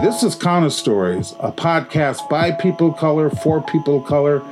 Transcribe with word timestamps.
This 0.00 0.22
is 0.22 0.36
Counter 0.36 0.70
Stories, 0.70 1.32
a 1.40 1.50
podcast 1.50 2.28
by 2.28 2.52
people 2.52 2.90
of 2.92 2.96
color, 2.98 3.30
for 3.30 3.60
people 3.60 3.98
of 3.98 4.04
color, 4.04 4.42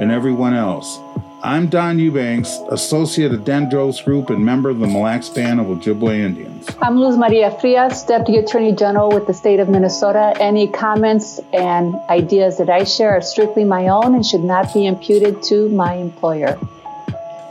and 0.00 0.10
everyone 0.10 0.52
else. 0.52 0.98
I'm 1.44 1.68
Don 1.68 2.00
Eubanks, 2.00 2.58
associate 2.70 3.32
of 3.32 3.42
Dendros 3.42 4.04
Group 4.04 4.30
and 4.30 4.44
member 4.44 4.68
of 4.68 4.80
the 4.80 4.88
Mille 4.88 5.02
Lacs 5.02 5.28
Band 5.28 5.60
of 5.60 5.66
Ojibwe 5.66 6.18
Indians. 6.18 6.68
I'm 6.82 6.96
Luz 6.96 7.16
Maria 7.16 7.56
Frias, 7.60 8.02
Deputy 8.02 8.38
Attorney 8.38 8.72
General 8.72 9.10
with 9.12 9.28
the 9.28 9.34
state 9.34 9.60
of 9.60 9.68
Minnesota. 9.68 10.34
Any 10.40 10.66
comments 10.66 11.38
and 11.52 11.94
ideas 12.10 12.58
that 12.58 12.68
I 12.68 12.82
share 12.82 13.10
are 13.12 13.22
strictly 13.22 13.62
my 13.62 13.86
own 13.86 14.12
and 14.16 14.26
should 14.26 14.42
not 14.42 14.74
be 14.74 14.86
imputed 14.86 15.40
to 15.44 15.68
my 15.68 15.94
employer. 15.94 16.58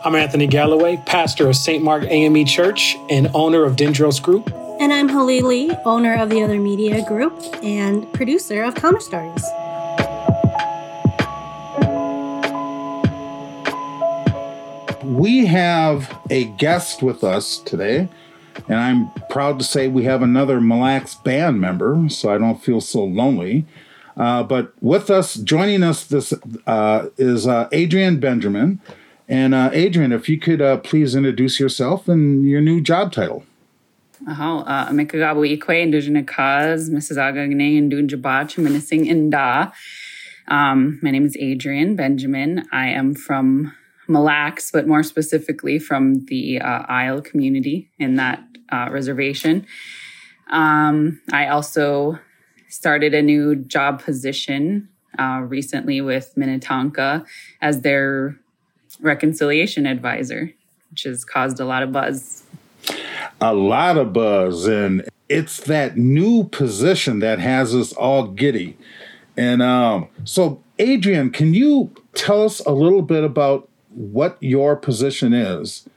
I'm 0.04 0.14
Anthony 0.14 0.48
Galloway, 0.48 1.02
pastor 1.06 1.48
of 1.48 1.56
St. 1.56 1.82
Mark 1.82 2.04
AME 2.04 2.46
Church 2.46 2.98
and 3.10 3.30
owner 3.34 3.64
of 3.64 3.78
Dendros 3.78 4.22
Group. 4.22 4.54
And 4.78 4.92
I'm 4.92 5.08
Haley 5.08 5.40
Lee, 5.40 5.72
owner 5.86 6.16
of 6.16 6.30
the 6.30 6.44
Other 6.44 6.60
Media 6.60 7.04
Group 7.06 7.34
and 7.64 8.12
producer 8.12 8.62
of 8.64 8.76
Counter 8.76 9.00
Stories. 9.00 9.44
We 15.04 15.46
have 15.46 16.20
a 16.30 16.46
guest 16.58 17.02
with 17.02 17.24
us 17.24 17.60
today, 17.60 18.10
and 18.68 18.78
I'm 18.78 19.12
proud 19.30 19.60
to 19.60 19.66
say 19.66 19.88
we 19.88 20.04
have 20.04 20.22
another 20.22 20.60
Mille 20.60 20.80
Lacs 20.80 21.16
band 21.16 21.62
member, 21.62 22.10
so 22.10 22.34
I 22.34 22.38
don't 22.38 22.62
feel 22.62 22.82
so 22.82 23.04
lonely. 23.06 23.66
Uh, 24.18 24.44
but 24.44 24.74
with 24.82 25.10
us, 25.10 25.36
joining 25.36 25.84
us 25.84 26.04
this 26.06 26.34
uh, 26.68 27.08
is 27.18 27.48
uh, 27.48 27.70
Adrienne 27.74 28.20
Benjamin. 28.20 28.82
And 29.30 29.56
uh, 29.56 29.72
Adrienne, 29.74 30.12
if 30.12 30.28
you 30.28 30.38
could 30.38 30.62
uh, 30.62 30.78
please 30.78 31.16
introduce 31.16 31.60
yourself 31.62 32.10
and 32.10 32.46
your 32.46 32.62
new 32.62 32.82
job 32.82 33.14
title. 33.14 33.46
Aho, 34.28 34.62
uh, 34.62 34.90
Amikagabu 34.90 35.56
Ikwe, 35.56 35.86
Indujana 35.86 36.26
Kaz, 36.26 36.90
Mrs. 36.90 37.18
Agagne, 37.18 37.78
and 37.78 37.92
Dunjabach, 37.92 38.56
Inda. 39.06 39.72
My 40.48 41.12
name 41.12 41.26
is 41.26 41.38
Adrienne 41.38 41.96
Benjamin. 41.96 42.66
I 42.72 42.88
am 42.88 43.14
from 43.14 43.72
Mille 44.08 44.24
Lacs, 44.24 44.72
but 44.72 44.88
more 44.88 45.04
specifically 45.04 45.78
from 45.78 46.26
the 46.26 46.60
uh, 46.60 46.84
Isle 46.88 47.22
community 47.22 47.92
in 48.00 48.16
that 48.16 48.44
uh, 48.72 48.88
reservation. 48.90 49.68
Um, 50.50 51.22
I 51.32 51.48
also 51.50 52.18
started 52.68 53.14
a 53.14 53.22
new 53.22 53.56
job 53.56 54.02
position 54.02 54.90
uh, 55.20 55.42
recently 55.46 56.02
with 56.02 56.34
Minnetonka 56.36 57.24
as 57.62 57.82
their 57.82 58.36
reconciliation 59.00 59.86
advisor, 59.86 60.52
which 60.90 61.04
has 61.04 61.24
caused 61.24 61.60
a 61.60 61.66
lot 61.66 61.84
of 61.84 61.92
buzz 61.92 62.42
a 63.42 63.54
lot 63.54 63.98
of 63.98 64.14
buzz, 64.14 64.66
and 64.66 65.08
it's 65.30 65.58
that 65.62 65.98
new 65.98 66.46
position 66.46 67.20
that 67.20 67.40
has 67.40 67.76
us 67.76 67.94
all 67.94 68.28
giddy. 68.28 68.78
And 69.38 69.62
um, 69.62 70.08
so, 70.24 70.64
Adrienne, 70.80 71.32
can 71.32 71.54
you 71.54 71.92
tell 72.14 72.44
us 72.44 72.60
a 72.62 72.72
little 72.72 73.02
bit 73.02 73.24
about 73.24 73.70
what 73.90 74.38
your 74.40 74.76
position 74.76 75.34
is 75.34 75.88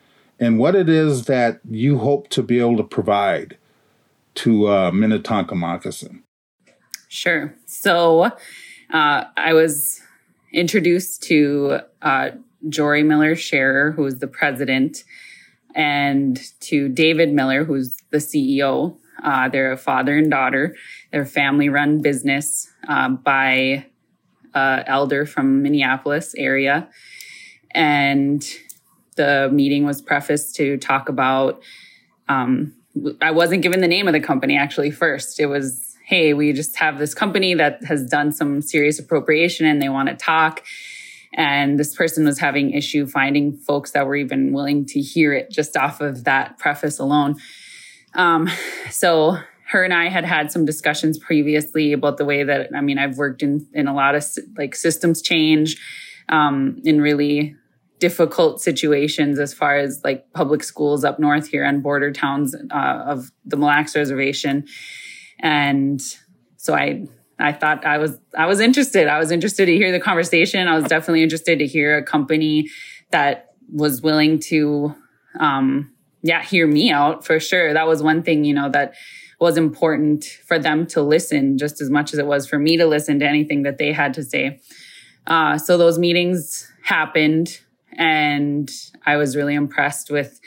and 0.41 0.59
what 0.59 0.75
it 0.75 0.89
is 0.89 1.27
that 1.27 1.61
you 1.69 1.99
hope 1.99 2.29
to 2.31 2.43
be 2.43 2.59
able 2.59 2.77
to 2.77 2.85
provide 2.85 3.57
to 4.37 4.69
uh, 4.69 4.91
Minnetonka 4.91 5.55
Moccasin? 5.55 6.23
Sure. 7.09 7.55
So, 7.67 8.33
uh, 8.91 9.25
I 9.37 9.53
was 9.53 10.01
introduced 10.53 11.23
to 11.25 11.81
uh, 12.03 12.31
Jori 12.67 13.05
Miller 13.05 13.37
Scherer, 13.37 13.93
who 13.93 14.07
is 14.07 14.19
the 14.19 14.27
president 14.27 15.05
and 15.75 16.41
to 16.61 16.89
David 16.89 17.33
Miller, 17.33 17.65
who's 17.65 17.97
the 18.11 18.19
CEO. 18.19 18.97
Uh, 19.23 19.49
they're 19.49 19.73
a 19.73 19.77
father 19.77 20.17
and 20.17 20.31
daughter. 20.31 20.77
They're 21.11 21.23
a 21.23 21.27
family 21.27 21.69
run 21.69 22.01
business 22.03 22.71
uh, 22.89 23.11
by 23.11 23.87
uh, 24.55 24.83
elder 24.87 25.27
from 25.27 25.63
Minneapolis 25.63 26.35
area. 26.37 26.89
And 27.73 28.45
the 29.17 29.51
meeting 29.53 29.85
was 29.85 30.01
prefaced 30.01 30.55
to 30.57 30.79
talk 30.79 31.09
about, 31.09 31.63
um, 32.29 32.75
I 33.21 33.33
wasn't 33.33 33.63
given 33.63 33.81
the 33.81 33.89
name 33.89 34.07
of 34.07 34.15
the 34.15 34.21
company 34.21 34.57
actually 34.57 34.91
first. 34.91 35.39
It 35.39 35.47
was, 35.47 35.97
hey, 36.07 36.33
we 36.33 36.53
just 36.53 36.77
have 36.77 36.99
this 36.99 37.15
company 37.15 37.55
that 37.55 37.85
has 37.85 38.09
done 38.09 38.33
some 38.33 38.63
serious 38.63 38.99
appropriation 38.99 39.67
and 39.67 39.83
they 39.83 39.89
want 39.89 40.09
to 40.09 40.15
talk 40.15 40.63
and 41.39 41.79
this 41.79 41.95
person 41.95 42.25
was 42.25 42.41
having 42.41 42.73
issue 42.73 43.07
finding 43.07 43.57
folks 43.57 43.93
that 43.93 44.07
were 44.07 44.17
even 44.17 44.53
willing 44.53 44.85
to 44.85 45.01
hear 45.01 45.33
it 45.33 45.53
just 45.53 45.77
off 45.77 46.01
of 46.01 46.25
that 46.25 46.59
preface 46.59 46.99
alone. 46.99 47.37
Um, 48.15 48.51
so 48.91 49.39
her 49.69 49.85
and 49.85 49.95
I 49.95 50.09
had 50.09 50.25
had 50.25 50.51
some 50.51 50.65
discussions 50.65 51.17
previously 51.17 51.93
about 51.93 52.17
the 52.17 52.25
way 52.25 52.43
that 52.43 52.71
I 52.75 52.81
mean 52.81 52.99
I've 52.99 53.17
worked 53.17 53.43
in 53.43 53.67
in 53.73 53.87
a 53.87 53.95
lot 53.95 54.17
of 54.17 54.27
like 54.57 54.75
systems 54.75 55.23
change 55.23 55.81
um, 56.29 56.83
in 56.85 57.01
really 57.01 57.55
difficult 58.01 58.61
situations 58.61 59.39
as 59.39 59.55
far 59.55 59.79
as 59.79 60.01
like 60.03 60.33
public 60.33 60.65
schools 60.65 61.05
up 61.05 61.21
north 61.21 61.49
here 61.49 61.65
on 61.65 61.81
border 61.81 62.13
towns 62.13 62.55
uh, 62.73 63.03
of 63.07 63.31
the 63.45 63.57
Mille 63.57 63.69
Lacs 63.69 63.95
Reservation, 63.95 64.67
and 65.39 66.01
so 66.57 66.75
I 66.75 67.07
I 67.39 67.53
thought 67.53 67.85
I 67.85 67.99
was 67.99 68.19
I 68.37 68.47
was 68.47 68.61
interested. 68.61 69.07
I 69.09 69.19
was 69.19 69.31
interested 69.31 69.67
to 69.67 69.77
hear 69.77 69.93
the 69.93 70.01
conversation. 70.01 70.67
I 70.67 70.77
was 70.77 70.85
definitely 70.85 71.23
interested 71.23 71.59
to 71.61 71.67
hear 71.67 71.99
a 71.99 72.03
company 72.03 72.69
that 73.11 73.53
was 73.73 74.03
willing 74.03 74.39
to 74.41 74.95
um 75.39 75.93
yeah, 76.23 76.43
hear 76.43 76.67
me 76.67 76.91
out 76.91 77.25
for 77.25 77.39
sure. 77.39 77.73
That 77.73 77.87
was 77.87 78.03
one 78.03 78.23
thing, 78.23 78.45
you 78.45 78.55
know, 78.55 78.69
that 78.71 78.95
was 79.41 79.57
important 79.57 80.25
for 80.25 80.59
them 80.59 80.87
to 80.89 81.01
listen 81.01 81.59
just 81.59 81.81
as 81.81 81.91
much 81.91 82.13
as 82.13 82.19
it 82.19 82.27
was 82.27 82.49
for 82.49 82.59
me 82.59 82.77
to 82.77 82.87
listen 82.87 83.21
to 83.21 83.27
anything 83.27 83.63
that 83.63 83.79
they 83.79 83.93
had 83.93 84.15
to 84.15 84.25
say. 84.25 84.61
Uh, 85.29 85.59
so 85.59 85.79
those 85.79 85.99
meetings 85.99 86.69
happened 86.83 87.61
and 87.93 88.71
I 89.07 89.17
was 89.17 89.37
really 89.37 89.55
impressed 89.55 90.11
with 90.11 90.41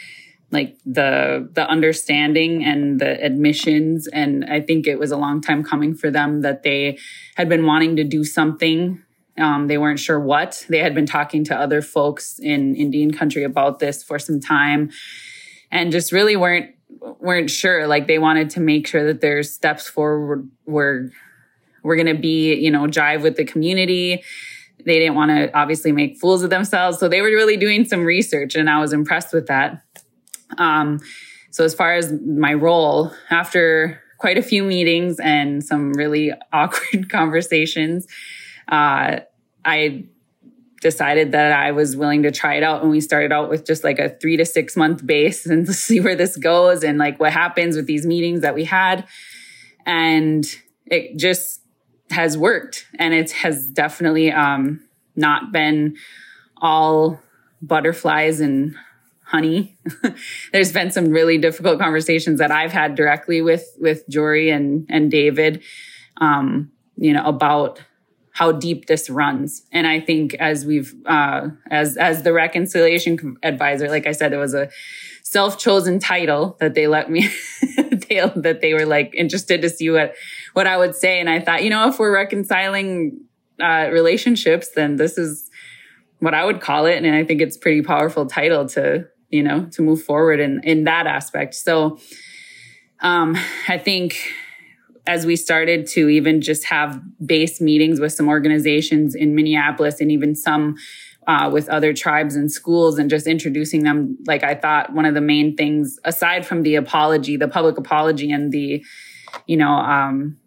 like 0.52 0.78
the 0.86 1.50
the 1.54 1.68
understanding 1.68 2.64
and 2.64 3.00
the 3.00 3.24
admissions. 3.24 4.08
And 4.08 4.46
i 4.46 4.60
think 4.62 4.88
it 4.88 5.00
was 5.00 5.12
a 5.12 5.18
long 5.18 5.42
time 5.42 5.64
coming 5.64 5.96
for 5.96 6.12
them 6.12 6.42
that 6.42 6.64
they 6.64 6.98
had 7.36 7.50
been 7.50 7.66
wanting 7.66 7.96
to 7.96 8.04
do 8.04 8.24
something. 8.24 9.02
Um, 9.38 9.68
they 9.68 9.78
weren't 9.78 10.00
sure 10.00 10.20
what. 10.20 10.66
They 10.70 10.80
had 10.80 10.94
been 10.94 11.06
talking 11.06 11.44
to 11.46 11.56
other 11.56 11.82
folks 11.82 12.38
in 12.40 12.76
indian 12.76 13.12
country 13.12 13.44
about 13.44 13.80
this 13.80 14.04
for 14.04 14.20
some 14.20 14.40
time 14.40 14.92
and 15.72 15.92
just 15.92 16.12
really 16.12 16.36
weren't 16.36 16.76
weren't 17.20 17.50
sure. 17.50 17.88
Like 17.88 18.08
they 18.08 18.20
wanted 18.20 18.50
to 18.52 18.60
make 18.60 18.88
sure 18.88 19.06
that 19.06 19.22
their 19.22 19.44
steps 19.44 19.88
forward 19.88 20.50
were 20.66 21.10
were 21.84 21.96
going 21.96 22.14
to 22.14 22.22
be 22.22 22.54
you 22.56 22.70
know 22.72 22.86
jive 22.88 23.22
with 23.22 23.38
the 23.38 23.46
community. 23.46 24.24
They 24.84 24.98
didn't 24.98 25.16
want 25.16 25.30
to 25.30 25.56
obviously 25.58 25.92
make 25.92 26.20
fools 26.20 26.44
of 26.44 26.50
themselves. 26.50 26.98
So 26.98 27.08
they 27.08 27.22
were 27.22 27.28
really 27.28 27.58
doing 27.58 27.86
some 27.86 28.04
research 28.04 28.56
and 28.56 28.70
i 28.70 28.80
was 28.80 28.94
impressed 28.94 29.34
with 29.34 29.48
that 29.48 29.82
um, 30.58 31.00
so 31.52 31.66
as 31.66 31.74
far 31.74 31.94
as 31.94 32.12
my 32.14 32.54
role, 32.54 33.12
after 33.30 34.02
quite 34.18 34.38
a 34.38 34.42
few 34.42 34.64
meetings 34.64 35.20
and 35.20 35.64
some 35.64 35.94
really 35.94 36.32
awkward 36.54 37.10
conversations, 37.10 38.08
uh, 38.70 39.20
I 39.66 40.06
decided 40.82 41.32
that 41.34 41.52
I 41.52 41.72
was 41.72 41.96
willing 41.96 42.24
to 42.24 42.32
try 42.32 42.56
it 42.56 42.64
out. 42.64 42.82
And 42.82 42.90
we 42.90 43.02
started 43.02 43.32
out 43.32 43.50
with 43.50 43.66
just 43.66 43.84
like 43.84 44.00
a 44.00 44.10
three 44.10 44.38
to 44.38 44.46
six 44.46 44.76
month 44.76 45.06
base 45.06 45.46
and 45.48 45.68
see 45.70 46.00
where 46.00 46.16
this 46.16 46.38
goes 46.38 46.84
and 46.84 46.98
like 46.98 47.20
what 47.20 47.32
happens 47.32 47.76
with 47.76 47.86
these 47.86 48.06
meetings 48.06 48.42
that 48.42 48.56
we 48.56 48.66
had. 48.66 49.06
And 49.86 50.46
it 50.88 51.18
just 51.18 51.62
has 52.10 52.38
worked. 52.38 52.88
And 52.98 53.14
it 53.14 53.32
has 53.32 53.68
definitely 53.70 54.32
um, 54.32 54.82
not 55.16 55.52
been 55.52 55.98
all 56.58 57.20
butterflies 57.62 58.40
and 58.40 58.76
honey. 59.32 59.78
There's 60.52 60.74
been 60.74 60.92
some 60.92 61.10
really 61.10 61.38
difficult 61.38 61.80
conversations 61.80 62.40
that 62.40 62.52
I've 62.52 62.74
had 62.74 62.96
directly 62.96 63.42
with 63.42 63.66
with 63.80 64.08
Jori 64.10 64.54
and 64.54 64.86
and 64.90 65.10
David, 65.10 65.64
um, 66.18 66.72
you 66.98 67.14
know, 67.14 67.26
about 67.26 67.82
how 68.34 68.52
deep 68.52 68.88
this 68.88 69.10
runs. 69.10 69.64
And 69.72 69.88
I 69.88 70.00
think 70.00 70.34
as 70.36 70.66
we've 70.66 70.94
uh, 71.06 71.50
as 71.70 71.98
as 71.98 72.24
the 72.24 72.34
reconciliation 72.34 73.38
advisor, 73.42 73.88
like 73.88 74.06
I 74.06 74.12
said, 74.12 74.34
it 74.34 74.38
was 74.38 74.54
a 74.54 74.70
self 75.24 75.58
chosen 75.58 76.00
title 76.00 76.58
that 76.60 76.74
they 76.74 76.88
let 76.88 77.10
me 77.10 77.22
they, 77.78 78.30
that 78.36 78.60
they 78.62 78.74
were 78.74 78.86
like 78.86 79.14
interested 79.16 79.62
to 79.62 79.70
see 79.70 79.90
what 79.90 80.14
what 80.54 80.68
I 80.68 80.78
would 80.78 80.96
say. 80.96 81.20
And 81.22 81.30
I 81.30 81.40
thought, 81.40 81.64
you 81.64 81.70
know, 81.70 81.88
if 81.88 82.00
we're 82.00 82.14
reconciling 82.14 83.22
uh, 83.62 83.90
relationships, 83.92 84.72
then 84.76 84.98
this 84.98 85.18
is 85.18 85.50
what 86.20 86.34
I 86.34 86.46
would 86.46 86.60
call 86.60 86.86
it. 86.86 87.02
And 87.04 87.16
I 87.16 87.24
think 87.24 87.42
it's 87.42 87.58
pretty 87.58 87.82
powerful 87.82 88.26
title 88.26 88.68
to 88.70 89.08
you 89.32 89.44
know, 89.44 89.66
to 89.72 89.82
move 89.82 90.04
forward 90.04 90.40
in, 90.40 90.62
in 90.64 90.84
that 90.84 91.08
aspect. 91.08 91.56
So, 91.56 92.00
um, 93.02 93.36
I 93.68 93.78
think 93.78 94.18
as 95.08 95.26
we 95.26 95.36
started 95.36 95.88
to 95.88 96.10
even 96.10 96.42
just 96.42 96.66
have 96.66 97.02
base 97.26 97.60
meetings 97.60 98.00
with 98.00 98.14
some 98.14 98.28
organizations 98.30 99.16
in 99.16 99.34
Minneapolis 99.34 100.00
and 100.00 100.12
even 100.12 100.36
some 100.36 100.76
uh, 101.28 101.50
with 101.52 101.70
other 101.70 101.94
tribes 101.94 102.36
and 102.36 102.52
schools 102.52 102.98
and 102.98 103.10
just 103.10 103.28
introducing 103.28 103.84
them, 103.84 104.18
like 104.28 104.44
I 104.44 104.56
thought 104.56 104.94
one 104.94 105.06
of 105.06 105.14
the 105.14 105.22
main 105.22 105.56
things, 105.56 106.00
aside 106.04 106.46
from 106.46 106.64
the 106.64 106.76
apology, 106.76 107.38
the 107.38 107.48
public 107.48 107.78
apology 107.78 108.32
and 108.32 108.52
the, 108.52 108.84
you 109.48 109.58
know, 109.58 109.72
um, 109.72 110.38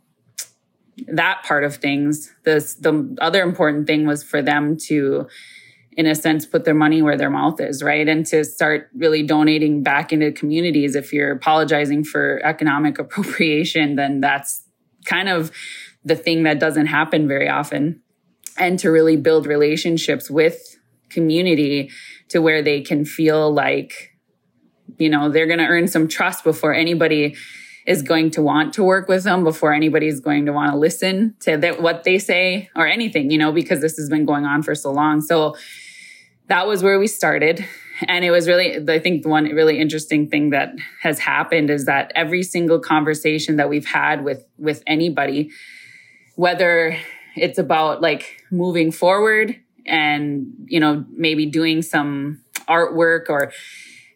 that 1.08 1.42
part 1.44 1.64
of 1.64 1.76
things. 1.76 2.32
This 2.44 2.74
the 2.74 3.16
other 3.20 3.42
important 3.42 3.86
thing 3.86 4.06
was 4.06 4.22
for 4.22 4.42
them 4.42 4.76
to 4.88 5.26
in 5.96 6.06
a 6.06 6.14
sense 6.14 6.44
put 6.44 6.64
their 6.64 6.74
money 6.74 7.02
where 7.02 7.16
their 7.16 7.30
mouth 7.30 7.60
is 7.60 7.82
right 7.82 8.08
and 8.08 8.26
to 8.26 8.44
start 8.44 8.88
really 8.94 9.22
donating 9.22 9.82
back 9.82 10.12
into 10.12 10.32
communities 10.32 10.94
if 10.94 11.12
you're 11.12 11.32
apologizing 11.32 12.04
for 12.04 12.40
economic 12.44 12.98
appropriation 13.04 13.96
then 13.96 14.20
that's 14.20 14.62
kind 15.04 15.28
of 15.28 15.50
the 16.04 16.16
thing 16.16 16.42
that 16.42 16.58
doesn't 16.58 16.86
happen 16.86 17.28
very 17.28 17.48
often 17.48 18.00
and 18.58 18.78
to 18.78 18.90
really 18.90 19.16
build 19.16 19.46
relationships 19.46 20.30
with 20.30 20.78
community 21.10 21.90
to 22.28 22.40
where 22.40 22.62
they 22.62 22.80
can 22.80 23.04
feel 23.04 23.52
like 23.52 24.16
you 24.98 25.08
know 25.08 25.28
they're 25.28 25.46
going 25.46 25.58
to 25.58 25.66
earn 25.66 25.86
some 25.86 26.08
trust 26.08 26.44
before 26.44 26.74
anybody 26.74 27.34
is 27.86 28.02
going 28.02 28.30
to 28.30 28.42
want 28.42 28.72
to 28.74 28.82
work 28.82 29.08
with 29.08 29.24
them 29.24 29.44
before 29.44 29.72
anybody's 29.72 30.20
going 30.20 30.46
to 30.46 30.52
want 30.52 30.72
to 30.72 30.76
listen 30.76 31.34
to 31.40 31.56
that, 31.58 31.82
what 31.82 32.04
they 32.04 32.18
say 32.18 32.70
or 32.74 32.86
anything, 32.86 33.30
you 33.30 33.38
know, 33.38 33.52
because 33.52 33.80
this 33.80 33.96
has 33.96 34.08
been 34.08 34.24
going 34.24 34.44
on 34.44 34.62
for 34.62 34.74
so 34.74 34.90
long. 34.90 35.20
So 35.20 35.54
that 36.48 36.66
was 36.66 36.82
where 36.82 36.98
we 36.98 37.06
started. 37.06 37.64
And 38.06 38.24
it 38.24 38.30
was 38.30 38.48
really, 38.48 38.76
I 38.88 38.98
think 38.98 39.22
the 39.22 39.28
one 39.28 39.44
really 39.44 39.78
interesting 39.78 40.28
thing 40.28 40.50
that 40.50 40.74
has 41.02 41.20
happened 41.20 41.70
is 41.70 41.86
that 41.86 42.10
every 42.14 42.42
single 42.42 42.80
conversation 42.80 43.56
that 43.56 43.68
we've 43.68 43.86
had 43.86 44.24
with, 44.24 44.44
with 44.58 44.82
anybody, 44.86 45.50
whether 46.34 46.98
it's 47.36 47.58
about 47.58 48.02
like 48.02 48.42
moving 48.50 48.90
forward 48.90 49.56
and, 49.86 50.46
you 50.66 50.80
know, 50.80 51.04
maybe 51.10 51.46
doing 51.46 51.82
some 51.82 52.42
artwork 52.68 53.28
or 53.28 53.52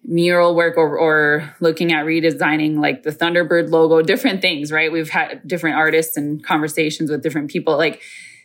mural 0.04 0.54
work 0.54 0.76
or, 0.76 0.98
or 0.98 1.54
looking 1.60 1.92
at 1.92 2.06
redesigning 2.06 2.80
like 2.80 3.02
the 3.02 3.10
Thunderbird 3.10 3.70
logo, 3.70 4.00
different 4.02 4.40
things, 4.40 4.72
right? 4.72 4.90
We've 4.90 5.10
had 5.10 5.46
different 5.46 5.76
artists 5.76 6.16
and 6.16 6.42
conversations 6.42 7.10
with 7.10 7.22
different 7.22 7.50
people. 7.50 7.76
Like 7.76 8.02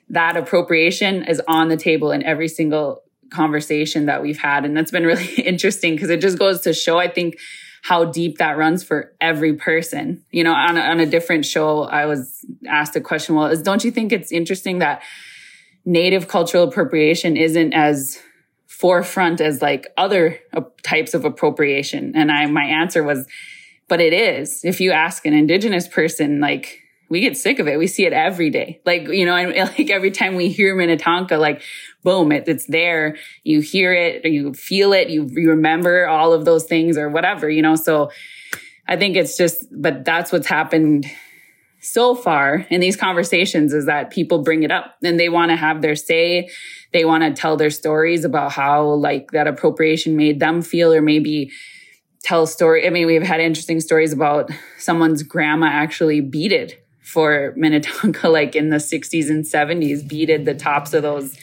that 0.10 0.36
appropriation 0.36 1.24
is 1.24 1.42
on 1.48 1.70
the 1.70 1.78
table 1.78 2.12
in 2.12 2.22
every 2.24 2.48
single 2.48 3.03
conversation 3.34 4.06
that 4.06 4.22
we've 4.22 4.38
had. 4.38 4.66
And 4.66 4.76
that's 4.76 4.92
been 4.92 5.06
really 5.06 5.34
interesting 5.38 5.96
because 5.96 6.10
it 6.10 6.22
just 6.22 6.38
goes 6.38 6.62
to 6.62 6.74
show, 6.74 6.98
I 6.98 7.08
think, 7.08 7.38
how 7.84 8.06
deep 8.06 8.38
that 8.38 8.58
runs 8.58 8.82
for 8.84 9.14
every 9.20 9.54
person. 9.54 10.24
You 10.32 10.46
know, 10.46 10.54
on 10.54 10.78
a, 10.78 10.82
on 10.82 11.00
a 11.02 11.06
different 11.06 11.46
show, 11.46 11.84
I 11.84 12.06
was 12.06 12.46
asked 12.68 12.96
a 12.96 13.02
question, 13.02 13.36
well, 13.36 13.48
is, 13.48 13.62
don't 13.62 13.84
you 13.84 13.92
think 13.92 14.14
it's 14.14 14.32
interesting 14.32 14.80
that 14.80 15.04
native 15.84 16.30
cultural 16.30 16.64
appropriation 16.64 17.36
isn't 17.36 17.74
as 17.74 18.22
forefront 18.68 19.42
as 19.42 19.62
like 19.62 19.88
other 19.98 20.40
types 20.82 21.14
of 21.14 21.26
appropriation. 21.26 22.14
And 22.16 22.32
I, 22.32 22.46
my 22.46 22.64
answer 22.64 23.04
was, 23.04 23.28
but 23.90 24.00
it 24.00 24.14
is. 24.14 24.64
If 24.64 24.80
you 24.80 24.92
ask 24.92 25.26
an 25.26 25.34
indigenous 25.34 25.88
person, 25.88 26.40
like, 26.40 26.83
we 27.14 27.20
get 27.20 27.38
sick 27.38 27.60
of 27.60 27.68
it. 27.68 27.78
We 27.78 27.86
see 27.86 28.08
it 28.08 28.12
every 28.12 28.50
day. 28.50 28.82
Like, 28.88 29.08
you 29.08 29.24
know, 29.24 29.36
and 29.36 29.56
like 29.78 29.92
every 29.92 30.10
time 30.10 30.34
we 30.34 30.50
hear 30.50 30.76
Minnetonka, 30.76 31.38
like, 31.38 31.62
boom, 32.02 32.32
it, 32.32 32.46
it's 32.48 32.66
there. 32.66 33.18
You 33.44 33.62
hear 33.62 33.94
it, 33.94 34.26
you 34.26 34.56
feel 34.56 34.94
it, 34.94 35.12
you, 35.12 35.30
you 35.32 35.52
remember 35.52 36.08
all 36.08 36.34
of 36.34 36.44
those 36.44 36.64
things 36.64 36.98
or 36.98 37.10
whatever, 37.10 37.48
you 37.48 37.62
know? 37.62 37.76
So 37.76 38.10
I 38.88 38.98
think 38.98 39.16
it's 39.16 39.38
just, 39.38 39.68
but 39.72 40.04
that's 40.04 40.32
what's 40.32 40.48
happened 40.48 41.06
so 41.82 42.16
far 42.16 42.66
in 42.72 42.82
these 42.82 42.96
conversations 42.96 43.74
is 43.74 43.86
that 43.86 44.10
people 44.10 44.42
bring 44.42 44.64
it 44.64 44.72
up 44.72 44.96
and 45.04 45.20
they 45.20 45.30
want 45.30 45.52
to 45.52 45.56
have 45.56 45.84
their 45.84 45.96
say. 45.96 46.50
They 46.94 47.06
want 47.06 47.24
to 47.24 47.40
tell 47.40 47.58
their 47.58 47.70
stories 47.70 48.26
about 48.26 48.54
how 48.54 48.86
like 48.86 49.30
that 49.34 49.48
appropriation 49.48 50.18
made 50.18 50.40
them 50.40 50.64
feel 50.64 50.92
or 50.92 51.02
maybe 51.04 51.52
tell 52.24 52.48
story. 52.48 52.88
I 52.88 52.90
mean, 52.90 53.06
we've 53.06 53.22
had 53.22 53.40
interesting 53.40 53.82
stories 53.82 54.14
about 54.14 54.50
someone's 54.80 55.22
grandma 55.22 55.68
actually 55.68 56.20
beaded 56.20 56.80
for 57.04 57.54
Minnetonka, 57.56 58.30
like 58.30 58.56
in 58.56 58.70
the 58.70 58.78
60s 58.78 59.30
and 59.30 59.44
70s, 59.44 60.08
beaded 60.08 60.46
the 60.46 60.56
tops 60.56 60.94
of 60.94 61.04
those, 61.04 61.38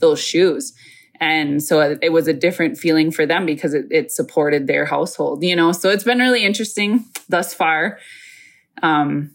those 0.00 0.20
shoes. 0.20 0.74
And 1.20 1.62
so 1.62 1.96
it 2.02 2.12
was 2.12 2.26
a 2.26 2.32
different 2.32 2.76
feeling 2.76 3.10
for 3.10 3.24
them 3.24 3.46
because 3.46 3.72
it, 3.72 3.86
it 3.90 4.10
supported 4.10 4.66
their 4.66 4.84
household, 4.84 5.44
you 5.44 5.54
know? 5.54 5.72
So 5.72 5.88
it's 5.90 6.04
been 6.04 6.18
really 6.18 6.44
interesting 6.44 7.06
thus 7.28 7.54
far. 7.54 7.98
Um, 8.82 9.34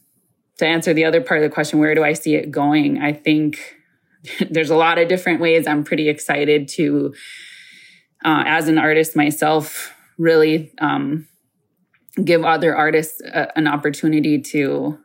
to 0.58 0.68
answer 0.68 0.94
the 0.94 1.06
other 1.06 1.22
part 1.22 1.42
of 1.42 1.50
the 1.50 1.54
question, 1.54 1.80
where 1.80 1.96
do 1.96 2.04
I 2.04 2.14
see 2.14 2.36
it 2.36 2.52
going? 2.52 3.00
I 3.00 3.14
think 3.14 3.78
there's 4.50 4.70
a 4.70 4.76
lot 4.76 5.00
of 5.00 5.08
different 5.08 5.40
ways. 5.40 5.66
I'm 5.66 5.86
pretty 5.86 6.10
excited 6.10 6.68
to, 6.70 7.14
uh, 8.26 8.44
as 8.46 8.68
an 8.68 8.78
artist 8.78 9.16
myself, 9.16 9.96
really 10.18 10.74
um, 10.80 11.28
give 12.24 12.44
other 12.44 12.76
artists 12.76 13.22
a, 13.22 13.58
an 13.58 13.68
opportunity 13.68 14.42
to 14.42 15.00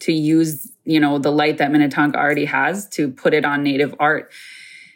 to 0.00 0.12
use 0.12 0.72
you 0.84 1.00
know 1.00 1.18
the 1.18 1.32
light 1.32 1.58
that 1.58 1.70
Minnetonka 1.70 2.18
already 2.18 2.44
has 2.44 2.88
to 2.90 3.10
put 3.10 3.34
it 3.34 3.44
on 3.44 3.62
native 3.62 3.94
art 3.98 4.32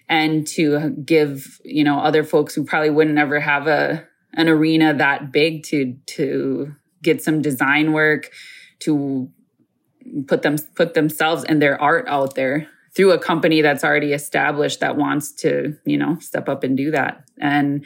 and 0.08 0.46
to 0.46 0.90
give 0.90 1.60
you 1.64 1.84
know 1.84 2.00
other 2.00 2.24
folks 2.24 2.54
who 2.54 2.64
probably 2.64 2.90
wouldn't 2.90 3.18
ever 3.18 3.40
have 3.40 3.66
a 3.66 4.06
an 4.34 4.48
arena 4.48 4.94
that 4.94 5.32
big 5.32 5.62
to 5.64 5.96
to 6.06 6.74
get 7.02 7.22
some 7.22 7.42
design 7.42 7.92
work 7.92 8.30
to 8.80 9.30
put 10.26 10.42
them 10.42 10.56
put 10.74 10.94
themselves 10.94 11.44
and 11.44 11.60
their 11.60 11.80
art 11.80 12.06
out 12.08 12.34
there 12.34 12.68
through 12.94 13.12
a 13.12 13.18
company 13.18 13.62
that's 13.62 13.84
already 13.84 14.12
established 14.12 14.80
that 14.80 14.96
wants 14.96 15.32
to 15.32 15.76
you 15.84 15.96
know 15.96 16.18
step 16.18 16.48
up 16.48 16.64
and 16.64 16.76
do 16.76 16.90
that. 16.90 17.24
And 17.38 17.84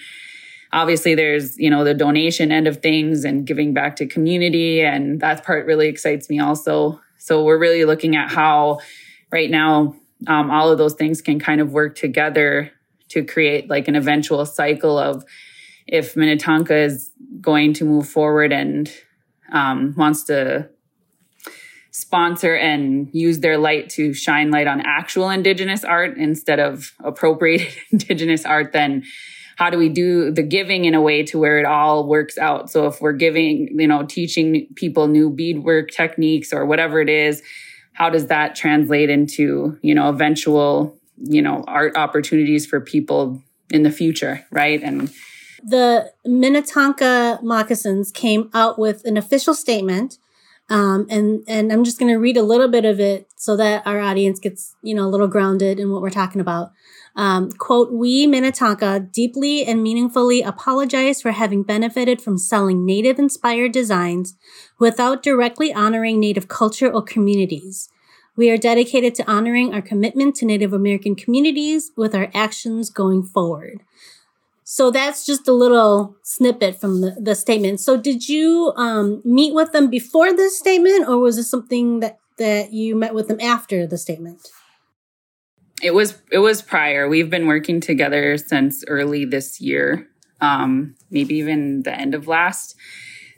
obviously 0.72 1.14
there's 1.14 1.58
you 1.58 1.70
know 1.70 1.84
the 1.84 1.94
donation 1.94 2.50
end 2.50 2.66
of 2.66 2.78
things 2.78 3.24
and 3.24 3.46
giving 3.46 3.72
back 3.72 3.96
to 3.96 4.06
community 4.06 4.82
and 4.82 5.20
that 5.20 5.44
part 5.44 5.66
really 5.66 5.88
excites 5.88 6.28
me 6.28 6.40
also 6.40 7.00
so 7.24 7.42
we're 7.42 7.58
really 7.58 7.86
looking 7.86 8.16
at 8.16 8.30
how 8.30 8.80
right 9.32 9.50
now 9.50 9.96
um, 10.26 10.50
all 10.50 10.70
of 10.70 10.76
those 10.76 10.92
things 10.92 11.22
can 11.22 11.40
kind 11.40 11.58
of 11.58 11.72
work 11.72 11.96
together 11.96 12.70
to 13.08 13.24
create 13.24 13.70
like 13.70 13.88
an 13.88 13.96
eventual 13.96 14.44
cycle 14.44 14.98
of 14.98 15.24
if 15.86 16.16
minnetonka 16.16 16.76
is 16.76 17.12
going 17.40 17.72
to 17.72 17.86
move 17.86 18.06
forward 18.06 18.52
and 18.52 18.92
um, 19.52 19.94
wants 19.96 20.24
to 20.24 20.68
sponsor 21.92 22.54
and 22.54 23.08
use 23.14 23.40
their 23.40 23.56
light 23.56 23.88
to 23.88 24.12
shine 24.12 24.50
light 24.50 24.66
on 24.66 24.82
actual 24.82 25.30
indigenous 25.30 25.82
art 25.82 26.18
instead 26.18 26.60
of 26.60 26.92
appropriated 27.02 27.74
indigenous 27.90 28.44
art 28.44 28.72
then 28.72 29.02
how 29.56 29.70
do 29.70 29.78
we 29.78 29.88
do 29.88 30.30
the 30.30 30.42
giving 30.42 30.84
in 30.84 30.94
a 30.94 31.00
way 31.00 31.22
to 31.22 31.38
where 31.38 31.58
it 31.58 31.64
all 31.64 32.06
works 32.06 32.38
out 32.38 32.70
so 32.70 32.86
if 32.86 33.00
we're 33.00 33.12
giving 33.12 33.68
you 33.78 33.86
know 33.86 34.04
teaching 34.04 34.66
people 34.74 35.06
new 35.06 35.30
beadwork 35.30 35.90
techniques 35.90 36.52
or 36.52 36.64
whatever 36.64 37.00
it 37.00 37.08
is 37.08 37.42
how 37.92 38.10
does 38.10 38.26
that 38.26 38.54
translate 38.54 39.10
into 39.10 39.78
you 39.82 39.94
know 39.94 40.08
eventual 40.08 40.98
you 41.18 41.42
know 41.42 41.64
art 41.66 41.96
opportunities 41.96 42.66
for 42.66 42.80
people 42.80 43.42
in 43.70 43.82
the 43.82 43.90
future 43.90 44.44
right 44.50 44.82
and 44.82 45.12
the 45.62 46.12
minnetonka 46.24 47.38
moccasins 47.42 48.10
came 48.10 48.50
out 48.52 48.78
with 48.78 49.04
an 49.04 49.16
official 49.16 49.54
statement 49.54 50.18
um, 50.70 51.06
and 51.10 51.44
and 51.46 51.72
I'm 51.72 51.84
just 51.84 51.98
going 51.98 52.12
to 52.12 52.18
read 52.18 52.36
a 52.36 52.42
little 52.42 52.68
bit 52.68 52.84
of 52.84 52.98
it 52.98 53.28
so 53.36 53.56
that 53.56 53.86
our 53.86 54.00
audience 54.00 54.38
gets 54.38 54.74
you 54.82 54.94
know 54.94 55.04
a 55.04 55.10
little 55.10 55.28
grounded 55.28 55.78
in 55.78 55.90
what 55.90 56.00
we're 56.00 56.10
talking 56.10 56.40
about. 56.40 56.72
Um, 57.16 57.52
quote: 57.52 57.92
We 57.92 58.26
Minnetonka 58.26 59.00
deeply 59.00 59.64
and 59.64 59.82
meaningfully 59.82 60.42
apologize 60.42 61.22
for 61.22 61.30
having 61.30 61.62
benefited 61.62 62.20
from 62.20 62.38
selling 62.38 62.84
Native-inspired 62.84 63.72
designs 63.72 64.34
without 64.80 65.22
directly 65.22 65.72
honoring 65.72 66.18
Native 66.18 66.48
culture 66.48 66.90
or 66.92 67.02
communities. 67.02 67.88
We 68.36 68.50
are 68.50 68.56
dedicated 68.56 69.14
to 69.14 69.30
honoring 69.30 69.72
our 69.72 69.82
commitment 69.82 70.34
to 70.36 70.44
Native 70.44 70.72
American 70.72 71.14
communities 71.14 71.92
with 71.96 72.16
our 72.16 72.30
actions 72.34 72.90
going 72.90 73.22
forward. 73.22 73.82
So 74.64 74.90
that's 74.90 75.24
just 75.24 75.46
a 75.46 75.52
little 75.52 76.16
snippet 76.22 76.80
from 76.80 77.00
the, 77.00 77.16
the 77.20 77.34
statement. 77.34 77.78
So 77.78 77.96
did 77.96 78.28
you 78.28 78.72
um, 78.76 79.22
meet 79.24 79.54
with 79.54 79.70
them 79.72 79.88
before 79.88 80.34
this 80.34 80.58
statement, 80.58 81.08
or 81.08 81.18
was 81.18 81.36
this 81.36 81.50
something 81.50 82.00
that 82.00 82.18
that 82.38 82.72
you 82.72 82.96
met 82.96 83.14
with 83.14 83.28
them 83.28 83.40
after 83.40 83.86
the 83.86 83.96
statement? 83.96 84.48
It 85.84 85.94
was 85.94 86.20
it 86.32 86.38
was 86.38 86.62
prior. 86.62 87.08
We've 87.08 87.30
been 87.30 87.46
working 87.46 87.80
together 87.80 88.38
since 88.38 88.84
early 88.88 89.24
this 89.24 89.60
year, 89.60 90.08
um, 90.40 90.96
maybe 91.10 91.36
even 91.36 91.82
the 91.82 91.94
end 91.94 92.14
of 92.14 92.26
last. 92.26 92.74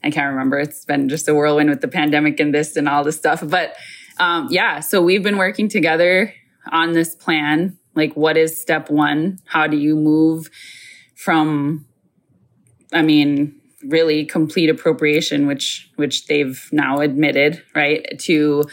I 0.03 0.11
can't 0.11 0.31
remember. 0.31 0.59
It's 0.61 0.85
been 0.85 1.09
just 1.09 1.29
a 1.29 1.35
whirlwind 1.35 1.71
with 1.71 1.81
the 1.81 1.89
pandemic 1.89 2.39
and 2.39 2.55
this 2.55 2.77
and 2.77 2.89
all 2.89 3.03
this 3.03 3.17
stuff. 3.17 3.43
But 3.45 3.75
um, 4.19 4.49
yeah, 4.51 4.81
so 4.81 5.03
we've 5.03 5.23
been 5.23 5.39
working 5.39 5.69
together 5.69 6.33
on 6.71 6.93
this 6.93 7.15
plan. 7.15 7.79
Like, 7.95 8.15
what 8.15 8.37
is 8.37 8.61
step 8.61 8.91
one? 8.91 9.39
How 9.47 9.67
do 9.67 9.77
you 9.77 9.97
move? 9.97 10.49
from, 11.17 11.85
I 12.93 13.03
mean, 13.03 13.61
really 13.83 14.25
complete 14.25 14.71
appropriation, 14.71 15.47
which 15.47 15.91
which 15.97 16.27
they've 16.27 16.69
now 16.71 17.01
admitted, 17.01 17.63
right, 17.75 18.07
to 18.21 18.65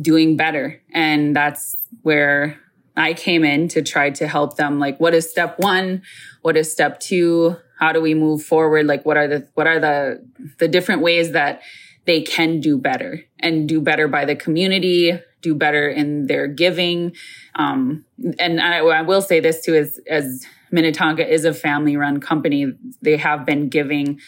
doing 0.00 0.36
better. 0.36 0.82
And 0.92 1.36
that's 1.36 1.76
where 2.02 2.58
I 2.96 3.14
came 3.14 3.44
in 3.44 3.68
to 3.68 3.82
try 3.82 4.10
to 4.10 4.26
help 4.26 4.56
them. 4.56 4.78
Like, 4.78 4.98
what 4.98 5.14
is 5.14 5.30
step 5.30 5.58
one? 5.58 6.02
What 6.42 6.56
is 6.56 6.70
step 6.70 7.00
two? 7.00 7.56
How 7.78 7.92
do 7.92 8.00
we 8.00 8.14
move 8.14 8.42
forward? 8.42 8.86
Like, 8.86 9.04
what 9.04 9.16
are 9.16 9.28
the 9.28 9.48
what 9.54 9.66
are 9.66 9.78
the 9.78 10.24
the 10.58 10.68
different 10.68 11.02
ways 11.02 11.32
that 11.32 11.62
they 12.06 12.22
can 12.22 12.60
do 12.60 12.78
better 12.78 13.24
and 13.40 13.68
do 13.68 13.80
better 13.80 14.08
by 14.08 14.24
the 14.24 14.36
community, 14.36 15.18
do 15.42 15.54
better 15.54 15.88
in 15.88 16.26
their 16.26 16.46
giving. 16.46 17.14
Um, 17.56 18.04
and 18.38 18.60
I, 18.60 18.78
I, 18.78 19.02
will 19.02 19.20
say 19.20 19.40
this 19.40 19.64
too, 19.64 19.74
as, 19.74 20.00
as 20.08 20.46
Minnetonka 20.70 21.28
is 21.28 21.44
a 21.44 21.52
family 21.52 21.96
run 21.96 22.20
company, 22.20 22.72
they 23.02 23.16
have 23.16 23.44
been 23.44 23.68
giving 23.68 24.20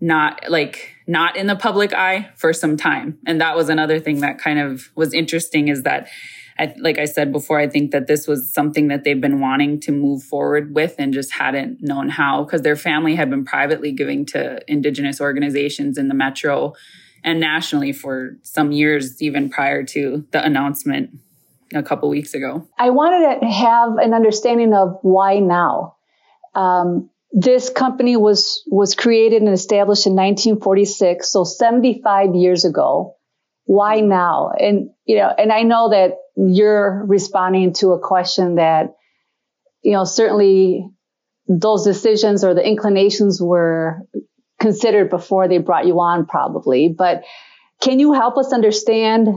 not 0.00 0.40
like 0.48 0.90
not 1.06 1.36
in 1.36 1.46
the 1.46 1.56
public 1.56 1.92
eye 1.92 2.30
for 2.36 2.52
some 2.52 2.76
time. 2.76 3.18
And 3.26 3.40
that 3.40 3.56
was 3.56 3.68
another 3.68 4.00
thing 4.00 4.20
that 4.20 4.38
kind 4.38 4.58
of 4.58 4.90
was 4.94 5.14
interesting 5.14 5.68
is 5.68 5.82
that 5.82 6.08
I, 6.58 6.74
like 6.78 6.98
I 6.98 7.04
said 7.04 7.32
before, 7.32 7.58
I 7.58 7.68
think 7.68 7.90
that 7.90 8.06
this 8.06 8.28
was 8.28 8.52
something 8.52 8.88
that 8.88 9.02
they've 9.02 9.20
been 9.20 9.40
wanting 9.40 9.80
to 9.80 9.92
move 9.92 10.22
forward 10.22 10.74
with 10.74 10.94
and 10.98 11.12
just 11.12 11.32
hadn't 11.32 11.82
known 11.82 12.08
how 12.08 12.44
because 12.44 12.62
their 12.62 12.76
family 12.76 13.16
had 13.16 13.28
been 13.28 13.44
privately 13.44 13.90
giving 13.90 14.24
to 14.26 14.60
indigenous 14.70 15.20
organizations 15.20 15.98
in 15.98 16.08
the 16.08 16.14
metro 16.14 16.74
and 17.24 17.40
nationally 17.40 17.92
for 17.92 18.36
some 18.42 18.70
years, 18.70 19.20
even 19.20 19.50
prior 19.50 19.82
to 19.82 20.24
the 20.30 20.44
announcement 20.44 21.10
a 21.74 21.82
couple 21.82 22.08
weeks 22.08 22.34
ago. 22.34 22.68
I 22.78 22.90
wanted 22.90 23.40
to 23.40 23.46
have 23.46 23.96
an 23.96 24.14
understanding 24.14 24.74
of 24.74 24.98
why 25.02 25.38
now. 25.38 25.96
Um, 26.54 27.10
this 27.32 27.68
company 27.68 28.16
was 28.16 28.62
was 28.68 28.94
created 28.94 29.42
and 29.42 29.52
established 29.52 30.06
in 30.06 30.12
1946, 30.12 31.28
so 31.28 31.42
75 31.42 32.36
years 32.36 32.64
ago. 32.64 33.16
Why 33.64 34.00
now? 34.00 34.52
And 34.56 34.90
you 35.04 35.16
know, 35.16 35.32
and 35.36 35.50
I 35.50 35.62
know 35.62 35.90
that 35.90 36.12
you're 36.36 37.04
responding 37.06 37.72
to 37.74 37.92
a 37.92 37.98
question 37.98 38.56
that 38.56 38.94
you 39.82 39.92
know 39.92 40.04
certainly 40.04 40.88
those 41.46 41.84
decisions 41.84 42.44
or 42.44 42.54
the 42.54 42.66
inclinations 42.66 43.40
were 43.40 44.00
considered 44.60 45.10
before 45.10 45.48
they 45.48 45.58
brought 45.58 45.86
you 45.86 46.00
on, 46.00 46.26
probably. 46.26 46.88
But 46.88 47.24
can 47.82 47.98
you 47.98 48.12
help 48.12 48.38
us 48.38 48.52
understand 48.52 49.28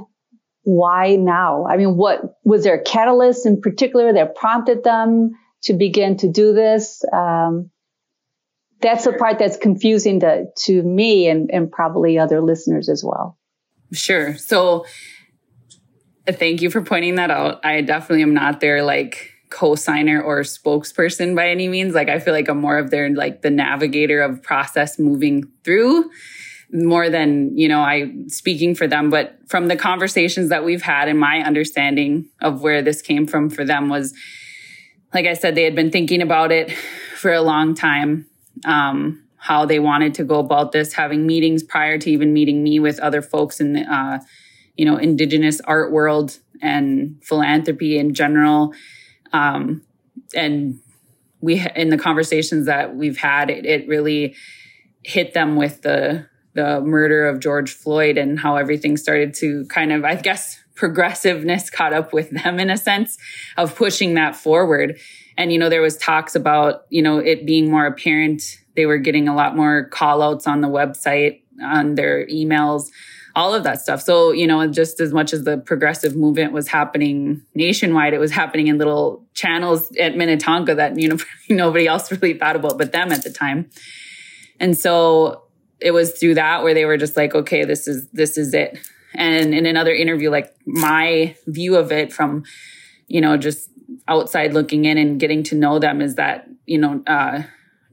why 0.63 1.16
now? 1.16 1.66
I 1.68 1.77
mean, 1.77 1.98
what 1.98 2.38
was 2.44 2.63
there 2.63 2.75
a 2.75 2.84
catalyst 2.84 3.46
in 3.46 3.62
particular 3.62 4.13
that 4.13 4.36
prompted 4.36 4.84
them 4.84 5.32
to 5.63 5.74
begin 5.74 6.18
to 6.18 6.32
do 6.32 6.54
this? 6.54 7.04
Um, 7.12 7.72
that's 8.80 9.06
the 9.06 9.13
part 9.13 9.39
that's 9.39 9.58
confusing 9.58 10.20
to, 10.22 10.46
to 10.66 10.84
me 10.84 11.27
and, 11.27 11.50
and 11.51 11.72
probably 11.72 12.20
other 12.20 12.42
listeners 12.42 12.89
as 12.89 13.04
well. 13.04 13.38
Sure. 13.92 14.38
So 14.38 14.86
thank 16.31 16.62
you 16.62 16.69
for 16.69 16.81
pointing 16.81 17.15
that 17.15 17.31
out. 17.31 17.63
I 17.65 17.81
definitely 17.81 18.24
am 18.24 18.34
not 18.34 18.60
their 18.60 18.84
like 18.84 19.31
co-signer 19.50 20.22
or 20.22 20.41
spokesperson 20.41 21.36
by 21.36 21.50
any 21.50 21.67
means. 21.67 21.93
Like 21.93 22.10
I 22.10 22.19
feel 22.19 22.34
like 22.34 22.50
I'm 22.50 22.60
more 22.60 22.77
of 22.77 22.89
their 22.91 23.10
like 23.13 23.41
the 23.41 23.50
navigator 23.50 24.22
of 24.22 24.43
process 24.43 25.00
moving 25.00 25.50
through 25.63 26.10
more 26.72 27.10
than, 27.10 27.57
you 27.57 27.69
know, 27.69 27.79
I 27.79 28.12
speaking 28.27 28.75
for 28.75 28.88
them, 28.88 29.10
but 29.10 29.39
from 29.48 29.69
the 29.69 29.77
conversations 29.77 30.50
that 30.50 30.65
we've 30.65 30.81
had 30.81 31.07
and 31.07 31.17
my 31.17 31.39
understanding 31.39 32.29
of 32.41 32.62
where 32.62 32.81
this 32.81 33.01
came 33.01 33.25
from 33.25 33.50
for 33.50 33.63
them 33.63 33.88
was 33.88 34.13
like 35.13 35.25
I 35.25 35.34
said, 35.34 35.55
they 35.55 35.63
had 35.63 35.75
been 35.75 35.91
thinking 35.91 36.22
about 36.22 36.51
it 36.51 36.72
for 37.15 37.31
a 37.31 37.41
long 37.41 37.74
time 37.74 38.27
um, 38.65 39.24
how 39.38 39.65
they 39.65 39.79
wanted 39.79 40.15
to 40.15 40.24
go 40.24 40.39
about 40.39 40.74
this, 40.74 40.93
having 40.93 41.25
meetings 41.25 41.63
prior 41.63 41.98
to 41.98 42.12
even 42.12 42.34
meeting 42.34 42.63
me 42.63 42.79
with 42.79 43.00
other 43.00 43.22
folks 43.22 43.60
in 43.62 43.74
the, 43.74 43.81
uh, 43.81 44.19
you 44.77 44.86
know, 44.86 44.98
indigenous 44.98 45.60
art 45.62 45.91
world 45.91 46.39
and 46.62 47.22
philanthropy 47.24 47.98
in 47.98 48.13
general. 48.13 48.74
Um, 49.34 49.84
and 50.36 50.79
we, 51.41 51.65
in 51.75 51.89
the 51.89 51.98
conversations 51.98 52.65
that 52.67 52.96
we've 52.96 53.17
had, 53.17 53.50
it, 53.50 53.65
it 53.65 53.88
really 53.88 54.36
hit 55.03 55.34
them 55.34 55.55
with 55.55 55.81
the, 55.81 56.27
the 56.53 56.81
murder 56.81 57.27
of 57.27 57.39
George 57.39 57.72
Floyd 57.72 58.17
and 58.17 58.39
how 58.39 58.55
everything 58.55 58.98
started 58.98 59.34
to 59.36 59.65
kind 59.65 59.91
of, 59.91 60.03
I 60.03 60.15
guess, 60.15 60.60
progressiveness 60.75 61.69
caught 61.72 61.93
up 61.93 62.13
with 62.13 62.29
them 62.29 62.60
in 62.60 62.69
a 62.69 62.77
sense 62.77 63.17
of 63.57 63.75
pushing 63.75 64.13
that 64.13 64.36
forward. 64.36 65.00
And, 65.38 65.51
you 65.51 65.60
know, 65.60 65.69
there 65.69 65.81
was 65.81 65.98
talks 65.98 66.36
about, 66.36 66.86
you 66.89 67.01
know, 67.01 67.19
it 67.19 67.46
being 67.46 67.69
more 67.69 67.86
apparent. 67.86 68.43
They 68.75 68.86
were 68.86 68.98
getting 68.98 69.27
a 69.27 69.36
lot 69.36 69.55
more 69.55 69.88
call 69.89 70.22
outs 70.22 70.48
on 70.48 70.62
the 70.62 70.67
website, 70.67 71.41
on 71.62 71.96
their 71.96 72.25
emails, 72.27 72.89
all 73.38 73.53
of 73.53 73.63
that 73.63 73.79
stuff. 73.79 74.01
So, 74.01 74.32
you 74.32 74.48
know, 74.48 74.65
just 74.65 75.00
as 75.00 75.13
much 75.13 75.32
as 75.32 75.44
the 75.44 75.60
progressive 75.60 76.15
movement 76.15 76.53
was 76.53 76.67
happening 76.67 77.44
nationwide, 77.53 78.13
it 78.13 78.17
was 78.17 78.32
happening 78.32 78.65
in 78.65 78.79
little 78.79 79.24
channels 79.36 79.96
at 79.98 80.17
Minnetonka 80.17 80.74
that, 80.74 81.00
you 81.00 81.08
know, 81.08 81.17
nobody 81.50 81.86
else 81.86 82.12
really 82.12 82.34
thought 82.34 82.56
about 82.56 82.79
but 82.79 82.91
them 82.91 83.12
at 83.12 83.24
the 83.24 83.32
time. 83.32 83.70
And 84.60 84.75
so 84.75 85.44
it 85.79 85.91
was 85.91 86.17
through 86.20 86.34
that 86.34 86.63
where 86.63 86.74
they 86.74 86.86
were 86.86 86.98
just 86.98 87.15
like, 87.15 87.36
okay, 87.36 87.63
this 87.63 87.88
is, 87.88 88.10
this 88.10 88.39
is 88.39 88.56
it. 88.56 88.79
And 89.13 89.53
in 89.53 89.67
another 89.67 89.94
interview, 89.94 90.32
like 90.32 90.56
my 90.65 91.36
view 91.46 91.75
of 91.75 91.91
it 91.91 92.12
from, 92.12 92.44
you 93.08 93.22
know, 93.22 93.38
just 93.38 93.70
outside 94.08 94.53
looking 94.53 94.86
in 94.86 94.98
and 94.98 95.20
getting 95.20 95.44
to 95.44 95.56
know 95.56 95.79
them 95.79 96.01
is 96.01 96.15
that 96.15 96.48
you 96.65 96.77
know 96.77 97.03
uh, 97.08 97.44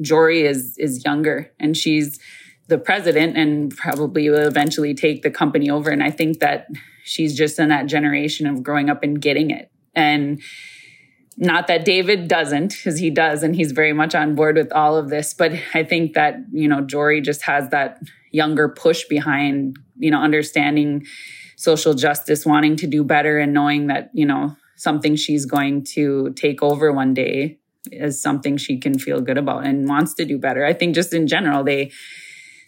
Jori 0.03 0.49
is 0.49 0.77
is 0.79 1.05
younger 1.05 1.53
and 1.59 1.77
she's 1.77 2.19
the 2.69 2.79
president 2.79 3.37
and 3.37 3.77
probably 3.77 4.31
will 4.31 4.47
eventually 4.47 4.95
take 4.95 5.23
the 5.23 5.31
company 5.31 5.71
over. 5.71 5.91
And 5.91 6.03
I 6.03 6.11
think 6.11 6.41
that 6.41 6.69
she's 7.05 7.37
just 7.37 7.59
in 7.59 7.69
that 7.69 7.87
generation 7.87 8.47
of 8.47 8.63
growing 8.63 8.89
up 8.89 9.03
and 9.03 9.21
getting 9.21 9.51
it. 9.51 9.71
And 9.95 10.41
not 11.37 11.67
that 11.67 11.85
David 11.85 12.29
doesn't, 12.29 12.71
because 12.71 12.99
he 12.99 13.11
does, 13.11 13.43
and 13.43 13.55
he's 13.55 13.73
very 13.73 13.93
much 13.93 14.15
on 14.15 14.35
board 14.35 14.57
with 14.57 14.73
all 14.73 14.97
of 14.97 15.11
this. 15.11 15.35
But 15.35 15.53
I 15.75 15.83
think 15.83 16.15
that, 16.15 16.37
you 16.53 16.69
know, 16.69 16.81
Jori 16.83 17.23
just 17.23 17.43
has 17.43 17.69
that 17.71 18.01
younger 18.31 18.69
push 18.69 19.05
behind, 19.05 19.77
you 19.99 20.11
know, 20.11 20.21
understanding 20.21 21.05
social 21.57 21.95
justice, 21.95 22.47
wanting 22.47 22.77
to 22.77 22.87
do 22.87 23.05
better 23.05 23.39
and 23.39 23.53
knowing 23.53 23.89
that, 23.89 24.11
you 24.15 24.27
know, 24.27 24.57
something 24.77 25.17
she's 25.17 25.45
going 25.45 25.85
to 25.85 26.33
take 26.35 26.63
over 26.63 26.93
one 26.93 27.15
day 27.15 27.59
is 27.93 28.21
something 28.21 28.57
she 28.57 28.79
can 28.79 28.99
feel 28.99 29.21
good 29.21 29.39
about 29.39 29.67
and 29.67 29.89
wants 29.89 30.15
to 30.15 30.25
do 30.25 30.39
better. 30.39 30.65
I 30.65 30.73
think 30.73 30.95
just 30.95 31.13
in 31.13 31.27
general, 31.27 31.63
they, 31.63 31.93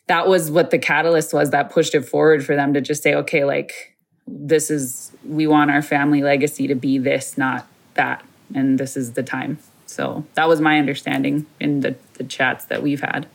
that 0.07 0.29
was 0.29 0.51
what 0.51 0.71
the 0.71 0.79
catalyst 0.79 1.33
was 1.33 1.51
that 1.51 1.71
pushed 1.71 1.95
it 1.95 2.03
forward 2.03 2.45
for 2.45 2.55
them 2.55 2.75
to 2.75 2.81
just 2.81 3.03
say, 3.03 3.15
okay, 3.15 3.45
like, 3.45 3.97
this 4.27 4.71
is, 4.71 5.13
we 5.25 5.47
want 5.47 5.71
our 5.71 5.83
family 5.83 6.23
legacy 6.23 6.67
to 6.67 6.75
be 6.75 6.99
this, 6.99 7.37
not 7.37 7.67
that. 7.95 8.25
And 8.55 8.79
this 8.79 8.97
is 8.97 9.13
the 9.13 9.23
time. 9.23 9.59
So 9.87 10.25
that 10.35 10.49
was 10.49 10.61
my 10.61 10.79
understanding 10.79 11.47
in 11.61 11.81
the, 11.81 11.97
the 12.15 12.25
chats 12.25 12.65
that 12.67 12.83
we've 12.83 13.01
had. 13.01 13.27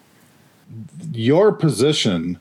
Your 1.11 1.51
position 1.51 2.39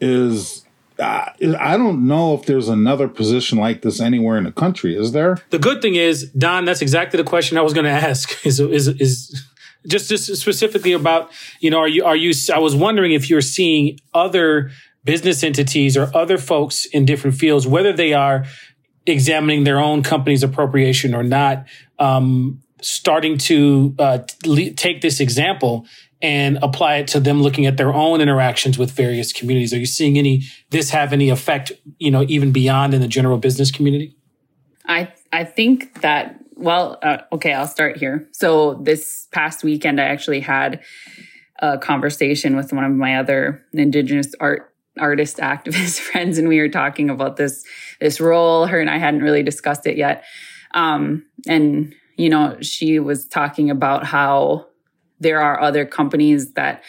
is 0.00 0.64
uh, 0.98 1.30
I 1.58 1.76
don't 1.76 2.06
know 2.06 2.34
if 2.34 2.46
there's 2.46 2.68
another 2.68 3.08
position 3.08 3.58
like 3.58 3.82
this 3.82 4.00
anywhere 4.00 4.36
in 4.36 4.44
the 4.44 4.52
country. 4.52 4.96
Is 4.96 5.12
there? 5.12 5.38
The 5.50 5.58
good 5.58 5.82
thing 5.82 5.94
is, 5.94 6.30
Don, 6.30 6.64
that's 6.64 6.82
exactly 6.82 7.16
the 7.16 7.24
question 7.24 7.56
I 7.56 7.62
was 7.62 7.72
going 7.72 7.84
to 7.84 7.90
ask. 7.90 8.44
Is 8.46 8.60
is 8.60 8.88
is 8.88 9.48
just 9.86 10.08
just 10.08 10.34
specifically 10.36 10.92
about 10.92 11.30
you 11.60 11.70
know 11.70 11.78
are 11.78 11.88
you 11.88 12.04
are 12.04 12.16
you? 12.16 12.32
I 12.52 12.58
was 12.58 12.74
wondering 12.74 13.12
if 13.12 13.28
you're 13.28 13.40
seeing 13.40 13.98
other 14.14 14.70
business 15.04 15.42
entities 15.42 15.96
or 15.96 16.10
other 16.14 16.38
folks 16.38 16.84
in 16.86 17.04
different 17.04 17.36
fields, 17.36 17.66
whether 17.66 17.92
they 17.92 18.12
are 18.12 18.44
examining 19.06 19.64
their 19.64 19.78
own 19.78 20.02
company's 20.02 20.42
appropriation 20.42 21.14
or 21.14 21.24
not, 21.24 21.66
um, 21.98 22.62
starting 22.80 23.36
to 23.36 23.94
uh, 23.98 24.18
take 24.76 25.00
this 25.00 25.18
example 25.20 25.86
and 26.20 26.56
apply 26.62 26.96
it 26.96 27.08
to 27.08 27.20
them 27.20 27.42
looking 27.42 27.66
at 27.66 27.76
their 27.76 27.92
own 27.92 28.20
interactions 28.20 28.78
with 28.78 28.92
various 28.92 29.32
communities? 29.32 29.74
Are 29.74 29.78
you 29.78 29.86
seeing 29.86 30.16
any 30.16 30.44
this 30.70 30.90
have 30.90 31.12
any 31.12 31.28
effect, 31.30 31.72
you 31.98 32.10
know, 32.10 32.24
even 32.28 32.52
beyond 32.52 32.94
in 32.94 33.00
the 33.00 33.08
general 33.08 33.38
business 33.38 33.70
community? 33.70 34.16
I 34.86 35.12
I 35.32 35.44
think 35.44 36.00
that 36.02 36.41
well, 36.62 36.98
uh, 37.02 37.18
okay, 37.32 37.52
I'll 37.52 37.66
start 37.66 37.96
here. 37.96 38.28
So 38.30 38.74
this 38.74 39.26
past 39.32 39.64
weekend, 39.64 40.00
I 40.00 40.04
actually 40.04 40.40
had 40.40 40.80
a 41.58 41.76
conversation 41.76 42.54
with 42.56 42.72
one 42.72 42.84
of 42.84 42.92
my 42.92 43.16
other 43.16 43.64
Indigenous 43.72 44.32
art 44.38 44.72
artist 44.98 45.38
activist 45.38 45.98
friends, 46.10 46.38
and 46.38 46.48
we 46.48 46.60
were 46.60 46.68
talking 46.68 47.10
about 47.10 47.36
this 47.36 47.64
this 48.00 48.20
role. 48.20 48.66
Her 48.66 48.80
and 48.80 48.88
I 48.88 48.98
hadn't 48.98 49.22
really 49.22 49.42
discussed 49.42 49.86
it 49.86 49.96
yet, 49.96 50.24
um, 50.72 51.24
and 51.48 51.94
you 52.16 52.30
know, 52.30 52.56
she 52.60 53.00
was 53.00 53.26
talking 53.26 53.70
about 53.70 54.04
how 54.04 54.66
there 55.18 55.40
are 55.40 55.60
other 55.60 55.84
companies 55.84 56.52
that, 56.52 56.82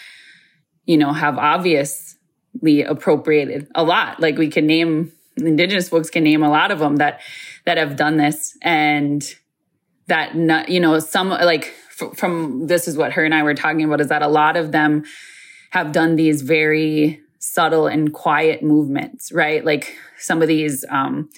you 0.86 0.98
know, 0.98 1.14
have 1.14 1.38
obviously 1.38 2.84
appropriated 2.84 3.68
a 3.74 3.84
lot. 3.84 4.20
Like 4.20 4.38
we 4.38 4.50
can 4.50 4.68
name 4.68 5.12
indigenous 5.38 5.90
folks 5.90 6.12
can 6.12 6.24
name 6.24 6.44
a 6.44 6.50
lot 6.50 6.70
of 6.70 6.78
them 6.78 6.98
that 6.98 7.20
that 7.66 7.80
have 7.80 7.96
done 7.96 8.18
this 8.18 8.56
and 8.62 9.36
that 10.08 10.36
not, 10.36 10.70
you 10.70 10.80
know 10.80 11.00
some 11.00 11.30
like 11.30 11.74
f- 12.00 12.18
from 12.18 12.68
this 12.68 12.88
is 12.88 12.98
what 12.98 13.14
her 13.14 13.24
and 13.24 13.34
I 13.34 13.44
were 13.44 13.54
talking 13.54 13.84
about 13.84 14.02
is 14.02 14.08
that 14.08 14.22
a 14.22 14.28
lot 14.28 14.58
of 14.58 14.72
them 14.72 15.04
have 15.72 15.92
done 15.92 16.16
these 16.16 16.42
very 16.42 17.22
subtle 17.40 17.88
and 17.88 18.14
quiet 18.14 18.64
movements 18.64 19.32
right? 19.32 19.64
Like 19.64 19.96
some 20.18 20.42
of 20.42 20.48
these 20.48 20.86
um 20.90 21.30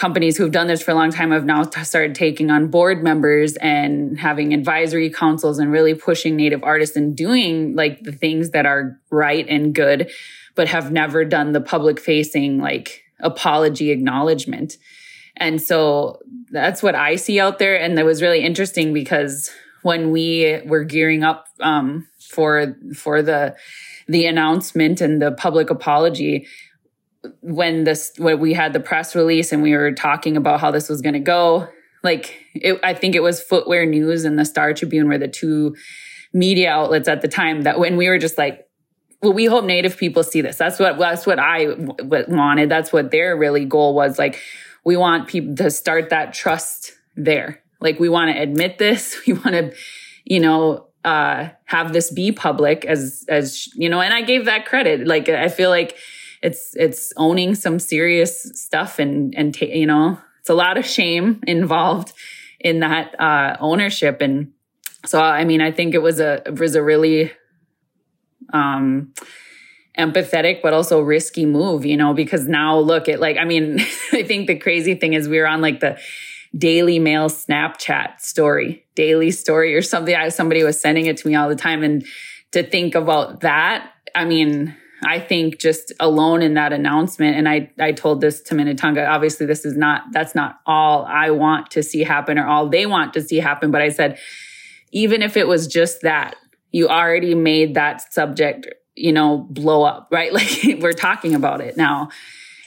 companies 0.00 0.36
who've 0.36 0.52
done 0.52 0.66
this 0.66 0.82
for 0.82 0.92
a 0.92 0.94
long 0.94 1.10
time 1.10 1.30
have 1.30 1.44
now 1.44 1.62
started 1.62 2.14
taking 2.14 2.50
on 2.50 2.68
board 2.68 3.02
members 3.02 3.56
and 3.56 4.18
having 4.18 4.54
advisory 4.54 5.10
councils 5.10 5.58
and 5.58 5.70
really 5.70 5.94
pushing 5.94 6.36
native 6.36 6.62
artists 6.62 6.96
and 6.96 7.16
doing 7.16 7.74
like 7.74 8.00
the 8.02 8.12
things 8.12 8.50
that 8.50 8.66
are 8.66 8.98
right 9.10 9.46
and 9.48 9.74
good 9.74 10.10
but 10.54 10.68
have 10.68 10.90
never 10.90 11.24
done 11.24 11.52
the 11.52 11.60
public 11.60 12.00
facing 12.00 12.58
like 12.58 13.02
apology 13.18 13.90
acknowledgement 13.90 14.78
and 15.36 15.60
so 15.60 16.18
that's 16.50 16.82
what 16.82 16.94
i 16.94 17.16
see 17.16 17.40
out 17.40 17.58
there. 17.58 17.80
And 17.80 17.96
that 17.98 18.04
was 18.04 18.22
really 18.22 18.40
interesting 18.40 18.92
because 18.92 19.50
when 19.82 20.10
we 20.10 20.60
were 20.66 20.84
gearing 20.84 21.24
up 21.24 21.46
um, 21.60 22.06
for 22.20 22.76
for 22.94 23.22
the 23.22 23.56
the 24.08 24.26
announcement 24.26 25.00
and 25.00 25.22
the 25.22 25.32
public 25.32 25.70
apology 25.70 26.46
when 27.40 27.84
this 27.84 28.12
when 28.18 28.38
we 28.40 28.54
had 28.54 28.72
the 28.72 28.80
press 28.80 29.14
release 29.14 29.52
and 29.52 29.62
we 29.62 29.76
were 29.76 29.92
talking 29.92 30.36
about 30.36 30.60
how 30.60 30.70
this 30.70 30.88
was 30.88 31.02
going 31.02 31.12
to 31.12 31.20
go 31.20 31.68
like 32.02 32.34
it, 32.54 32.80
i 32.82 32.94
think 32.94 33.14
it 33.14 33.22
was 33.22 33.42
footwear 33.42 33.84
news 33.84 34.24
and 34.24 34.38
the 34.38 34.44
star 34.44 34.72
tribune 34.72 35.06
were 35.06 35.18
the 35.18 35.28
two 35.28 35.76
media 36.32 36.70
outlets 36.70 37.08
at 37.08 37.20
the 37.20 37.28
time 37.28 37.62
that 37.62 37.78
when 37.78 37.96
we 37.96 38.08
were 38.08 38.18
just 38.18 38.38
like 38.38 38.66
well 39.22 39.32
we 39.32 39.44
hope 39.44 39.64
native 39.64 39.96
people 39.96 40.22
see 40.22 40.40
this. 40.40 40.56
That's 40.56 40.78
what 40.78 40.98
that's 40.98 41.26
what 41.26 41.38
i 41.38 41.74
wanted. 42.28 42.68
That's 42.68 42.92
what 42.92 43.10
their 43.10 43.36
really 43.36 43.64
goal 43.64 43.94
was 43.94 44.18
like 44.18 44.40
we 44.90 44.96
want 44.96 45.28
people 45.28 45.54
to 45.54 45.70
start 45.70 46.10
that 46.10 46.34
trust 46.34 46.94
there. 47.14 47.62
Like 47.80 48.00
we 48.00 48.08
want 48.08 48.34
to 48.34 48.42
admit 48.42 48.78
this 48.78 49.16
we 49.26 49.34
want 49.34 49.54
to 49.60 49.72
you 50.24 50.40
know 50.40 50.88
uh 51.04 51.50
have 51.64 51.92
this 51.92 52.10
be 52.10 52.32
public 52.32 52.84
as 52.84 53.24
as 53.28 53.68
you 53.74 53.88
know 53.88 54.00
and 54.00 54.12
i 54.12 54.20
gave 54.20 54.46
that 54.46 54.66
credit. 54.66 55.06
Like 55.06 55.28
i 55.28 55.48
feel 55.48 55.70
like 55.70 55.96
it's 56.42 56.74
it's 56.74 57.12
owning 57.16 57.54
some 57.54 57.78
serious 57.78 58.32
stuff 58.64 58.98
and 58.98 59.32
and 59.38 59.54
ta- 59.54 59.76
you 59.82 59.86
know 59.86 60.18
it's 60.40 60.50
a 60.50 60.54
lot 60.54 60.76
of 60.76 60.84
shame 60.84 61.40
involved 61.46 62.12
in 62.58 62.80
that 62.80 63.18
uh, 63.18 63.56
ownership. 63.60 64.20
And 64.20 64.52
so 65.06 65.20
I 65.20 65.44
mean 65.44 65.60
I 65.60 65.70
think 65.70 65.94
it 65.94 66.02
was 66.02 66.18
a 66.18 66.42
was 66.58 66.74
a 66.74 66.82
really 66.82 67.32
um 68.52 69.14
empathetic 70.00 70.62
but 70.62 70.72
also 70.72 71.00
risky 71.00 71.46
move 71.46 71.84
you 71.84 71.96
know 71.96 72.14
because 72.14 72.48
now 72.48 72.78
look 72.78 73.08
at 73.08 73.20
like 73.20 73.36
I 73.36 73.44
mean 73.44 73.80
I 74.12 74.22
think 74.22 74.46
the 74.46 74.56
crazy 74.56 74.94
thing 74.94 75.12
is 75.12 75.28
we 75.28 75.38
were 75.38 75.46
on 75.46 75.60
like 75.60 75.80
the 75.80 75.98
Daily 76.56 76.98
Mail 76.98 77.28
Snapchat 77.28 78.20
story, 78.20 78.84
daily 78.94 79.30
story 79.30 79.74
or 79.74 79.82
something. 79.82 80.14
I, 80.14 80.30
somebody 80.30 80.64
was 80.64 80.80
sending 80.80 81.06
it 81.06 81.16
to 81.18 81.28
me 81.28 81.36
all 81.36 81.48
the 81.48 81.54
time. 81.54 81.82
And 81.82 82.04
to 82.52 82.62
think 82.62 82.94
about 82.94 83.40
that, 83.40 83.92
I 84.14 84.24
mean, 84.24 84.76
I 85.04 85.20
think 85.20 85.58
just 85.58 85.92
alone 86.00 86.42
in 86.42 86.54
that 86.54 86.72
announcement, 86.72 87.36
and 87.36 87.48
I, 87.48 87.70
I 87.78 87.92
told 87.92 88.20
this 88.20 88.42
to 88.42 88.54
Minnetonka, 88.54 89.06
obviously 89.06 89.46
this 89.46 89.64
is 89.64 89.76
not, 89.76 90.02
that's 90.12 90.34
not 90.34 90.60
all 90.66 91.04
I 91.06 91.30
want 91.30 91.70
to 91.70 91.82
see 91.82 92.02
happen 92.02 92.36
or 92.36 92.46
all 92.46 92.68
they 92.68 92.84
want 92.84 93.14
to 93.14 93.22
see 93.22 93.36
happen. 93.36 93.70
But 93.70 93.82
I 93.82 93.90
said, 93.90 94.18
even 94.90 95.22
if 95.22 95.36
it 95.36 95.46
was 95.46 95.68
just 95.68 96.02
that, 96.02 96.34
you 96.72 96.88
already 96.88 97.34
made 97.34 97.74
that 97.74 98.12
subject, 98.12 98.66
you 99.00 99.12
know, 99.12 99.46
blow 99.50 99.82
up, 99.82 100.08
right? 100.10 100.32
Like 100.40 100.80
we're 100.80 100.92
talking 100.92 101.34
about 101.34 101.60
it 101.60 101.76
now. 101.76 102.10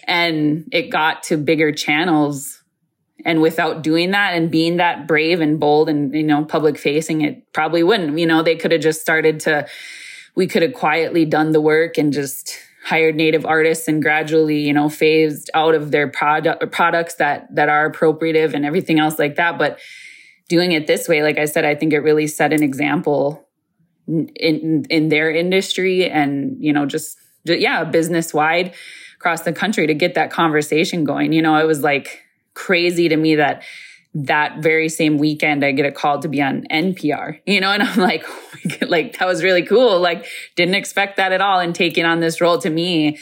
And 0.05 0.67
it 0.71 0.89
got 0.89 1.23
to 1.23 1.37
bigger 1.37 1.71
channels. 1.71 2.61
And 3.25 3.41
without 3.41 3.83
doing 3.83 4.11
that 4.11 4.33
and 4.33 4.51
being 4.51 4.77
that 4.77 5.07
brave 5.07 5.39
and 5.39 5.59
bold 5.59 5.87
and, 5.87 6.13
you 6.13 6.23
know, 6.23 6.43
public 6.43 6.77
facing, 6.77 7.21
it 7.21 7.53
probably 7.53 7.83
wouldn't. 7.83 8.17
You 8.17 8.25
know, 8.25 8.43
they 8.43 8.57
could 8.57 8.71
have 8.73 8.81
just 8.81 8.99
started 8.99 9.39
to, 9.41 9.65
we 10.35 10.45
could 10.47 10.61
have 10.61 10.73
quietly 10.73 11.23
done 11.23 11.51
the 11.51 11.61
work 11.61 11.97
and 11.97 12.11
just 12.11 12.59
hired 12.83 13.15
native 13.15 13.45
artists 13.45 13.87
and 13.87 14.01
gradually, 14.01 14.59
you 14.59 14.73
know, 14.73 14.89
phased 14.89 15.49
out 15.53 15.73
of 15.73 15.91
their 15.91 16.09
product 16.09 16.69
products 16.71 17.15
that 17.15 17.47
that 17.55 17.69
are 17.69 17.89
appropriative 17.89 18.53
and 18.53 18.65
everything 18.65 18.99
else 18.99 19.17
like 19.17 19.35
that. 19.35 19.57
But 19.57 19.79
doing 20.49 20.73
it 20.73 20.85
this 20.85 21.07
way, 21.07 21.23
like 21.23 21.37
I 21.37 21.45
said, 21.45 21.63
I 21.63 21.75
think 21.75 21.93
it 21.93 21.99
really 21.99 22.27
set 22.27 22.51
an 22.51 22.61
example 22.61 23.47
in 24.07 24.85
in 24.89 25.09
their 25.09 25.31
industry 25.31 26.09
and 26.09 26.57
you 26.59 26.73
know 26.73 26.85
just 26.85 27.17
yeah 27.45 27.83
business 27.83 28.33
wide 28.33 28.73
across 29.15 29.41
the 29.41 29.53
country 29.53 29.87
to 29.87 29.93
get 29.93 30.15
that 30.15 30.29
conversation 30.29 31.03
going 31.03 31.31
you 31.31 31.41
know 31.41 31.57
it 31.57 31.65
was 31.65 31.81
like 31.81 32.21
crazy 32.53 33.07
to 33.09 33.15
me 33.15 33.35
that 33.35 33.63
that 34.15 34.59
very 34.59 34.89
same 34.89 35.17
weekend, 35.17 35.65
I 35.65 35.71
get 35.71 35.85
a 35.85 35.91
call 35.91 36.19
to 36.19 36.27
be 36.27 36.41
on 36.41 36.67
NPR, 36.69 37.39
you 37.45 37.59
know, 37.59 37.71
and 37.71 37.81
I'm 37.81 37.99
like, 37.99 38.23
oh 38.27 38.85
like, 38.85 39.17
that 39.17 39.27
was 39.27 39.43
really 39.43 39.63
cool. 39.63 39.99
Like, 39.99 40.27
didn't 40.55 40.75
expect 40.75 41.17
that 41.17 41.31
at 41.31 41.41
all. 41.41 41.59
And 41.59 41.73
taking 41.73 42.05
on 42.05 42.19
this 42.19 42.39
role 42.39 42.59
to 42.59 42.69
me, 42.69 43.17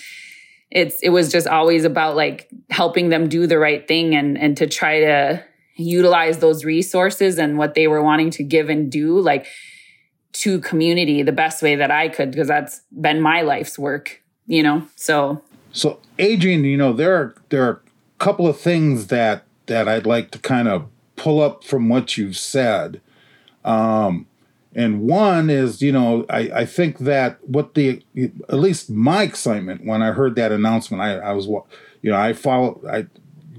it's, 0.70 1.02
it 1.02 1.10
was 1.10 1.32
just 1.32 1.48
always 1.48 1.86
about 1.86 2.15
like 2.15 2.50
helping 2.70 3.10
them 3.10 3.30
do 3.30 3.48
the 3.48 3.58
right 3.58 3.88
thing 3.88 4.15
and, 4.15 4.38
and 4.38 4.58
to 4.58 4.67
try 4.67 5.00
to 5.00 5.44
utilize 5.76 6.39
those 6.39 6.65
resources 6.65 7.38
and 7.38 7.58
what 7.58 7.74
they 7.74 7.88
were 7.88 8.04
wanting 8.04 8.30
to 8.32 8.44
give 8.44 8.70
and 8.70 8.91
do, 8.91 9.20
like 9.20 9.48
to 10.34 10.60
community 10.60 11.24
the 11.24 11.32
best 11.32 11.62
way 11.62 11.76
that 11.76 11.91
I 11.91 12.10
could, 12.10 12.32
because 12.32 12.48
that's 12.48 12.82
been 12.91 13.22
my 13.22 13.41
life's 13.41 13.78
work, 13.78 14.22
you 14.48 14.63
know? 14.63 14.88
So, 14.96 15.41
so 15.72 16.00
Adrienne, 16.20 16.65
you 16.65 16.78
know, 16.78 16.94
there 16.94 17.15
are, 17.15 17.36
there 17.50 17.63
are 17.63 17.72
a 17.72 17.80
couple 18.20 18.48
of 18.48 18.60
things 18.60 19.08
that 19.08 19.44
that 19.67 19.88
I'd 19.88 20.06
like 20.06 20.32
to 20.32 20.39
kind 20.39 20.67
of 20.67 20.88
pull 21.15 21.41
up 21.41 21.63
from 21.63 21.88
what 21.88 22.17
you've 22.17 22.36
said. 22.36 23.00
Um, 23.63 24.28
and 24.76 25.02
one 25.02 25.50
is, 25.50 25.82
you 25.82 25.91
know, 25.91 26.26
I, 26.30 26.39
I 26.54 26.65
think 26.65 27.00
that 27.00 27.38
what 27.48 27.74
the, 27.74 28.02
at 28.17 28.56
least 28.56 28.89
my 28.89 29.24
excitement 29.24 29.86
when 29.86 30.02
I 30.02 30.12
heard 30.12 30.36
that 30.36 30.52
announcement, 30.52 31.02
I, 31.02 31.17
I 31.17 31.32
was, 31.32 31.46
you 31.46 32.12
know, 32.12 32.17
I 32.17 32.34
follow, 32.34 32.82
I, 32.89 33.06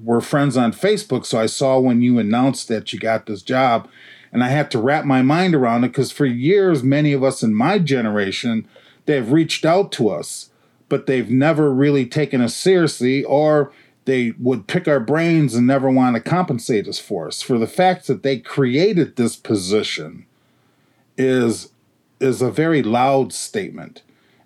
we're 0.03 0.21
friends 0.21 0.57
on 0.57 0.73
Facebook, 0.73 1.25
so 1.25 1.39
I 1.39 1.47
saw 1.47 1.79
when 1.79 2.03
you 2.03 2.19
announced 2.19 2.69
that 2.69 2.93
you 2.93 2.99
got 2.99 3.27
this 3.27 3.43
job, 3.43 3.89
and 4.33 4.43
I 4.43 4.49
had 4.49 4.71
to 4.73 4.79
wrap 4.81 5.05
my 5.05 5.23
mind 5.23 5.55
around 5.55 5.85
it 5.85 5.89
because 5.89 6.11
for 6.11 6.25
years, 6.25 6.83
many 6.83 7.13
of 7.13 7.23
us 7.23 7.43
in 7.43 7.55
my 7.55 7.79
generation, 7.79 8.67
they've 9.05 9.31
reached 9.31 9.65
out 9.65 9.93
to 9.93 10.09
us, 10.09 10.51
but 10.89 11.07
they've 11.07 11.31
never 11.31 11.73
really 11.73 12.07
taken 12.07 12.41
us 12.41 12.57
seriously, 12.57 13.23
or 13.25 13.73
they 14.07 14.33
would 14.39 14.67
pick 14.67 14.89
our 14.89 15.01
brains 15.01 15.55
and 15.55 15.67
never 15.67 15.91
want 15.91 16.17
to 16.17 16.21
compensate 16.21 16.89
us 16.89 16.99
for 16.99 17.29
us. 17.29 17.43
For 17.43 17.59
the 17.59 17.67
fact 17.67 18.07
that 18.07 18.23
they 18.23 18.39
created 18.39 19.17
this 19.17 19.37
position 19.37 20.27
is 21.17 21.69
is 22.19 22.41
a 22.41 22.51
very 22.51 22.83
loud 22.83 23.33
statement 23.33 24.03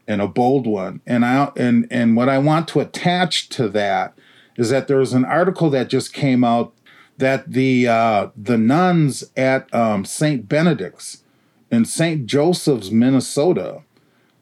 and 0.08 0.22
a 0.22 0.26
bold 0.26 0.66
one. 0.66 1.00
And 1.06 1.24
I 1.24 1.52
and 1.56 1.86
and 1.90 2.16
what 2.16 2.28
I 2.28 2.38
want 2.38 2.68
to 2.68 2.80
attach 2.80 3.48
to 3.50 3.68
that 3.70 4.14
is 4.56 4.70
that 4.70 4.88
there 4.88 4.98
was 4.98 5.12
an 5.12 5.24
article 5.24 5.70
that 5.70 5.88
just 5.88 6.12
came 6.12 6.42
out 6.42 6.72
that 7.18 7.52
the 7.52 7.88
uh, 7.88 8.28
the 8.36 8.58
nuns 8.58 9.24
at 9.36 9.72
um, 9.74 10.04
Saint 10.04 10.48
Benedict's 10.48 11.22
in 11.70 11.84
Saint 11.84 12.26
Joseph's, 12.26 12.90
Minnesota, 12.90 13.82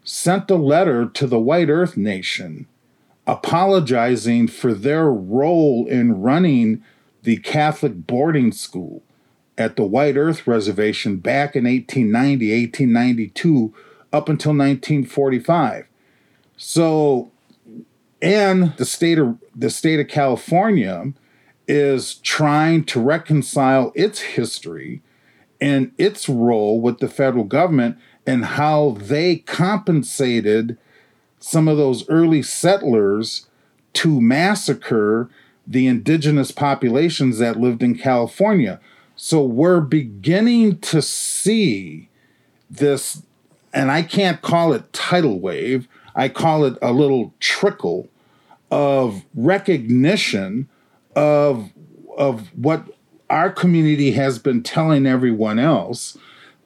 sent 0.02 0.50
a 0.50 0.56
letter 0.56 1.06
to 1.06 1.26
the 1.26 1.38
White 1.38 1.70
Earth 1.70 1.96
Nation 1.96 2.66
apologizing 3.26 4.48
for 4.48 4.74
their 4.74 5.10
role 5.10 5.87
in 5.87 6.20
running 6.20 6.82
the 7.22 7.38
Catholic 7.38 8.06
boarding 8.06 8.52
school 8.52 9.02
at 9.56 9.76
the 9.76 9.84
White 9.84 10.16
Earth 10.16 10.46
Reservation 10.46 11.16
back 11.16 11.56
in 11.56 11.64
1890, 11.64 12.50
1892, 12.50 13.74
up 14.12 14.28
until 14.28 14.50
1945. 14.50 15.87
So, 16.56 17.30
and 18.20 18.76
the 18.76 18.84
state 18.84 19.18
of 19.18 19.38
the 19.54 19.70
state 19.70 20.00
of 20.00 20.08
California 20.08 21.12
is 21.66 22.16
trying 22.16 22.85
to 22.85 23.00
reconcile 23.00 23.92
its 23.94 24.20
history 24.20 25.03
and 25.61 25.92
its 25.96 26.29
role 26.29 26.81
with 26.81 26.98
the 26.98 27.09
federal 27.09 27.44
government 27.44 27.96
and 28.27 28.44
how 28.44 28.96
they 28.98 29.37
compensated 29.37 30.77
some 31.38 31.68
of 31.68 31.77
those 31.77 32.09
early 32.09 32.42
settlers 32.42 33.46
to 33.92 34.20
massacre 34.20 35.31
the 35.66 35.87
indigenous 35.87 36.50
populations 36.50 37.38
that 37.38 37.61
lived 37.61 37.83
in 37.83 37.96
California. 37.96 38.81
So 39.16 39.42
we're 39.42 39.81
beginning 39.81 40.79
to 40.81 41.00
see 41.00 42.09
this, 42.68 43.22
and 43.72 43.90
I 43.90 44.03
can't 44.03 44.42
call 44.42 44.72
it 44.72 44.92
tidal 44.92 45.38
wave, 45.38 45.88
I 46.14 46.29
call 46.29 46.64
it 46.64 46.77
a 46.83 46.92
little 46.92 47.33
trickle 47.40 48.09
of 48.70 49.24
recognition 49.35 50.68
of, 51.16 51.72
of 52.16 52.48
what 52.57 52.85
our 53.31 53.50
community 53.50 54.12
has 54.12 54.38
been 54.38 54.62
telling 54.62 55.07
everyone 55.07 55.59
else. 55.59 56.16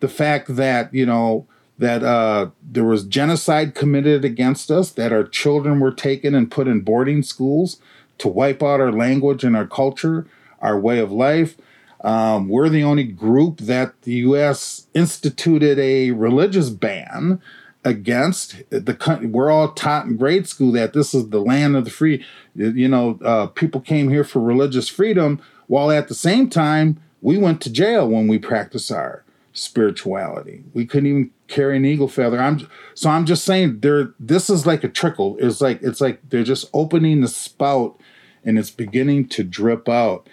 The 0.00 0.08
fact 0.08 0.56
that, 0.56 0.92
you 0.92 1.06
know, 1.06 1.46
that 1.78 2.02
uh, 2.02 2.50
there 2.62 2.84
was 2.84 3.04
genocide 3.04 3.74
committed 3.74 4.24
against 4.24 4.70
us, 4.70 4.90
that 4.90 5.12
our 5.12 5.24
children 5.24 5.80
were 5.80 5.92
taken 5.92 6.34
and 6.34 6.50
put 6.50 6.66
in 6.66 6.80
boarding 6.80 7.22
schools 7.22 7.80
to 8.18 8.28
wipe 8.28 8.62
out 8.62 8.80
our 8.80 8.92
language 8.92 9.44
and 9.44 9.56
our 9.56 9.66
culture, 9.66 10.26
our 10.60 10.78
way 10.78 10.98
of 10.98 11.12
life. 11.12 11.56
Um, 12.02 12.48
we're 12.48 12.68
the 12.68 12.84
only 12.84 13.04
group 13.04 13.58
that 13.58 14.02
the 14.02 14.14
U.S. 14.14 14.86
instituted 14.94 15.78
a 15.78 16.10
religious 16.10 16.70
ban 16.70 17.40
against 17.84 18.62
the 18.70 18.94
country. 18.94 19.26
We're 19.26 19.50
all 19.50 19.72
taught 19.72 20.06
in 20.06 20.16
grade 20.16 20.46
school 20.46 20.72
that 20.72 20.92
this 20.92 21.14
is 21.14 21.30
the 21.30 21.40
land 21.40 21.76
of 21.76 21.84
the 21.84 21.90
free. 21.90 22.24
You 22.54 22.88
know, 22.88 23.18
uh, 23.24 23.46
people 23.46 23.80
came 23.80 24.08
here 24.08 24.24
for 24.24 24.40
religious 24.40 24.88
freedom, 24.88 25.40
while 25.66 25.90
at 25.90 26.08
the 26.08 26.14
same 26.14 26.50
time 26.50 27.00
we 27.22 27.38
went 27.38 27.60
to 27.62 27.72
jail 27.72 28.08
when 28.08 28.28
we 28.28 28.38
practiced 28.38 28.90
our 28.90 29.24
spirituality. 29.52 30.64
We 30.72 30.86
couldn't 30.86 31.08
even 31.08 31.30
carry 31.48 31.76
an 31.76 31.84
eagle 31.84 32.08
feather. 32.08 32.40
I'm 32.40 32.68
so 32.94 33.10
I'm 33.10 33.26
just 33.26 33.44
saying 33.44 33.80
there. 33.80 34.12
This 34.18 34.50
is 34.50 34.66
like 34.66 34.84
a 34.84 34.88
trickle. 34.88 35.36
It's 35.40 35.60
like 35.60 35.82
it's 35.82 36.00
like 36.00 36.20
they're 36.28 36.44
just 36.44 36.68
opening 36.72 37.20
the 37.20 37.28
spout, 37.28 37.98
and 38.44 38.58
it's 38.58 38.70
beginning 38.70 39.28
to 39.28 39.44
drip 39.44 39.88
out. 39.88 40.28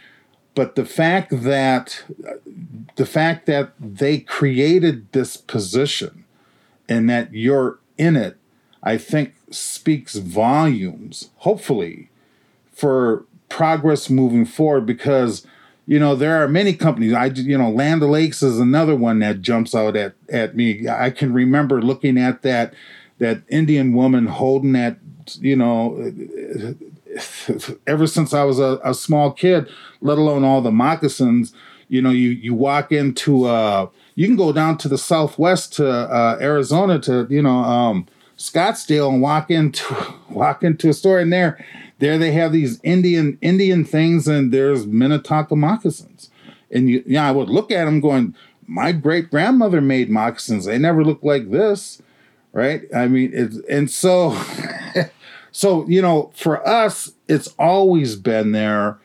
But 0.55 0.75
the 0.75 0.85
fact 0.85 1.31
that 1.43 2.03
the 2.95 3.05
fact 3.05 3.45
that 3.45 3.73
they 3.79 4.19
created 4.19 5.11
this 5.11 5.37
position 5.37 6.24
and 6.87 7.09
that 7.09 7.33
you're 7.33 7.79
in 7.97 8.15
it, 8.15 8.37
I 8.83 8.97
think 8.97 9.33
speaks 9.49 10.15
volumes, 10.15 11.29
hopefully, 11.37 12.09
for 12.71 13.25
progress 13.49 14.09
moving 14.09 14.45
forward 14.45 14.85
because 14.85 15.45
you 15.87 15.99
know 15.99 16.15
there 16.15 16.43
are 16.43 16.47
many 16.47 16.73
companies. 16.73 17.13
I 17.13 17.25
you 17.27 17.57
know 17.57 17.69
Land 17.69 18.03
O'Lakes 18.03 18.41
is 18.41 18.59
another 18.59 18.95
one 18.95 19.19
that 19.19 19.41
jumps 19.41 19.73
out 19.75 19.95
at 19.95 20.15
at 20.29 20.55
me. 20.55 20.87
I 20.89 21.09
can 21.09 21.33
remember 21.33 21.81
looking 21.81 22.17
at 22.17 22.41
that 22.41 22.73
that 23.19 23.41
indian 23.49 23.93
woman 23.93 24.27
holding 24.27 24.73
that 24.73 24.97
you 25.39 25.55
know 25.55 26.13
ever 27.87 28.07
since 28.07 28.33
i 28.33 28.43
was 28.43 28.59
a, 28.59 28.79
a 28.83 28.93
small 28.93 29.31
kid 29.31 29.67
let 30.01 30.17
alone 30.17 30.43
all 30.43 30.61
the 30.61 30.71
moccasins 30.71 31.53
you 31.87 32.01
know 32.01 32.09
you 32.09 32.29
you 32.29 32.53
walk 32.53 32.91
into 32.91 33.45
uh 33.45 33.87
you 34.15 34.27
can 34.27 34.37
go 34.37 34.51
down 34.51 34.77
to 34.79 34.87
the 34.87 34.97
southwest 34.97 35.73
to 35.73 35.87
uh, 35.87 36.37
Arizona 36.41 36.99
to 36.99 37.27
you 37.29 37.41
know 37.41 37.57
um, 37.57 38.07
Scottsdale 38.37 39.09
and 39.09 39.21
walk 39.21 39.51
into 39.51 39.85
walk 40.29 40.63
into 40.63 40.89
a 40.89 40.93
store 40.93 41.19
and 41.19 41.31
there 41.31 41.63
there 41.99 42.17
they 42.17 42.31
have 42.31 42.51
these 42.51 42.79
Indian 42.83 43.37
Indian 43.41 43.85
things 43.85 44.27
and 44.27 44.51
there's 44.51 44.87
Minnetonka 44.87 45.55
moccasins. 45.55 46.29
And 46.71 46.89
you 46.89 47.03
yeah 47.05 47.27
I 47.27 47.31
would 47.31 47.49
look 47.49 47.71
at 47.71 47.85
them 47.85 47.99
going 47.99 48.35
my 48.67 48.91
great 48.91 49.29
grandmother 49.29 49.81
made 49.81 50.09
moccasins. 50.09 50.65
They 50.65 50.79
never 50.79 51.03
looked 51.03 51.23
like 51.23 51.51
this 51.51 52.01
right? 52.53 52.83
I 52.95 53.07
mean 53.07 53.31
it's 53.33 53.57
and 53.69 53.91
so 53.91 54.41
so 55.51 55.87
you 55.87 56.01
know 56.01 56.31
for 56.35 56.65
us 56.67 57.11
it's 57.27 57.53
always 57.59 58.15
been 58.15 58.53
there 58.53 58.97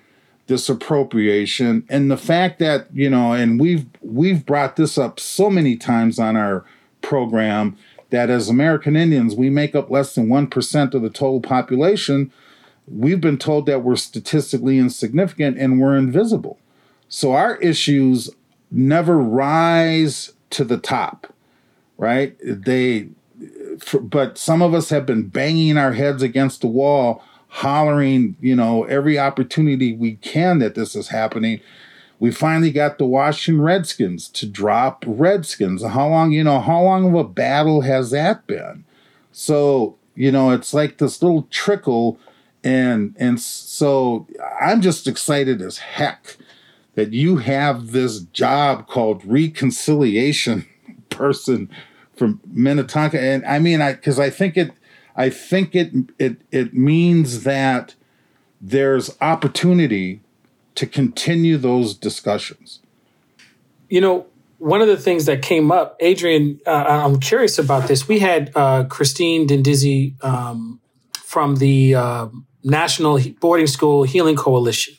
this 0.50 0.68
appropriation 0.68 1.86
and 1.88 2.10
the 2.10 2.16
fact 2.16 2.58
that 2.58 2.88
you 2.92 3.08
know 3.08 3.32
and 3.32 3.60
we've 3.60 3.86
we've 4.02 4.44
brought 4.44 4.74
this 4.74 4.98
up 4.98 5.20
so 5.20 5.48
many 5.48 5.76
times 5.76 6.18
on 6.18 6.36
our 6.36 6.64
program 7.02 7.78
that 8.10 8.28
as 8.28 8.48
American 8.48 8.96
Indians 8.96 9.36
we 9.36 9.48
make 9.48 9.76
up 9.76 9.88
less 9.88 10.16
than 10.16 10.26
1% 10.26 10.94
of 10.94 11.02
the 11.02 11.08
total 11.08 11.40
population. 11.40 12.32
We've 12.88 13.20
been 13.20 13.38
told 13.38 13.66
that 13.66 13.84
we're 13.84 13.94
statistically 13.94 14.76
insignificant 14.76 15.56
and 15.56 15.80
we're 15.80 15.96
invisible. 15.96 16.58
So 17.08 17.34
our 17.34 17.56
issues 17.58 18.30
never 18.72 19.16
rise 19.16 20.32
to 20.50 20.64
the 20.64 20.78
top 20.78 21.32
right? 21.96 22.34
They 22.42 23.08
but 24.02 24.36
some 24.36 24.62
of 24.62 24.74
us 24.74 24.90
have 24.90 25.06
been 25.06 25.28
banging 25.28 25.76
our 25.76 25.92
heads 25.92 26.22
against 26.22 26.62
the 26.62 26.66
wall 26.66 27.22
hollering, 27.50 28.36
you 28.40 28.54
know, 28.54 28.84
every 28.84 29.18
opportunity 29.18 29.92
we 29.92 30.14
can 30.16 30.60
that 30.60 30.74
this 30.74 30.94
is 30.94 31.08
happening. 31.08 31.60
We 32.20 32.30
finally 32.30 32.70
got 32.70 32.98
the 32.98 33.06
Washington 33.06 33.62
Redskins 33.62 34.28
to 34.28 34.46
drop 34.46 35.04
Redskins. 35.06 35.84
How 35.84 36.08
long, 36.08 36.32
you 36.32 36.44
know, 36.44 36.60
how 36.60 36.82
long 36.82 37.08
of 37.08 37.14
a 37.14 37.24
battle 37.24 37.80
has 37.80 38.10
that 38.10 38.46
been? 38.46 38.84
So, 39.32 39.96
you 40.14 40.30
know, 40.30 40.50
it's 40.50 40.72
like 40.72 40.98
this 40.98 41.22
little 41.22 41.48
trickle 41.50 42.18
and 42.62 43.16
and 43.18 43.40
so 43.40 44.26
I'm 44.60 44.80
just 44.80 45.06
excited 45.06 45.62
as 45.62 45.78
heck 45.78 46.36
that 46.94 47.12
you 47.12 47.38
have 47.38 47.92
this 47.92 48.20
job 48.20 48.86
called 48.86 49.24
reconciliation 49.24 50.66
person 51.08 51.70
from 52.14 52.40
Minnetonka 52.46 53.18
and 53.18 53.44
I 53.46 53.58
mean 53.58 53.80
I 53.80 53.94
cuz 53.94 54.18
I 54.18 54.28
think 54.28 54.56
it 54.56 54.72
I 55.20 55.28
think 55.28 55.74
it 55.74 55.92
it 56.18 56.40
it 56.50 56.72
means 56.72 57.42
that 57.44 57.94
there's 58.58 59.16
opportunity 59.20 60.22
to 60.76 60.86
continue 60.86 61.58
those 61.58 61.94
discussions. 61.94 62.80
You 63.90 64.00
know, 64.00 64.26
one 64.56 64.80
of 64.80 64.88
the 64.88 64.96
things 64.96 65.26
that 65.26 65.42
came 65.42 65.70
up, 65.70 65.98
Adrienne, 66.02 66.60
uh, 66.66 66.70
I'm 67.04 67.20
curious 67.20 67.58
about 67.58 67.86
this. 67.86 68.08
We 68.08 68.20
had 68.20 68.50
uh, 68.54 68.84
Christine 68.84 69.46
Diindiisi 69.46 70.22
um, 70.24 70.80
from 71.22 71.56
the 71.56 71.94
uh, 71.96 72.28
National 72.64 73.20
Boarding 73.40 73.66
School 73.66 74.04
Healing 74.04 74.36
Coalition. 74.36 74.94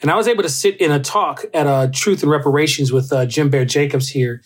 And 0.00 0.10
I 0.10 0.16
was 0.16 0.28
able 0.28 0.44
to 0.44 0.48
sit 0.48 0.80
in 0.80 0.92
a 0.92 1.00
talk 1.00 1.44
at 1.52 1.66
uh, 1.66 1.88
Truth 1.92 2.22
and 2.22 2.30
Reparations 2.30 2.90
with 2.90 3.12
uh, 3.12 3.26
Jim 3.26 3.50
Bear 3.50 3.66
Jacobs 3.66 4.08
here, 4.08 4.40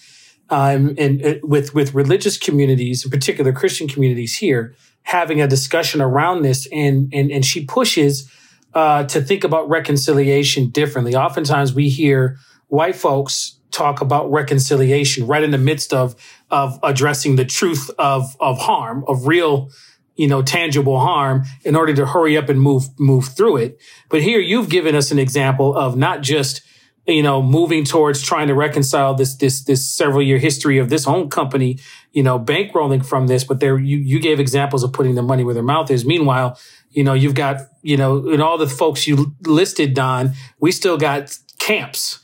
um, 0.50 0.96
and, 0.98 1.20
and 1.20 1.40
with 1.44 1.74
with 1.74 1.94
religious 1.94 2.36
communities, 2.38 3.04
in 3.04 3.10
particular 3.10 3.52
Christian 3.52 3.86
communities 3.86 4.38
here, 4.38 4.74
having 5.02 5.40
a 5.40 5.48
discussion 5.48 6.00
around 6.00 6.42
this 6.42 6.66
and 6.72 7.12
and 7.12 7.30
and 7.30 7.44
she 7.44 7.64
pushes 7.64 8.30
uh, 8.74 9.04
to 9.04 9.20
think 9.20 9.44
about 9.44 9.68
reconciliation 9.68 10.70
differently. 10.70 11.14
Oftentimes 11.14 11.74
we 11.74 11.88
hear 11.88 12.38
white 12.68 12.96
folks 12.96 13.58
talk 13.70 14.00
about 14.00 14.30
reconciliation 14.30 15.26
right 15.26 15.42
in 15.42 15.50
the 15.50 15.58
midst 15.58 15.92
of 15.92 16.14
of 16.50 16.78
addressing 16.82 17.36
the 17.36 17.44
truth 17.44 17.90
of 17.98 18.36
of 18.40 18.58
harm, 18.58 19.04
of 19.08 19.26
real, 19.26 19.70
you 20.16 20.28
know, 20.28 20.42
tangible 20.42 21.00
harm 21.00 21.44
in 21.64 21.74
order 21.74 21.94
to 21.94 22.06
hurry 22.06 22.36
up 22.36 22.48
and 22.48 22.60
move 22.60 22.84
move 22.98 23.26
through 23.26 23.56
it. 23.56 23.78
But 24.08 24.22
here 24.22 24.40
you've 24.40 24.68
given 24.68 24.94
us 24.94 25.10
an 25.10 25.18
example 25.18 25.76
of 25.76 25.96
not 25.96 26.22
just 26.22 26.62
you 27.06 27.22
know, 27.22 27.42
moving 27.42 27.84
towards 27.84 28.22
trying 28.22 28.46
to 28.48 28.54
reconcile 28.54 29.14
this, 29.14 29.34
this, 29.34 29.64
this 29.64 29.88
several 29.88 30.22
year 30.22 30.38
history 30.38 30.78
of 30.78 30.88
this 30.88 31.04
home 31.04 31.28
company, 31.28 31.78
you 32.12 32.22
know, 32.22 32.38
bankrolling 32.38 33.04
from 33.04 33.26
this. 33.26 33.42
But 33.42 33.60
there, 33.60 33.78
you, 33.78 33.98
you 33.98 34.20
gave 34.20 34.38
examples 34.38 34.84
of 34.84 34.92
putting 34.92 35.16
the 35.16 35.22
money 35.22 35.42
where 35.42 35.54
their 35.54 35.64
mouth 35.64 35.90
is. 35.90 36.04
Meanwhile, 36.04 36.58
you 36.90 37.02
know, 37.02 37.14
you've 37.14 37.34
got, 37.34 37.62
you 37.82 37.96
know, 37.96 38.28
in 38.28 38.40
all 38.40 38.56
the 38.56 38.68
folks 38.68 39.06
you 39.06 39.34
listed, 39.44 39.94
Don, 39.94 40.32
we 40.60 40.70
still 40.70 40.96
got 40.96 41.36
camps, 41.58 42.20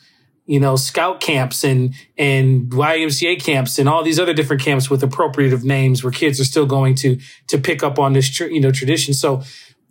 you 0.47 0.61
know, 0.61 0.77
scout 0.77 1.21
camps 1.21 1.65
and, 1.65 1.95
and 2.17 2.71
YMCA 2.71 3.43
camps 3.43 3.79
and 3.81 3.89
all 3.89 4.05
these 4.05 4.21
other 4.21 4.35
different 4.35 4.63
camps 4.63 4.89
with 4.89 5.03
appropriative 5.03 5.65
names 5.65 6.05
where 6.05 6.13
kids 6.13 6.39
are 6.39 6.45
still 6.45 6.67
going 6.67 6.95
to, 6.97 7.19
to 7.49 7.59
pick 7.59 7.83
up 7.83 7.99
on 7.99 8.13
this, 8.13 8.39
you 8.39 8.61
know, 8.61 8.71
tradition. 8.71 9.13
So 9.13 9.43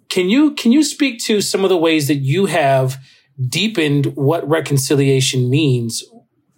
can 0.08 0.30
you, 0.30 0.52
can 0.52 0.72
you 0.72 0.84
speak 0.84 1.20
to 1.26 1.42
some 1.42 1.66
of 1.66 1.70
the 1.70 1.78
ways 1.78 2.08
that 2.08 2.18
you 2.18 2.46
have, 2.46 2.98
deepened 3.46 4.08
what 4.16 4.48
reconciliation 4.48 5.50
means 5.50 6.04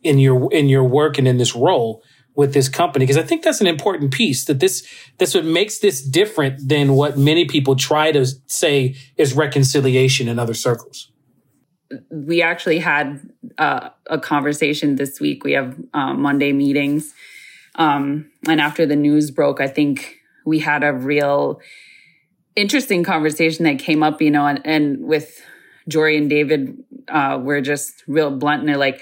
in 0.03 0.17
your 0.19 0.51
in 0.53 0.69
your 0.69 0.83
work 0.83 1.17
and 1.17 1.27
in 1.27 1.37
this 1.37 1.55
role 1.55 2.01
with 2.35 2.53
this 2.53 2.69
company 2.69 3.03
because 3.05 3.17
I 3.17 3.23
think 3.23 3.43
that's 3.43 3.59
an 3.59 3.67
important 3.67 4.13
piece 4.13 4.45
that 4.45 4.61
this 4.61 4.87
that's 5.17 5.35
what 5.35 5.43
makes 5.43 5.79
this 5.79 6.01
different 6.01 6.69
than 6.69 6.93
what 6.93 7.17
many 7.17 7.45
people 7.45 7.75
try 7.75 8.13
to 8.13 8.25
say 8.47 8.95
is 9.17 9.33
reconciliation 9.33 10.29
in 10.29 10.39
other 10.39 10.53
circles. 10.53 11.11
We 12.11 12.41
actually 12.41 12.79
had 12.79 13.29
uh, 13.57 13.89
a 14.07 14.19
conversation 14.19 14.95
this 14.95 15.19
week. 15.19 15.43
We 15.43 15.53
have 15.53 15.77
uh, 15.93 16.13
Monday 16.13 16.53
meetings, 16.53 17.13
um, 17.75 18.31
and 18.47 18.61
after 18.61 18.85
the 18.85 18.95
news 18.95 19.31
broke, 19.31 19.59
I 19.59 19.67
think 19.67 20.17
we 20.45 20.59
had 20.59 20.83
a 20.83 20.93
real 20.93 21.59
interesting 22.55 23.03
conversation 23.03 23.65
that 23.65 23.79
came 23.79 24.03
up. 24.03 24.21
You 24.21 24.31
know, 24.31 24.45
and, 24.45 24.61
and 24.65 25.01
with 25.01 25.41
Jori 25.89 26.17
and 26.17 26.29
David 26.29 26.83
uh, 27.07 27.39
were 27.41 27.61
just 27.61 28.03
real 28.07 28.31
blunt 28.31 28.61
and 28.61 28.69
they're 28.69 28.77
like, 28.77 29.01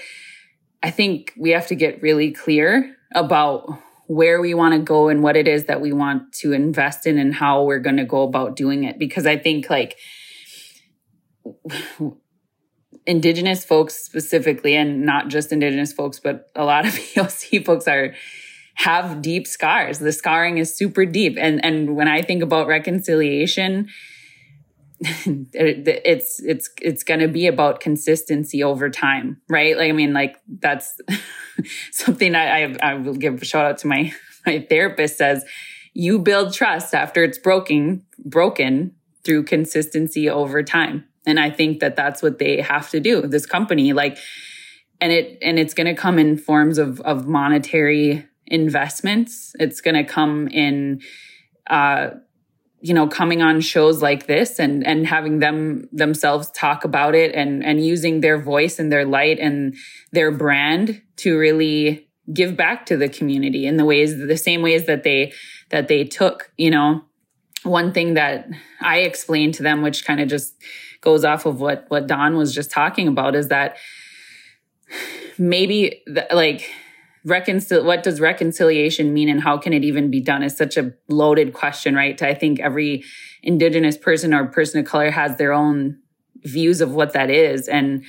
I 0.82 0.90
think 0.90 1.32
we 1.36 1.50
have 1.50 1.66
to 1.68 1.74
get 1.74 2.02
really 2.02 2.32
clear 2.32 2.96
about 3.14 3.68
where 4.06 4.40
we 4.40 4.54
want 4.54 4.74
to 4.74 4.80
go 4.80 5.08
and 5.08 5.22
what 5.22 5.36
it 5.36 5.46
is 5.46 5.64
that 5.64 5.80
we 5.80 5.92
want 5.92 6.32
to 6.32 6.52
invest 6.52 7.06
in 7.06 7.18
and 7.18 7.34
how 7.34 7.62
we're 7.64 7.78
going 7.78 7.96
to 7.98 8.04
go 8.04 8.22
about 8.22 8.56
doing 8.56 8.84
it. 8.84 8.98
Because 8.98 9.26
I 9.26 9.36
think 9.36 9.68
like 9.68 9.98
indigenous 13.06 13.64
folks 13.64 13.94
specifically, 13.94 14.76
and 14.76 15.04
not 15.04 15.28
just 15.28 15.52
indigenous 15.52 15.92
folks, 15.92 16.20
but 16.20 16.50
a 16.54 16.64
lot 16.64 16.86
of 16.86 16.92
POC 17.14 17.64
folks 17.64 17.88
are 17.88 18.14
have 18.74 19.20
deep 19.20 19.46
scars. 19.46 19.98
The 19.98 20.12
scarring 20.12 20.58
is 20.58 20.74
super 20.74 21.04
deep. 21.04 21.36
And 21.38 21.64
and 21.64 21.96
when 21.96 22.08
I 22.08 22.22
think 22.22 22.42
about 22.42 22.68
reconciliation, 22.68 23.88
it's 25.00 26.40
it's 26.40 26.70
it's 26.82 27.02
going 27.04 27.20
to 27.20 27.28
be 27.28 27.46
about 27.46 27.80
consistency 27.80 28.62
over 28.62 28.90
time 28.90 29.40
right 29.48 29.76
like 29.76 29.88
i 29.88 29.92
mean 29.92 30.12
like 30.12 30.36
that's 30.60 31.00
something 31.92 32.34
I, 32.34 32.64
I, 32.64 32.76
I 32.82 32.94
will 32.94 33.14
give 33.14 33.40
a 33.40 33.44
shout 33.44 33.64
out 33.64 33.78
to 33.78 33.86
my 33.86 34.12
my 34.46 34.66
therapist 34.68 35.18
says 35.18 35.44
you 35.94 36.18
build 36.18 36.52
trust 36.52 36.94
after 36.94 37.22
it's 37.22 37.38
broken 37.38 38.04
broken 38.24 38.92
through 39.24 39.44
consistency 39.44 40.28
over 40.28 40.62
time 40.62 41.04
and 41.26 41.38
i 41.38 41.50
think 41.50 41.80
that 41.80 41.94
that's 41.94 42.22
what 42.22 42.38
they 42.38 42.60
have 42.60 42.90
to 42.90 42.98
do 42.98 43.22
this 43.22 43.46
company 43.46 43.92
like 43.92 44.18
and 45.00 45.12
it 45.12 45.38
and 45.42 45.60
it's 45.60 45.74
going 45.74 45.86
to 45.86 45.94
come 45.94 46.18
in 46.18 46.36
forms 46.36 46.76
of 46.78 47.00
of 47.02 47.28
monetary 47.28 48.28
investments. 48.50 49.54
It's 49.58 49.80
going 49.80 49.94
to 49.94 50.04
come 50.04 50.48
in, 50.48 51.00
uh, 51.68 52.10
you 52.80 52.94
know, 52.94 53.08
coming 53.08 53.42
on 53.42 53.60
shows 53.60 54.02
like 54.02 54.26
this 54.26 54.58
and, 54.58 54.86
and 54.86 55.06
having 55.06 55.40
them 55.40 55.88
themselves 55.92 56.50
talk 56.52 56.84
about 56.84 57.14
it 57.14 57.34
and, 57.34 57.64
and 57.64 57.84
using 57.84 58.20
their 58.20 58.38
voice 58.38 58.78
and 58.78 58.92
their 58.92 59.04
light 59.04 59.38
and 59.38 59.74
their 60.12 60.30
brand 60.30 61.02
to 61.16 61.36
really 61.36 62.08
give 62.32 62.56
back 62.56 62.86
to 62.86 62.96
the 62.96 63.08
community 63.08 63.66
in 63.66 63.78
the 63.78 63.84
ways, 63.84 64.16
the 64.16 64.36
same 64.36 64.62
ways 64.62 64.86
that 64.86 65.02
they, 65.02 65.32
that 65.70 65.88
they 65.88 66.04
took, 66.04 66.52
you 66.56 66.70
know, 66.70 67.02
one 67.64 67.92
thing 67.92 68.14
that 68.14 68.48
I 68.80 68.98
explained 68.98 69.54
to 69.54 69.62
them, 69.64 69.82
which 69.82 70.04
kind 70.04 70.20
of 70.20 70.28
just 70.28 70.54
goes 71.00 71.24
off 71.24 71.46
of 71.46 71.60
what, 71.60 71.86
what 71.88 72.06
Don 72.06 72.36
was 72.36 72.54
just 72.54 72.70
talking 72.70 73.08
about 73.08 73.34
is 73.34 73.48
that 73.48 73.76
maybe 75.36 76.02
the, 76.06 76.26
like 76.32 76.70
reconcil 77.26 77.84
what 77.84 78.02
does 78.02 78.20
reconciliation 78.20 79.12
mean 79.12 79.28
and 79.28 79.42
how 79.42 79.58
can 79.58 79.72
it 79.72 79.84
even 79.84 80.10
be 80.10 80.20
done 80.20 80.42
is 80.42 80.56
such 80.56 80.76
a 80.76 80.92
loaded 81.08 81.52
question 81.52 81.94
right 81.94 82.22
i 82.22 82.34
think 82.34 82.60
every 82.60 83.04
indigenous 83.42 83.96
person 83.96 84.32
or 84.34 84.46
person 84.46 84.80
of 84.80 84.86
color 84.86 85.10
has 85.10 85.36
their 85.36 85.52
own 85.52 85.98
views 86.44 86.80
of 86.80 86.92
what 86.92 87.12
that 87.12 87.30
is 87.30 87.68
and 87.68 88.04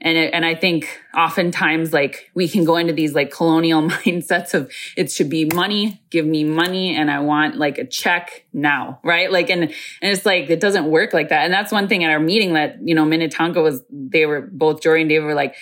and 0.00 0.18
and 0.18 0.44
I 0.44 0.54
think 0.54 1.00
oftentimes 1.16 1.92
like 1.92 2.30
we 2.34 2.48
can 2.48 2.64
go 2.64 2.76
into 2.76 2.92
these 2.92 3.14
like 3.14 3.30
colonial 3.30 3.82
mindsets 3.88 4.54
of 4.54 4.70
it 4.96 5.10
should 5.10 5.30
be 5.30 5.46
money, 5.46 6.02
give 6.10 6.26
me 6.26 6.44
money 6.44 6.94
and 6.94 7.10
I 7.10 7.20
want 7.20 7.56
like 7.56 7.78
a 7.78 7.86
check 7.86 8.44
now, 8.52 9.00
right? 9.02 9.30
Like 9.30 9.48
and 9.48 9.62
and 9.62 9.72
it's 10.02 10.26
like 10.26 10.50
it 10.50 10.60
doesn't 10.60 10.86
work 10.90 11.12
like 11.12 11.30
that. 11.30 11.44
And 11.44 11.52
that's 11.52 11.72
one 11.72 11.88
thing 11.88 12.04
at 12.04 12.10
our 12.10 12.20
meeting 12.20 12.54
that, 12.54 12.76
you 12.82 12.94
know, 12.94 13.04
Minnetonka 13.04 13.60
was 13.60 13.82
they 13.90 14.26
were 14.26 14.42
both 14.42 14.82
Jori 14.82 15.00
and 15.00 15.08
David 15.08 15.24
were 15.24 15.34
like 15.34 15.56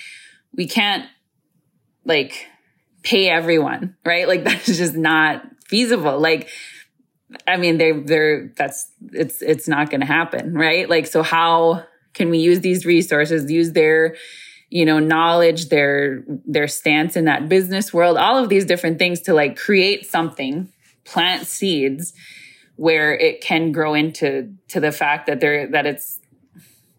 we 0.53 0.67
can't 0.67 1.07
like 2.05 2.47
pay 3.05 3.29
everyone, 3.29 3.97
right? 4.05 4.27
Like 4.27 4.43
that's 4.45 4.67
just 4.67 4.97
not 4.97 5.45
feasible. 5.67 6.19
Like, 6.19 6.49
I 7.47 7.57
mean, 7.57 7.79
they, 7.79 7.93
they're, 7.93 8.53
that's, 8.57 8.91
it's, 9.13 9.43
it's 9.43 9.69
not 9.69 9.91
going 9.91 10.01
to 10.01 10.07
happen, 10.07 10.55
right? 10.55 10.89
Like, 10.89 11.07
so 11.07 11.23
how 11.23 11.85
can 12.13 12.31
we 12.31 12.39
use 12.39 12.61
these 12.61 12.87
resources, 12.87 13.51
use 13.51 13.73
their, 13.73 14.17
you 14.71 14.85
know, 14.85 14.99
knowledge, 14.99 15.69
their, 15.69 16.25
their 16.47 16.69
stance 16.69 17.17
in 17.17 17.25
that 17.25 17.49
business 17.49 17.93
world, 17.93 18.17
all 18.17 18.39
of 18.39 18.49
these 18.49 18.65
different 18.65 18.99
things 18.99 19.21
to 19.23 19.35
like 19.35 19.57
create 19.57 20.07
something, 20.07 20.73
plant 21.05 21.47
seeds 21.47 22.13
where 22.77 23.17
it 23.17 23.41
can 23.41 23.73
grow 23.73 23.95
into, 23.95 24.53
to 24.69 24.81
the 24.81 24.93
fact 24.93 25.27
that 25.27 25.41
there, 25.41 25.69
that 25.69 25.87
it's, 25.87 26.21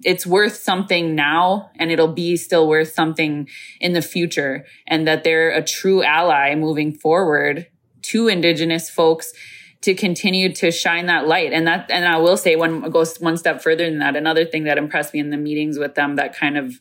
it's 0.06 0.26
worth 0.26 0.56
something 0.56 1.15
now 1.15 1.72
and 1.78 1.91
it'll 1.91 2.13
be 2.13 2.38
still 2.38 2.68
worth 2.68 2.94
something 2.94 3.50
in 3.82 3.94
the 3.94 4.02
future. 4.04 4.65
And 4.86 5.08
that 5.08 5.24
they're 5.24 5.50
a 5.50 5.63
true 5.63 6.04
ally 6.04 6.54
moving 6.54 6.94
forward 6.94 7.68
to 8.04 8.28
indigenous 8.28 8.88
folks 8.89 9.34
to 9.82 9.96
continue 9.96 10.54
to 10.54 10.72
shine 10.72 11.08
that 11.08 11.28
light. 11.28 11.52
And 11.52 11.65
that 11.68 11.89
and 11.89 12.06
i 12.06 12.18
will 12.18 12.38
say 12.38 12.56
one 12.56 12.89
goes 12.91 13.18
one 13.18 13.36
step 13.36 13.63
further 13.63 13.89
than 13.89 14.00
that. 14.00 14.15
Another 14.15 14.46
thing 14.46 14.65
that 14.65 14.78
impressed 14.78 15.13
me 15.13 15.20
in 15.20 15.32
the 15.32 15.38
meetings 15.38 15.80
with 15.80 15.96
them 15.96 16.15
that 16.18 16.36
kind 16.36 16.58
of 16.58 16.80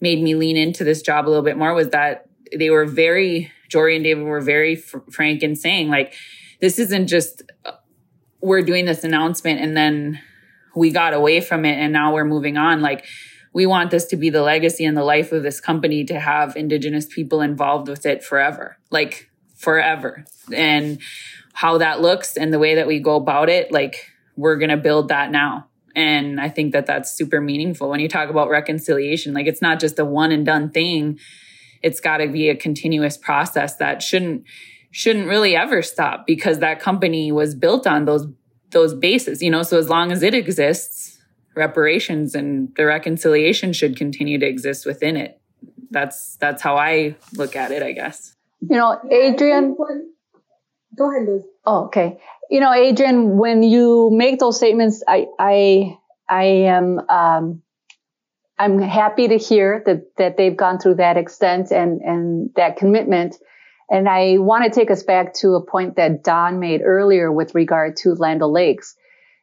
made 0.00 0.22
me 0.22 0.34
lean 0.34 0.56
into 0.56 0.82
this 0.82 1.02
job 1.02 1.26
a 1.26 1.28
little 1.28 1.44
bit 1.44 1.58
more 1.58 1.74
was 1.74 1.90
that 1.90 2.26
they 2.56 2.70
were 2.70 2.84
very 2.84 3.50
jori 3.70 3.94
and 3.94 4.04
david 4.04 4.24
were 4.24 4.42
very 4.42 4.76
fr- 4.76 4.98
frank 5.10 5.42
in 5.42 5.56
saying 5.56 5.88
like 5.88 6.12
this 6.60 6.78
isn't 6.78 7.06
just 7.06 7.42
we're 8.42 8.60
doing 8.60 8.84
this 8.84 9.04
announcement 9.04 9.60
and 9.60 9.74
then 9.74 10.20
we 10.74 10.90
got 10.90 11.14
away 11.14 11.40
from 11.40 11.64
it 11.64 11.78
and 11.78 11.92
now 11.92 12.14
we're 12.14 12.24
moving 12.24 12.56
on. 12.56 12.80
Like 12.80 13.06
we 13.52 13.66
want 13.66 13.90
this 13.90 14.06
to 14.06 14.16
be 14.16 14.30
the 14.30 14.42
legacy 14.42 14.84
and 14.84 14.96
the 14.96 15.04
life 15.04 15.32
of 15.32 15.42
this 15.42 15.60
company 15.60 16.04
to 16.04 16.18
have 16.18 16.56
indigenous 16.56 17.06
people 17.06 17.40
involved 17.40 17.88
with 17.88 18.06
it 18.06 18.24
forever, 18.24 18.78
like 18.90 19.30
forever. 19.56 20.24
And 20.52 20.98
how 21.52 21.78
that 21.78 22.00
looks 22.00 22.36
and 22.36 22.52
the 22.52 22.58
way 22.58 22.76
that 22.76 22.86
we 22.86 22.98
go 22.98 23.16
about 23.16 23.48
it, 23.48 23.70
like 23.70 24.06
we're 24.36 24.56
going 24.56 24.70
to 24.70 24.76
build 24.76 25.08
that 25.08 25.30
now. 25.30 25.68
And 25.94 26.40
I 26.40 26.48
think 26.48 26.72
that 26.72 26.86
that's 26.86 27.12
super 27.12 27.40
meaningful 27.40 27.90
when 27.90 28.00
you 28.00 28.08
talk 28.08 28.30
about 28.30 28.48
reconciliation. 28.48 29.34
Like 29.34 29.46
it's 29.46 29.60
not 29.60 29.78
just 29.78 29.98
a 29.98 30.04
one 30.04 30.32
and 30.32 30.46
done 30.46 30.70
thing. 30.70 31.18
It's 31.82 32.00
got 32.00 32.18
to 32.18 32.28
be 32.28 32.48
a 32.48 32.56
continuous 32.56 33.18
process 33.18 33.76
that 33.76 34.02
shouldn't 34.02 34.44
shouldn't 34.90 35.26
really 35.26 35.56
ever 35.56 35.82
stop 35.82 36.26
because 36.26 36.58
that 36.58 36.78
company 36.78 37.32
was 37.32 37.54
built 37.54 37.86
on 37.86 38.04
those 38.04 38.26
those 38.72 38.94
bases, 38.94 39.42
you 39.42 39.50
know, 39.50 39.62
so 39.62 39.78
as 39.78 39.88
long 39.88 40.12
as 40.12 40.22
it 40.22 40.34
exists, 40.34 41.18
reparations 41.54 42.34
and 42.34 42.74
the 42.76 42.86
reconciliation 42.86 43.72
should 43.72 43.96
continue 43.96 44.38
to 44.38 44.46
exist 44.46 44.86
within 44.86 45.16
it. 45.16 45.40
That's 45.90 46.36
that's 46.36 46.62
how 46.62 46.76
I 46.76 47.16
look 47.34 47.54
at 47.54 47.70
it, 47.70 47.82
I 47.82 47.92
guess. 47.92 48.34
You 48.60 48.76
know, 48.76 48.98
Adrienne 49.12 49.76
Go 50.96 51.10
ahead, 51.10 51.28
Liz. 51.28 51.42
Oh, 51.64 51.84
okay. 51.86 52.18
You 52.50 52.60
know, 52.60 52.72
Adrienne, 52.72 53.38
when 53.38 53.62
you 53.62 54.10
make 54.12 54.38
those 54.38 54.56
statements, 54.56 55.02
I 55.08 55.26
I 55.38 55.98
I 56.28 56.44
am 56.44 57.00
um 57.08 57.62
I'm 58.58 58.78
happy 58.78 59.28
to 59.28 59.38
hear 59.38 59.82
that 59.86 60.16
that 60.18 60.36
they've 60.36 60.56
gone 60.56 60.78
through 60.78 60.96
that 60.96 61.16
extent 61.16 61.70
and 61.70 62.00
and 62.02 62.50
that 62.56 62.76
commitment. 62.76 63.36
And 63.90 64.08
I 64.08 64.38
want 64.38 64.64
to 64.64 64.70
take 64.70 64.90
us 64.90 65.02
back 65.02 65.34
to 65.34 65.54
a 65.54 65.64
point 65.64 65.96
that 65.96 66.24
Don 66.24 66.60
made 66.60 66.82
earlier 66.82 67.30
with 67.30 67.54
regard 67.54 67.96
to 67.98 68.14
Land 68.14 68.42
O'Lakes. 68.42 68.96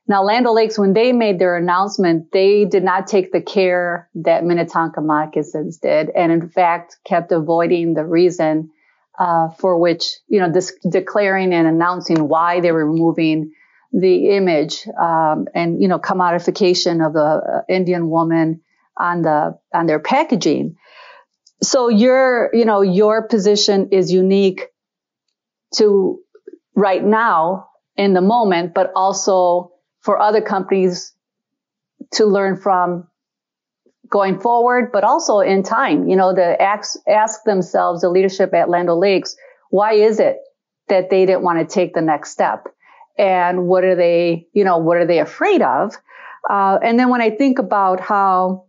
Now, 0.08 0.23
Land 0.23 0.47
O'Lakes, 0.47 0.80
when 0.80 0.93
they 0.93 1.12
made 1.12 1.38
their 1.38 1.56
announcement, 1.56 2.32
they 2.32 2.65
did 2.65 2.84
not 2.84 3.06
take 3.06 3.32
the 3.32 3.41
care 3.41 4.10
that 4.15 4.43
Minnetonka 4.43 5.02
moccasins 5.02 5.78
did, 5.78 6.10
and 6.10 6.32
in 6.32 6.49
fact 6.49 6.97
kept 7.06 7.32
avoiding 7.32 7.93
the 7.93 8.04
reason 8.04 8.71
uh, 9.19 9.49
for 9.49 9.78
which, 9.78 10.06
you 10.28 10.39
know, 10.39 10.52
this 10.52 10.73
declaring 10.89 11.54
and 11.54 11.67
announcing 11.67 12.28
why 12.28 12.60
they 12.60 12.71
were 12.71 12.89
removing 12.89 13.52
the 13.91 14.30
image 14.30 14.88
um, 14.99 15.47
and, 15.54 15.82
you 15.82 15.88
know, 15.88 15.99
commodification 15.99 17.06
of 17.06 17.13
the 17.13 17.65
Indian 17.69 18.10
woman 18.10 18.62
on 18.97 19.21
the 19.21 19.60
on 19.73 19.86
their 19.86 19.99
packaging 19.99 20.75
so 21.62 21.89
your, 21.89 22.50
you 22.54 22.65
know, 22.65 22.82
your 22.82 23.28
position 23.28 23.89
is 23.91 24.12
unique 24.12 24.67
to 25.76 26.19
right 26.76 27.04
now 27.04 27.69
in 27.98 28.13
the 28.13 28.22
moment, 28.22 28.74
but 28.74 28.91
also 28.95 29.74
for 30.02 30.19
other 30.19 30.41
companies 30.41 31.13
to 32.12 32.26
learn 32.26 32.56
from 32.56 33.08
going 34.10 34.39
forward, 34.39 34.91
but 34.91 35.04
also 35.04 35.39
in 35.39 35.62
time, 35.62 36.08
you 36.08 36.15
know, 36.15 36.34
to 36.34 36.62
ask, 36.62 36.98
ask 37.08 37.43
themselves, 37.43 38.02
the 38.02 38.10
leadership 38.10 38.54
at 38.54 38.69
Land 38.69 38.89
O'Lakes, 38.89 39.36
why 39.69 39.93
is 39.93 40.19
it 40.19 40.38
that 40.88 41.10
they 41.10 41.26
didn't 41.26 41.43
want 41.43 41.60
to 41.60 41.72
take 41.72 41.93
the 41.93 42.02
next 42.02 42.32
step? 42.32 42.67
And 43.17 43.67
what 43.67 43.84
are 43.84 43.95
they, 43.95 44.48
you 44.54 44.63
know, 44.63 44.78
what 44.78 44.98
are 44.98 45.06
they 45.06 45.19
afraid 45.19 45.62
of? 45.62 45.93
Uh, 46.50 46.80
and 46.82 46.98
then 46.98 47.10
when 47.10 47.22
I 47.22 47.30
think 47.32 47.60
about 47.60 48.00
how 48.00 48.65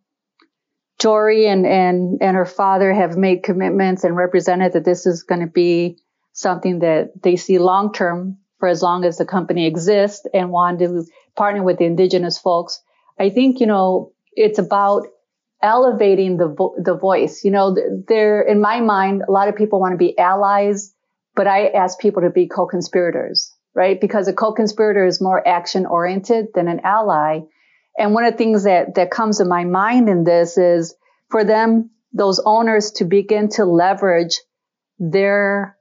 Jori 1.01 1.47
and, 1.47 1.67
and, 1.67 2.19
and 2.21 2.37
her 2.37 2.45
father 2.45 2.93
have 2.93 3.17
made 3.17 3.43
commitments 3.43 4.05
and 4.05 4.15
represented 4.15 4.75
that 4.75 4.85
this 4.85 5.07
is 5.07 5.23
going 5.23 5.41
to 5.41 5.47
be 5.47 5.97
something 6.33 6.81
that 6.81 7.11
they 7.23 7.37
see 7.37 7.59
long 7.59 7.93
term 7.93 8.39
for 8.59 8.69
as 8.69 8.83
long 8.83 9.05
as 9.05 9.17
the 9.17 9.25
company 9.25 9.67
exists 9.67 10.27
and 10.35 10.51
want 10.51 10.79
to 10.81 11.05
partner 11.37 11.63
with 11.63 11.79
the 11.79 11.85
indigenous 11.85 12.39
folks. 12.39 12.83
I 13.19 13.31
think, 13.31 13.61
you 13.61 13.67
know, 13.67 14.13
it's 14.33 14.59
about 14.59 15.07
elevating 15.63 16.37
the, 16.37 16.49
vo- 16.49 16.77
the 16.79 16.95
voice. 16.95 17.45
You 17.45 17.51
know, 17.51 17.77
there, 18.09 18.43
in 18.43 18.61
my 18.61 18.81
mind, 18.81 19.23
a 19.27 19.33
lot 19.33 19.49
of 19.49 19.57
people 19.57 19.81
want 19.81 19.93
to 19.93 19.99
be 19.99 20.17
allies, 20.19 20.95
but 21.35 21.47
I 21.47 21.69
ask 21.69 21.99
people 21.99 22.23
to 22.23 22.31
be 22.31 22.47
co-conspirators, 22.47 23.55
right? 23.75 23.99
Because 24.01 24.29
a 24.29 24.33
co-conspirator 24.33 25.07
is 25.07 25.21
more 25.21 25.47
action 25.47 25.87
oriented 25.87 26.49
than 26.55 26.69
an 26.69 26.81
ally. 26.85 27.41
And 28.01 28.15
one 28.15 28.25
of 28.25 28.33
the 28.33 28.39
things 28.39 28.65
that, 28.65 28.95
that 28.95 29.11
comes 29.11 29.39
to 29.39 29.45
my 29.45 29.65
mind 29.65 30.09
in 30.09 30.25
this 30.25 30.57
is 30.57 30.95
for 31.29 31.45
them, 31.45 31.91
those 32.15 32.41
owners 32.45 32.93
to 32.93 33.05
begin 33.05 33.51
to 33.51 33.67
leverage 33.67 34.41
their 34.99 35.77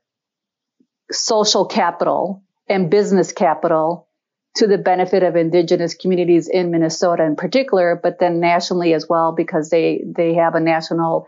social 1.10 1.65
capital 1.65 2.43
and 2.67 2.91
business 2.91 3.32
capital 3.32 4.10
to 4.55 4.67
the 4.67 4.77
benefit 4.77 5.23
of 5.23 5.38
indigenous 5.38 5.95
communities 5.95 6.49
in 6.49 6.71
Minnesota 6.71 7.23
in 7.23 7.38
particular, 7.38 7.97
but 8.03 8.19
then 8.19 8.41
nationally 8.41 8.93
as 8.93 9.08
well, 9.08 9.34
because 9.34 9.69
they, 9.69 10.03
they 10.05 10.34
have 10.34 10.55
a 10.55 10.60
national, 10.60 11.25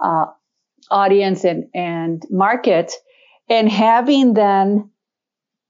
uh, 0.00 0.26
audience 0.90 1.44
and, 1.44 1.70
and 1.74 2.22
market. 2.28 2.92
And 3.48 3.66
having 3.66 4.34
then 4.34 4.90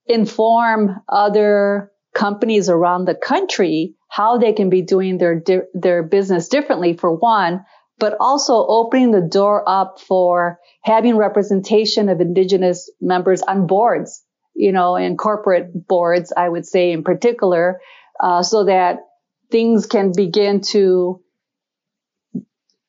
inform 0.06 1.00
other 1.08 1.92
companies 2.12 2.68
around 2.68 3.04
the 3.04 3.14
country 3.14 3.94
how 4.14 4.38
they 4.38 4.52
can 4.52 4.70
be 4.70 4.82
doing 4.82 5.18
their 5.18 5.42
their 5.74 6.02
business 6.04 6.48
differently 6.48 6.96
for 6.96 7.12
one 7.12 7.64
but 7.98 8.16
also 8.20 8.64
opening 8.66 9.12
the 9.12 9.20
door 9.20 9.62
up 9.68 10.00
for 10.00 10.58
having 10.82 11.16
representation 11.16 12.08
of 12.08 12.20
indigenous 12.20 12.90
members 13.00 13.42
on 13.42 13.66
boards 13.66 14.22
you 14.54 14.70
know 14.70 14.94
in 14.94 15.16
corporate 15.16 15.88
boards 15.88 16.32
i 16.36 16.48
would 16.48 16.64
say 16.64 16.92
in 16.92 17.02
particular 17.02 17.80
uh, 18.20 18.42
so 18.42 18.64
that 18.64 19.00
things 19.50 19.86
can 19.86 20.12
begin 20.14 20.60
to 20.60 21.20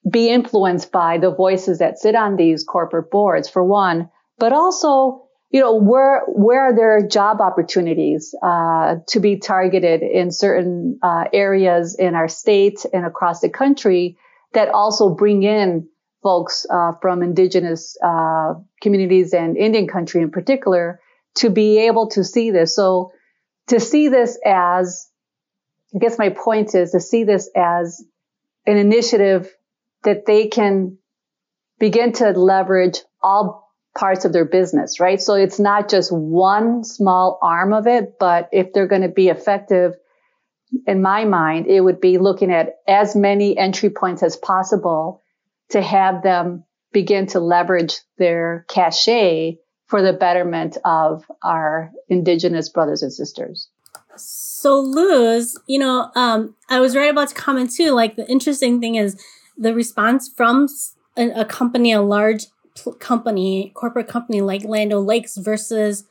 be 0.07 0.29
influenced 0.29 0.91
by 0.91 1.17
the 1.17 1.33
voices 1.33 1.79
that 1.79 1.97
sit 1.97 2.13
on 2.13 2.35
these 2.35 2.63
corporate 2.63 3.09
boards 3.09 3.49
for 3.49 3.63
one 3.63 4.09
but 4.37 4.53
also 4.53 5.24
you 5.55 5.61
know, 5.61 5.75
where 5.75 6.25
where 6.27 6.63
are 6.63 6.75
there 6.75 7.07
job 7.07 7.39
opportunities 7.39 8.35
uh, 8.43 8.95
to 9.07 9.21
be 9.21 9.37
targeted 9.37 10.01
in 10.01 10.29
certain 10.29 10.99
uh, 11.01 11.23
areas 11.31 11.95
in 11.97 12.13
our 12.13 12.27
state 12.27 12.85
and 12.91 13.05
across 13.05 13.39
the 13.39 13.47
country 13.47 14.17
that 14.51 14.67
also 14.67 15.15
bring 15.15 15.43
in 15.43 15.87
folks 16.21 16.65
uh, 16.69 16.91
from 17.01 17.23
indigenous 17.23 17.95
uh, 18.03 18.55
communities 18.81 19.33
and 19.33 19.55
Indian 19.55 19.87
country 19.87 20.21
in 20.21 20.29
particular 20.29 20.99
to 21.35 21.49
be 21.49 21.87
able 21.87 22.09
to 22.09 22.25
see 22.25 22.51
this. 22.51 22.75
So 22.75 23.13
to 23.67 23.79
see 23.79 24.09
this 24.09 24.37
as, 24.45 25.09
I 25.95 25.99
guess 25.99 26.19
my 26.19 26.31
point 26.31 26.75
is 26.75 26.91
to 26.91 26.99
see 26.99 27.23
this 27.23 27.49
as 27.55 28.03
an 28.65 28.75
initiative 28.75 29.49
that 30.03 30.25
they 30.25 30.47
can 30.47 30.97
begin 31.79 32.11
to 32.11 32.31
leverage 32.31 32.99
all 33.23 33.64
parts 33.97 34.25
of 34.25 34.33
their 34.33 34.45
business, 34.45 34.99
right? 34.99 35.21
So 35.21 35.35
it's 35.35 35.59
not 35.59 35.89
just 35.89 36.11
one 36.11 36.83
small 36.83 37.39
arm 37.41 37.73
of 37.73 37.87
it, 37.87 38.15
but 38.19 38.49
if 38.51 38.73
they're 38.73 38.87
going 38.87 39.01
to 39.03 39.09
be 39.09 39.29
effective, 39.29 39.93
in 40.85 41.01
my 41.01 41.25
mind, 41.25 41.67
it 41.67 41.81
would 41.81 42.01
be 42.01 42.17
looking 42.17 42.51
at 42.51 42.75
as 42.87 43.15
many 43.15 43.57
entry 43.57 43.89
points 43.89 44.21
as 44.23 44.35
possible 44.35 45.21
to 45.69 45.81
have 45.81 46.23
them 46.23 46.63
begin 46.91 47.27
to 47.27 47.39
leverage 47.39 47.99
their 48.17 48.65
cachet 48.69 49.57
for 49.87 50.01
the 50.01 50.13
betterment 50.13 50.77
of 50.83 51.23
our 51.43 51.91
indigenous 52.09 52.69
brothers 52.69 53.03
and 53.03 53.13
sisters. 53.13 53.69
So 54.17 54.79
Luz, 54.79 55.59
you 55.67 55.77
know, 55.77 56.09
um, 56.15 56.55
I 56.69 56.79
was 56.79 56.95
right 56.95 57.09
about 57.09 57.29
to 57.29 57.35
comment 57.35 57.71
too. 57.75 57.91
Like 57.91 58.15
the 58.15 58.27
interesting 58.29 58.79
thing 58.79 58.95
is 58.95 59.21
the 59.57 59.73
response 59.73 60.29
from 60.29 60.67
a, 61.17 61.41
a 61.41 61.45
company, 61.45 61.91
a 61.91 62.01
large 62.01 62.47
company, 62.99 63.71
corporate 63.73 64.07
company 64.07 64.41
like 64.41 64.63
Land 64.63 64.93
O'Lakes 64.93 65.37
versus 65.37 66.05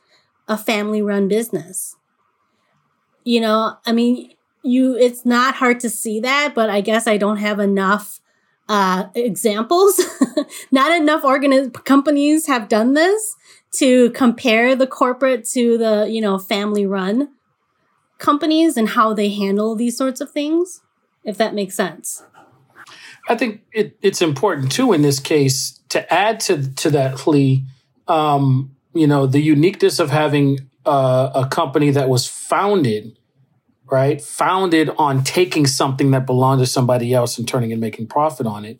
a 0.47 0.57
family 0.57 1.01
run 1.01 1.27
business. 1.27 1.95
You 3.23 3.41
know, 3.41 3.77
I 3.85 3.91
mean, 3.91 4.33
you, 4.63 4.95
it's 4.95 5.25
not 5.25 5.55
hard 5.55 5.79
to 5.81 5.89
see 5.89 6.19
that, 6.21 6.53
but 6.55 6.69
I 6.69 6.81
guess 6.81 7.07
I 7.07 7.17
don't 7.17 7.37
have 7.37 7.59
enough 7.59 8.19
uh, 8.67 9.05
examples. 9.15 9.99
not 10.71 10.91
enough 10.91 11.23
organi- 11.23 11.71
companies 11.85 12.47
have 12.47 12.67
done 12.67 12.93
this 12.93 13.35
to 13.73 14.09
compare 14.11 14.75
the 14.75 14.87
corporate 14.87 15.45
to 15.45 15.77
the, 15.77 16.07
you 16.09 16.21
know, 16.21 16.37
family 16.37 16.85
run 16.85 17.29
companies 18.17 18.77
and 18.77 18.89
how 18.89 19.13
they 19.13 19.29
handle 19.29 19.75
these 19.75 19.97
sorts 19.97 20.21
of 20.21 20.31
things, 20.31 20.81
if 21.23 21.37
that 21.37 21.53
makes 21.53 21.75
sense. 21.75 22.23
I 23.27 23.35
think 23.35 23.61
it, 23.71 23.97
it's 24.01 24.21
important 24.21 24.71
too 24.71 24.93
in 24.93 25.01
this 25.01 25.19
case 25.19 25.79
to 25.89 26.13
add 26.13 26.39
to 26.41 26.73
to 26.75 26.89
that 26.91 27.15
plea, 27.17 27.65
um, 28.07 28.75
you 28.93 29.07
know, 29.07 29.25
the 29.25 29.41
uniqueness 29.41 29.99
of 29.99 30.09
having 30.09 30.69
uh, 30.85 31.31
a 31.33 31.47
company 31.47 31.89
that 31.91 32.09
was 32.09 32.27
founded, 32.27 33.17
right, 33.91 34.21
founded 34.21 34.89
on 34.97 35.23
taking 35.23 35.65
something 35.65 36.11
that 36.11 36.25
belonged 36.25 36.59
to 36.59 36.65
somebody 36.65 37.13
else 37.13 37.37
and 37.37 37.47
turning 37.47 37.71
and 37.71 37.81
making 37.81 38.07
profit 38.07 38.45
on 38.45 38.65
it, 38.65 38.79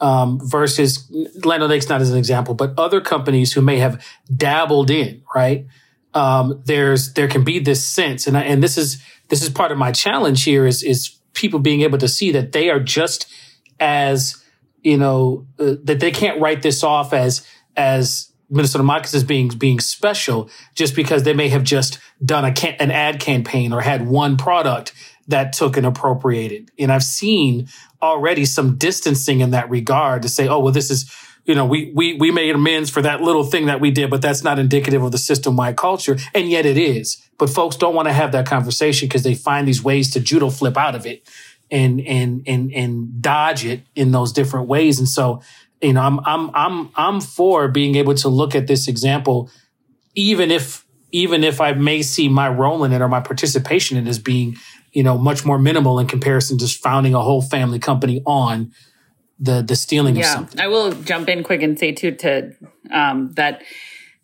um, 0.00 0.40
versus 0.42 1.10
Land 1.44 1.62
O'Lakes 1.62 1.88
not 1.88 2.00
as 2.00 2.10
an 2.10 2.18
example, 2.18 2.54
but 2.54 2.74
other 2.76 3.00
companies 3.00 3.52
who 3.52 3.60
may 3.60 3.78
have 3.78 4.04
dabbled 4.34 4.90
in, 4.90 5.22
right. 5.34 5.66
Um, 6.14 6.62
there's 6.64 7.12
there 7.12 7.28
can 7.28 7.44
be 7.44 7.58
this 7.58 7.84
sense, 7.84 8.26
and 8.26 8.36
I, 8.36 8.42
and 8.42 8.62
this 8.62 8.78
is 8.78 9.02
this 9.28 9.42
is 9.42 9.50
part 9.50 9.70
of 9.70 9.78
my 9.78 9.92
challenge 9.92 10.44
here 10.44 10.66
is 10.66 10.82
is 10.82 11.16
people 11.34 11.60
being 11.60 11.82
able 11.82 11.98
to 11.98 12.08
see 12.08 12.32
that 12.32 12.52
they 12.52 12.70
are 12.70 12.80
just 12.80 13.26
as 13.80 14.42
you 14.82 14.96
know 14.96 15.46
uh, 15.58 15.74
that 15.84 16.00
they 16.00 16.10
can't 16.10 16.40
write 16.40 16.62
this 16.62 16.82
off 16.82 17.12
as 17.12 17.46
as 17.76 18.32
Minnetonka 18.48 18.84
Moccasins 18.84 19.24
being 19.24 19.48
being 19.48 19.80
special 19.80 20.48
just 20.74 20.94
because 20.94 21.24
they 21.24 21.34
may 21.34 21.48
have 21.48 21.64
just 21.64 21.98
done 22.24 22.44
a 22.44 22.52
can, 22.52 22.74
an 22.78 22.90
ad 22.90 23.20
campaign 23.20 23.72
or 23.72 23.80
had 23.80 24.06
one 24.06 24.36
product 24.36 24.92
that 25.28 25.52
took 25.52 25.76
and 25.76 25.86
appropriated. 25.86 26.70
And 26.78 26.92
I've 26.92 27.02
seen 27.02 27.68
already 28.00 28.44
some 28.44 28.76
distancing 28.76 29.40
in 29.40 29.50
that 29.50 29.68
regard 29.68 30.22
to 30.22 30.28
say, 30.28 30.46
oh 30.46 30.60
well, 30.60 30.72
this 30.72 30.90
is 30.90 31.12
you 31.44 31.54
know 31.54 31.66
we 31.66 31.92
we 31.94 32.14
we 32.14 32.30
made 32.30 32.54
amends 32.54 32.90
for 32.90 33.02
that 33.02 33.20
little 33.20 33.44
thing 33.44 33.66
that 33.66 33.80
we 33.80 33.90
did, 33.90 34.10
but 34.10 34.22
that's 34.22 34.44
not 34.44 34.58
indicative 34.58 35.02
of 35.02 35.12
the 35.12 35.18
system 35.18 35.56
wide 35.56 35.76
culture, 35.76 36.16
and 36.34 36.48
yet 36.48 36.66
it 36.66 36.78
is. 36.78 37.22
But 37.38 37.50
folks 37.50 37.76
don't 37.76 37.94
want 37.94 38.08
to 38.08 38.14
have 38.14 38.32
that 38.32 38.46
conversation 38.46 39.08
because 39.08 39.22
they 39.22 39.34
find 39.34 39.66
these 39.66 39.82
ways 39.82 40.10
to 40.12 40.20
judo 40.20 40.50
flip 40.50 40.76
out 40.76 40.94
of 40.94 41.04
it 41.04 41.28
and 41.70 42.00
and 42.00 42.42
and 42.46 42.72
and 42.72 43.22
dodge 43.22 43.64
it 43.64 43.82
in 43.94 44.12
those 44.12 44.32
different 44.32 44.68
ways. 44.68 44.98
And 44.98 45.08
so, 45.08 45.42
you 45.80 45.92
know, 45.92 46.02
I'm 46.02 46.20
I'm 46.20 46.50
I'm 46.54 46.90
I'm 46.94 47.20
for 47.20 47.68
being 47.68 47.96
able 47.96 48.14
to 48.14 48.28
look 48.28 48.54
at 48.54 48.66
this 48.66 48.88
example, 48.88 49.50
even 50.14 50.50
if 50.50 50.84
even 51.12 51.44
if 51.44 51.60
I 51.60 51.72
may 51.72 52.02
see 52.02 52.28
my 52.28 52.48
role 52.48 52.84
in 52.84 52.92
it 52.92 53.00
or 53.00 53.08
my 53.08 53.20
participation 53.20 53.96
in 53.96 54.06
it 54.06 54.10
as 54.10 54.18
being, 54.18 54.56
you 54.92 55.02
know, 55.02 55.16
much 55.16 55.44
more 55.44 55.58
minimal 55.58 55.98
in 55.98 56.06
comparison 56.06 56.58
to 56.58 56.64
just 56.64 56.82
founding 56.82 57.14
a 57.14 57.20
whole 57.20 57.42
family 57.42 57.78
company 57.78 58.22
on 58.26 58.72
the 59.38 59.62
the 59.62 59.76
stealing 59.76 60.16
yeah, 60.16 60.22
of 60.22 60.26
something. 60.26 60.60
I 60.60 60.68
will 60.68 60.92
jump 60.92 61.28
in 61.28 61.42
quick 61.42 61.62
and 61.62 61.78
say 61.78 61.92
too 61.92 62.12
to 62.12 62.52
um, 62.90 63.32
that 63.32 63.62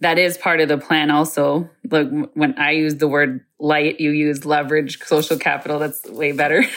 that 0.03 0.19
is 0.19 0.37
part 0.37 0.61
of 0.61 0.69
the 0.69 0.79
plan 0.79 1.11
also. 1.11 1.71
Like 1.91 2.09
when 2.35 2.59
i 2.59 2.73
use 2.73 2.97
the 2.97 3.09
word 3.09 3.45
light 3.59 4.01
you 4.01 4.11
use 4.11 4.45
leverage 4.45 5.01
social 5.03 5.39
capital 5.39 5.79
that's 5.79 6.05
way 6.11 6.33
better. 6.33 6.65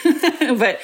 But 0.58 0.78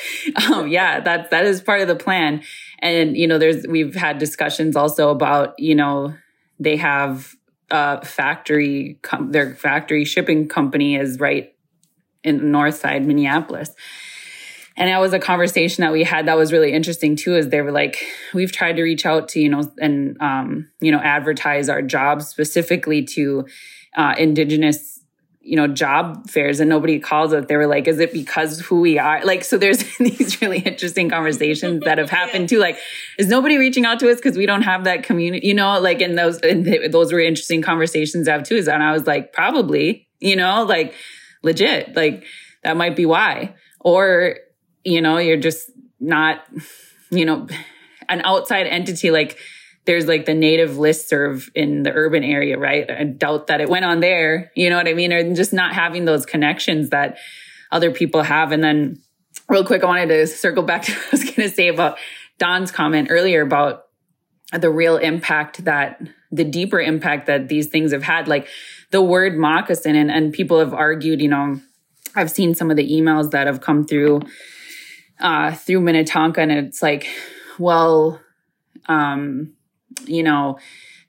um, 0.50 0.68
yeah 0.68 1.00
that 1.00 1.30
that 1.30 1.44
is 1.44 1.60
part 1.60 1.80
of 1.80 1.88
the 1.88 1.96
plan. 1.96 2.42
And 2.80 3.16
you 3.16 3.26
know 3.26 3.38
there's 3.38 3.66
we've 3.66 3.94
had 3.94 4.18
discussions 4.18 4.76
also 4.76 5.10
about 5.10 5.54
you 5.58 5.74
know 5.74 6.14
they 6.58 6.76
have 6.76 7.34
a 7.70 8.04
factory 8.04 8.98
their 9.20 9.54
factory 9.54 10.04
shipping 10.04 10.48
company 10.48 10.96
is 10.96 11.20
right 11.20 11.54
in 12.24 12.50
north 12.52 12.74
side 12.74 13.06
minneapolis 13.06 13.74
and 14.76 14.88
that 14.88 15.00
was 15.00 15.12
a 15.12 15.18
conversation 15.18 15.82
that 15.82 15.92
we 15.92 16.04
had 16.04 16.26
that 16.26 16.36
was 16.36 16.52
really 16.52 16.72
interesting 16.72 17.16
too 17.16 17.36
is 17.36 17.48
they 17.48 17.60
were 17.60 17.72
like 17.72 18.04
we've 18.34 18.52
tried 18.52 18.76
to 18.76 18.82
reach 18.82 19.06
out 19.06 19.28
to 19.28 19.40
you 19.40 19.48
know 19.48 19.70
and 19.80 20.20
um, 20.20 20.68
you 20.80 20.90
know 20.90 20.98
advertise 20.98 21.68
our 21.68 21.82
jobs 21.82 22.28
specifically 22.28 23.04
to 23.04 23.46
uh, 23.96 24.14
indigenous 24.18 25.00
you 25.40 25.56
know 25.56 25.66
job 25.66 26.30
fairs 26.30 26.60
and 26.60 26.70
nobody 26.70 27.00
calls 27.00 27.32
it 27.32 27.48
they 27.48 27.56
were 27.56 27.66
like 27.66 27.88
is 27.88 27.98
it 27.98 28.12
because 28.12 28.60
who 28.60 28.80
we 28.80 28.98
are? 28.98 29.24
Like 29.24 29.44
so 29.44 29.58
there's 29.58 29.84
these 29.98 30.40
really 30.40 30.58
interesting 30.58 31.10
conversations 31.10 31.82
that 31.84 31.98
have 31.98 32.10
happened 32.20 32.48
too. 32.48 32.58
Like 32.58 32.78
is 33.18 33.28
nobody 33.28 33.56
reaching 33.56 33.84
out 33.84 33.98
to 34.00 34.10
us 34.10 34.16
because 34.16 34.36
we 34.36 34.46
don't 34.46 34.62
have 34.62 34.84
that 34.84 35.02
community 35.02 35.46
you 35.46 35.54
know 35.54 35.80
like 35.80 36.00
and 36.00 36.16
those 36.16 36.38
and 36.38 36.66
those 36.92 37.12
were 37.12 37.20
interesting 37.20 37.62
conversations 37.62 38.26
to 38.26 38.32
have 38.32 38.44
too 38.44 38.58
and 38.58 38.82
i 38.82 38.92
was 38.92 39.06
like 39.06 39.32
probably 39.32 40.06
you 40.20 40.36
know 40.36 40.64
like 40.64 40.94
legit 41.42 41.94
like 41.96 42.24
that 42.62 42.76
might 42.76 42.96
be 42.96 43.06
why. 43.06 43.54
Or 43.80 44.36
you 44.84 45.00
know, 45.00 45.18
you're 45.18 45.36
just 45.36 45.70
not, 46.00 46.44
you 47.10 47.24
know, 47.24 47.46
an 48.08 48.22
outside 48.24 48.66
entity 48.66 49.10
like 49.10 49.38
there's 49.84 50.06
like 50.06 50.26
the 50.26 50.34
native 50.34 50.78
list 50.78 51.08
serve 51.08 51.50
in 51.54 51.82
the 51.82 51.92
urban 51.92 52.22
area, 52.22 52.56
right? 52.56 52.88
I 52.88 53.04
doubt 53.04 53.48
that 53.48 53.60
it 53.60 53.68
went 53.68 53.84
on 53.84 54.00
there. 54.00 54.52
You 54.54 54.70
know 54.70 54.76
what 54.76 54.86
I 54.86 54.94
mean? 54.94 55.12
Or 55.12 55.34
just 55.34 55.52
not 55.52 55.74
having 55.74 56.04
those 56.04 56.24
connections 56.24 56.90
that 56.90 57.18
other 57.72 57.90
people 57.90 58.22
have. 58.22 58.52
And 58.52 58.62
then 58.62 59.00
real 59.48 59.64
quick, 59.64 59.82
I 59.82 59.86
wanted 59.86 60.08
to 60.08 60.26
circle 60.26 60.62
back 60.62 60.82
to 60.84 60.92
what 60.92 61.06
I 61.06 61.10
was 61.10 61.24
going 61.24 61.48
to 61.48 61.50
say 61.50 61.68
about 61.68 61.98
Don's 62.38 62.70
comment 62.70 63.08
earlier 63.10 63.42
about 63.42 63.86
the 64.52 64.70
real 64.70 64.98
impact 64.98 65.64
that 65.64 66.00
the 66.30 66.44
deeper 66.44 66.80
impact 66.80 67.26
that 67.26 67.48
these 67.48 67.66
things 67.66 67.92
have 67.92 68.02
had, 68.02 68.28
like 68.28 68.46
the 68.90 69.02
word 69.02 69.36
moccasin 69.36 69.96
and, 69.96 70.10
and 70.10 70.32
people 70.32 70.58
have 70.58 70.72
argued, 70.72 71.20
you 71.20 71.28
know, 71.28 71.60
I've 72.14 72.30
seen 72.30 72.54
some 72.54 72.70
of 72.70 72.76
the 72.76 72.88
emails 72.88 73.30
that 73.32 73.46
have 73.46 73.60
come 73.60 73.84
through 73.84 74.20
uh, 75.22 75.52
through 75.54 75.80
Minnetonka, 75.80 76.40
and 76.40 76.52
it's 76.52 76.82
like, 76.82 77.06
well, 77.58 78.20
um, 78.86 79.54
you 80.04 80.22
know, 80.22 80.58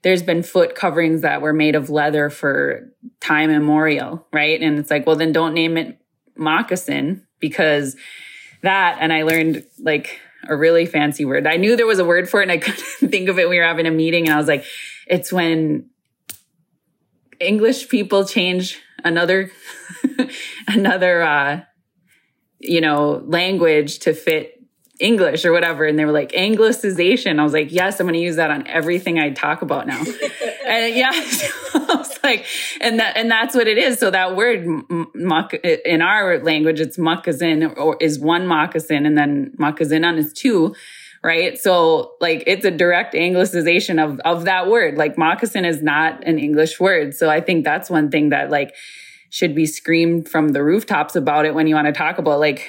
there's 0.02 0.22
been 0.22 0.42
foot 0.42 0.74
coverings 0.74 1.22
that 1.22 1.42
were 1.42 1.52
made 1.52 1.74
of 1.74 1.90
leather 1.90 2.30
for 2.30 2.90
time 3.20 3.50
immemorial, 3.50 4.26
right? 4.32 4.60
And 4.60 4.78
it's 4.78 4.90
like, 4.90 5.06
well, 5.06 5.16
then 5.16 5.32
don't 5.32 5.54
name 5.54 5.76
it 5.76 5.98
moccasin 6.36 7.26
because 7.40 7.96
that. 8.62 8.98
And 9.00 9.12
I 9.12 9.22
learned 9.22 9.66
like 9.78 10.20
a 10.48 10.54
really 10.54 10.86
fancy 10.86 11.24
word. 11.24 11.46
I 11.46 11.56
knew 11.56 11.74
there 11.74 11.86
was 11.86 11.98
a 11.98 12.04
word 12.04 12.28
for 12.28 12.40
it, 12.40 12.44
and 12.44 12.52
I 12.52 12.58
couldn't 12.58 13.10
think 13.10 13.28
of 13.28 13.38
it. 13.38 13.48
We 13.48 13.58
were 13.58 13.64
having 13.64 13.86
a 13.86 13.90
meeting, 13.90 14.26
and 14.26 14.34
I 14.34 14.38
was 14.38 14.48
like, 14.48 14.64
it's 15.06 15.32
when 15.32 15.90
English 17.40 17.88
people 17.88 18.24
change 18.24 18.80
another 19.02 19.50
another 20.68 21.22
uh 21.22 21.60
you 22.68 22.80
know, 22.80 23.22
language 23.26 24.00
to 24.00 24.14
fit 24.14 24.54
English 25.00 25.44
or 25.44 25.52
whatever. 25.52 25.84
And 25.84 25.98
they 25.98 26.04
were 26.04 26.12
like, 26.12 26.32
Anglicization. 26.32 27.40
I 27.40 27.42
was 27.42 27.52
like, 27.52 27.72
yes, 27.72 27.98
I'm 27.98 28.06
going 28.06 28.14
to 28.14 28.20
use 28.20 28.36
that 28.36 28.50
on 28.50 28.66
everything 28.66 29.18
I 29.18 29.30
talk 29.30 29.62
about 29.62 29.86
now. 29.86 29.98
and 30.66 30.94
yeah, 30.94 31.10
so 31.22 31.48
I 31.74 31.94
was 31.96 32.18
like, 32.22 32.46
and 32.80 33.00
that, 33.00 33.16
and 33.16 33.30
that's 33.30 33.54
what 33.54 33.66
it 33.66 33.76
is. 33.76 33.98
So 33.98 34.10
that 34.10 34.36
word 34.36 34.64
muck 35.14 35.54
in 35.54 36.00
our 36.00 36.38
language, 36.38 36.80
it's 36.80 36.96
moccasin 36.96 37.64
or 37.76 37.96
is 38.00 38.20
one 38.20 38.46
moccasin 38.46 39.04
and 39.04 39.18
then 39.18 39.52
moccasin 39.58 40.04
on 40.04 40.16
is 40.16 40.32
two. 40.32 40.74
right? 41.24 41.58
So 41.58 42.12
like 42.20 42.44
it's 42.46 42.64
a 42.64 42.70
direct 42.70 43.14
anglicization 43.14 44.02
of 44.02 44.20
of 44.20 44.44
that 44.44 44.68
word. 44.68 44.96
Like 44.96 45.18
moccasin 45.18 45.64
is 45.64 45.82
not 45.82 46.22
an 46.24 46.38
English 46.38 46.78
word. 46.78 47.14
So 47.14 47.28
I 47.30 47.40
think 47.40 47.64
that's 47.64 47.90
one 47.90 48.10
thing 48.10 48.28
that 48.28 48.50
like 48.50 48.76
should 49.34 49.52
be 49.52 49.66
screamed 49.66 50.28
from 50.28 50.50
the 50.50 50.62
rooftops 50.62 51.16
about 51.16 51.44
it 51.44 51.56
when 51.56 51.66
you 51.66 51.74
want 51.74 51.88
to 51.88 51.92
talk 51.92 52.18
about 52.18 52.38
like 52.38 52.68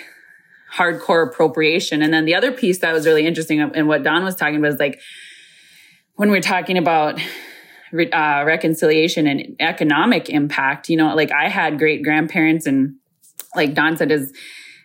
hardcore 0.76 1.28
appropriation. 1.28 2.02
And 2.02 2.12
then 2.12 2.26
the 2.26 2.34
other 2.34 2.52
piece 2.52 2.80
that 2.80 2.92
was 2.92 3.06
really 3.06 3.28
interesting 3.28 3.62
and 3.62 3.88
what 3.88 4.02
Don 4.02 4.24
was 4.24 4.36
talking 4.36 4.56
about 4.56 4.72
is 4.72 4.80
like 4.80 5.00
when 6.16 6.32
we're 6.32 6.42
talking 6.42 6.80
about 6.80 7.22
uh, 7.94 8.44
reconciliation 8.48 9.28
and 9.28 9.56
economic 9.60 10.28
impact, 10.28 10.90
you 10.90 10.98
know, 10.98 11.14
like 11.14 11.32
I 11.32 11.50
had 11.50 11.78
great 11.78 12.02
grandparents 12.02 12.66
and 12.66 12.96
like 13.56 13.76
Don 13.76 13.96
said, 13.96 14.10
his, 14.10 14.34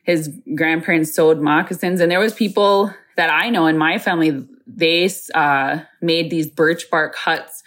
his 0.05 0.31
grandparents 0.55 1.15
sewed 1.15 1.41
moccasins 1.41 2.03
and 2.03 2.13
there 2.13 2.21
was 2.21 2.35
people 2.35 2.93
that 3.17 3.31
I 3.31 3.49
know 3.49 3.67
in 3.67 3.79
my 3.79 3.97
family, 3.97 4.47
they, 4.67 5.11
uh, 5.35 5.79
made 6.03 6.29
these 6.29 6.51
birch 6.51 6.91
bark 6.91 7.17
huts 7.17 7.63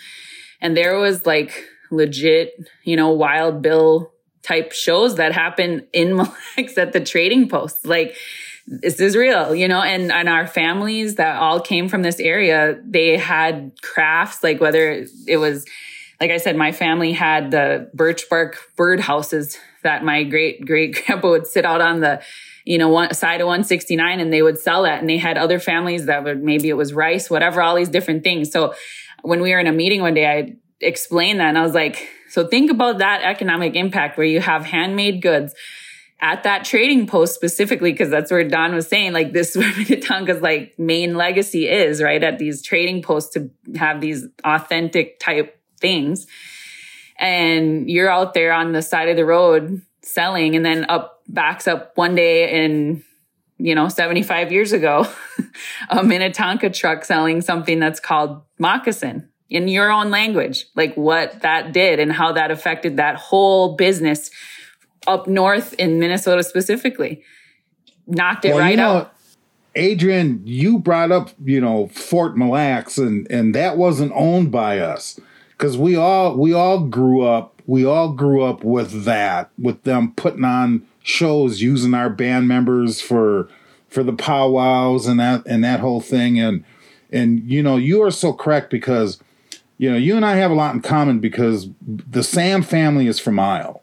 and 0.61 0.77
there 0.77 0.99
was 0.99 1.25
like 1.25 1.67
legit, 1.93 2.69
you 2.83 2.95
know, 2.95 3.11
wild 3.11 3.61
bill 3.61 4.11
type 4.41 4.71
shows 4.71 5.15
that 5.15 5.31
happen 5.31 5.87
in 5.93 6.15
Mille 6.17 6.35
Lacs 6.57 6.77
at 6.77 6.93
the 6.93 6.99
trading 6.99 7.49
posts. 7.49 7.85
Like, 7.85 8.15
this 8.65 8.99
is 8.99 9.15
real, 9.15 9.53
you 9.53 9.67
know, 9.67 9.81
and, 9.81 10.11
and 10.11 10.29
our 10.29 10.47
families 10.47 11.15
that 11.15 11.35
all 11.35 11.59
came 11.59 11.89
from 11.89 12.01
this 12.01 12.19
area, 12.19 12.79
they 12.85 13.17
had 13.17 13.73
crafts, 13.81 14.41
like 14.41 14.61
whether 14.61 15.05
it 15.27 15.37
was, 15.37 15.65
like 16.21 16.31
I 16.31 16.37
said, 16.37 16.55
my 16.55 16.71
family 16.71 17.11
had 17.11 17.51
the 17.51 17.89
birch 17.93 18.29
bark 18.29 18.57
bird 18.77 19.01
houses 19.01 19.57
that 19.83 20.05
my 20.05 20.23
great 20.23 20.65
great 20.65 20.95
grandpa 21.05 21.29
would 21.29 21.47
sit 21.47 21.65
out 21.65 21.81
on 21.81 21.99
the, 21.99 22.21
you 22.63 22.77
know, 22.77 22.87
one 22.87 23.13
side 23.13 23.41
of 23.41 23.47
169 23.47 24.21
and 24.21 24.31
they 24.31 24.41
would 24.41 24.57
sell 24.57 24.83
that. 24.83 25.01
And 25.01 25.09
they 25.09 25.17
had 25.17 25.37
other 25.37 25.59
families 25.59 26.05
that 26.05 26.23
would, 26.23 26.41
maybe 26.41 26.69
it 26.69 26.77
was 26.77 26.93
rice, 26.93 27.29
whatever, 27.29 27.61
all 27.61 27.75
these 27.75 27.89
different 27.89 28.23
things. 28.23 28.49
So 28.49 28.73
when 29.23 29.41
we 29.41 29.51
were 29.51 29.59
in 29.59 29.67
a 29.67 29.73
meeting 29.73 30.01
one 30.01 30.13
day, 30.13 30.27
I 30.27 30.55
explained 30.83 31.39
that 31.39 31.49
and 31.49 31.57
I 31.57 31.63
was 31.63 31.73
like, 31.73 32.07
so 32.29 32.47
think 32.47 32.71
about 32.71 32.97
that 32.97 33.21
economic 33.21 33.75
impact 33.75 34.17
where 34.17 34.25
you 34.25 34.39
have 34.39 34.65
handmade 34.65 35.21
goods 35.21 35.53
at 36.23 36.43
that 36.43 36.63
trading 36.63 37.05
post 37.05 37.35
specifically, 37.35 37.91
because 37.91 38.09
that's 38.09 38.31
where 38.31 38.43
Don 38.45 38.73
was 38.73 38.87
saying, 38.87 39.11
like, 39.11 39.33
this 39.33 39.55
Minnetonka's 39.77 40.41
like 40.41 40.73
main 40.79 41.15
legacy 41.15 41.67
is, 41.67 42.01
right? 42.01 42.23
At 42.23 42.39
these 42.39 42.63
trading 42.63 43.01
posts 43.01 43.33
to 43.33 43.51
have 43.75 43.99
these 43.99 44.25
authentic 44.43 45.19
type 45.19 45.59
things. 45.81 46.25
And 47.19 47.89
you're 47.89 48.09
out 48.09 48.33
there 48.33 48.53
on 48.53 48.71
the 48.71 48.81
side 48.81 49.09
of 49.09 49.17
the 49.17 49.25
road 49.25 49.81
selling 50.01 50.55
and 50.55 50.65
then 50.65 50.85
up 50.89 51.21
backs 51.27 51.67
up 51.67 51.91
one 51.95 52.15
day 52.15 52.63
in, 52.63 53.03
you 53.57 53.75
know, 53.75 53.89
75 53.89 54.51
years 54.51 54.71
ago, 54.71 55.05
a 55.89 56.03
Minnetonka 56.03 56.69
truck 56.69 57.03
selling 57.03 57.41
something 57.41 57.79
that's 57.79 57.99
called 57.99 58.41
moccasin 58.57 59.29
in 59.53 59.67
your 59.67 59.91
own 59.91 60.09
language, 60.09 60.65
like 60.75 60.95
what 60.95 61.41
that 61.41 61.71
did 61.71 61.99
and 61.99 62.11
how 62.11 62.31
that 62.33 62.49
affected 62.49 62.97
that 62.97 63.15
whole 63.15 63.75
business 63.75 64.31
up 65.05 65.27
north 65.27 65.73
in 65.73 65.99
Minnesota 65.99 66.43
specifically. 66.43 67.23
Knocked 68.07 68.45
it 68.45 68.49
well, 68.49 68.59
right 68.59 68.71
you 68.71 68.77
know, 68.77 68.95
out. 68.95 69.13
Adrienne, 69.77 70.41
you 70.43 70.79
brought 70.79 71.11
up, 71.11 71.29
you 71.43 71.61
know, 71.61 71.87
Fort 71.87 72.35
Mille 72.35 72.49
Lacs 72.49 72.97
and 72.97 73.29
and 73.31 73.53
that 73.53 73.77
wasn't 73.77 74.11
owned 74.15 74.51
by 74.51 74.79
us 74.79 75.19
cuz 75.59 75.77
we 75.77 75.95
all 75.95 76.35
we 76.35 76.51
all 76.51 76.79
grew 76.79 77.21
up 77.21 77.61
we 77.67 77.85
all 77.85 78.09
grew 78.09 78.41
up 78.41 78.63
with 78.63 79.03
that 79.05 79.51
with 79.57 79.83
them 79.83 80.13
putting 80.15 80.43
on 80.43 80.81
shows 81.03 81.61
using 81.61 81.93
our 81.93 82.09
band 82.09 82.47
members 82.47 82.99
for 82.99 83.47
for 83.87 84.03
the 84.03 84.13
powwows 84.13 85.05
and 85.05 85.19
that 85.19 85.43
and 85.45 85.63
that 85.63 85.79
whole 85.79 86.01
thing 86.01 86.39
and 86.39 86.63
and 87.11 87.43
you 87.49 87.61
know 87.61 87.77
you 87.77 88.01
are 88.01 88.11
so 88.11 88.33
correct 88.33 88.69
because 88.71 89.19
you 89.77 89.91
know 89.91 89.97
you 89.97 90.15
and 90.15 90.25
I 90.25 90.35
have 90.35 90.51
a 90.51 90.55
lot 90.55 90.75
in 90.75 90.81
common 90.81 91.19
because 91.19 91.67
the 91.81 92.23
Sam 92.23 92.61
family 92.61 93.07
is 93.07 93.19
from 93.19 93.39
Isle. 93.39 93.81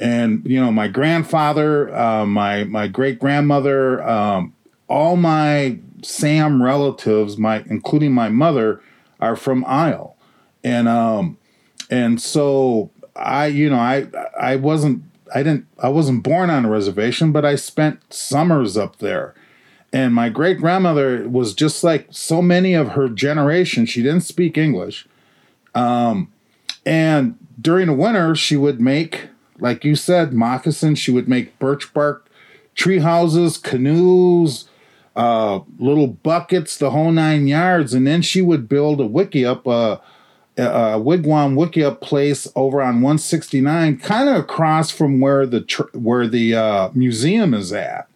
And 0.00 0.42
you 0.44 0.60
know 0.60 0.72
my 0.72 0.88
grandfather 0.88 1.94
uh, 1.94 2.26
my 2.26 2.64
my 2.64 2.88
great 2.88 3.18
grandmother 3.18 4.02
um, 4.02 4.54
all 4.88 5.16
my 5.16 5.78
sam 6.02 6.62
relatives 6.62 7.38
my 7.38 7.64
including 7.66 8.12
my 8.12 8.28
mother 8.28 8.80
are 9.20 9.36
from 9.36 9.64
isle. 9.66 10.16
And 10.62 10.88
um 10.88 11.38
and 11.90 12.20
so 12.20 12.90
i 13.16 13.46
you 13.46 13.70
know 13.70 13.78
i 13.78 14.06
i 14.40 14.56
wasn't 14.56 15.02
i 15.34 15.42
didn't 15.42 15.66
i 15.78 15.88
wasn't 15.88 16.22
born 16.22 16.50
on 16.50 16.64
a 16.64 16.70
reservation 16.70 17.30
but 17.30 17.44
i 17.44 17.54
spent 17.54 18.12
summers 18.12 18.76
up 18.76 18.98
there. 18.98 19.34
And 19.92 20.12
my 20.12 20.28
great 20.28 20.58
grandmother 20.58 21.28
was 21.28 21.54
just 21.54 21.84
like 21.84 22.08
so 22.10 22.42
many 22.42 22.74
of 22.74 22.88
her 22.90 23.08
generation 23.08 23.86
she 23.86 24.02
didn't 24.02 24.22
speak 24.22 24.58
english 24.58 25.06
um 25.74 26.30
and 26.86 27.38
during 27.60 27.86
the 27.86 27.92
winter 27.92 28.34
she 28.34 28.56
would 28.56 28.80
make 28.80 29.28
like 29.58 29.84
you 29.84 29.96
said, 29.96 30.32
moccasins. 30.32 30.98
She 30.98 31.10
would 31.10 31.28
make 31.28 31.58
birch 31.58 31.92
bark 31.92 32.28
tree 32.74 32.98
houses, 32.98 33.56
canoes, 33.56 34.68
uh, 35.14 35.60
little 35.78 36.08
buckets, 36.08 36.76
the 36.76 36.90
whole 36.90 37.12
nine 37.12 37.46
yards. 37.46 37.94
And 37.94 38.06
then 38.06 38.22
she 38.22 38.42
would 38.42 38.68
build 38.68 39.00
a 39.00 39.08
wickiup, 39.08 39.66
uh, 39.66 40.00
a 40.56 40.98
wigwam 40.98 41.54
wickiup 41.54 42.00
place 42.00 42.48
over 42.56 42.82
on 42.82 43.00
169, 43.00 43.98
kind 43.98 44.28
of 44.28 44.36
across 44.36 44.90
from 44.90 45.20
where 45.20 45.46
the 45.46 45.60
tr- 45.60 45.82
where 45.92 46.26
the 46.26 46.54
uh, 46.54 46.90
museum 46.94 47.54
is 47.54 47.72
at. 47.72 48.08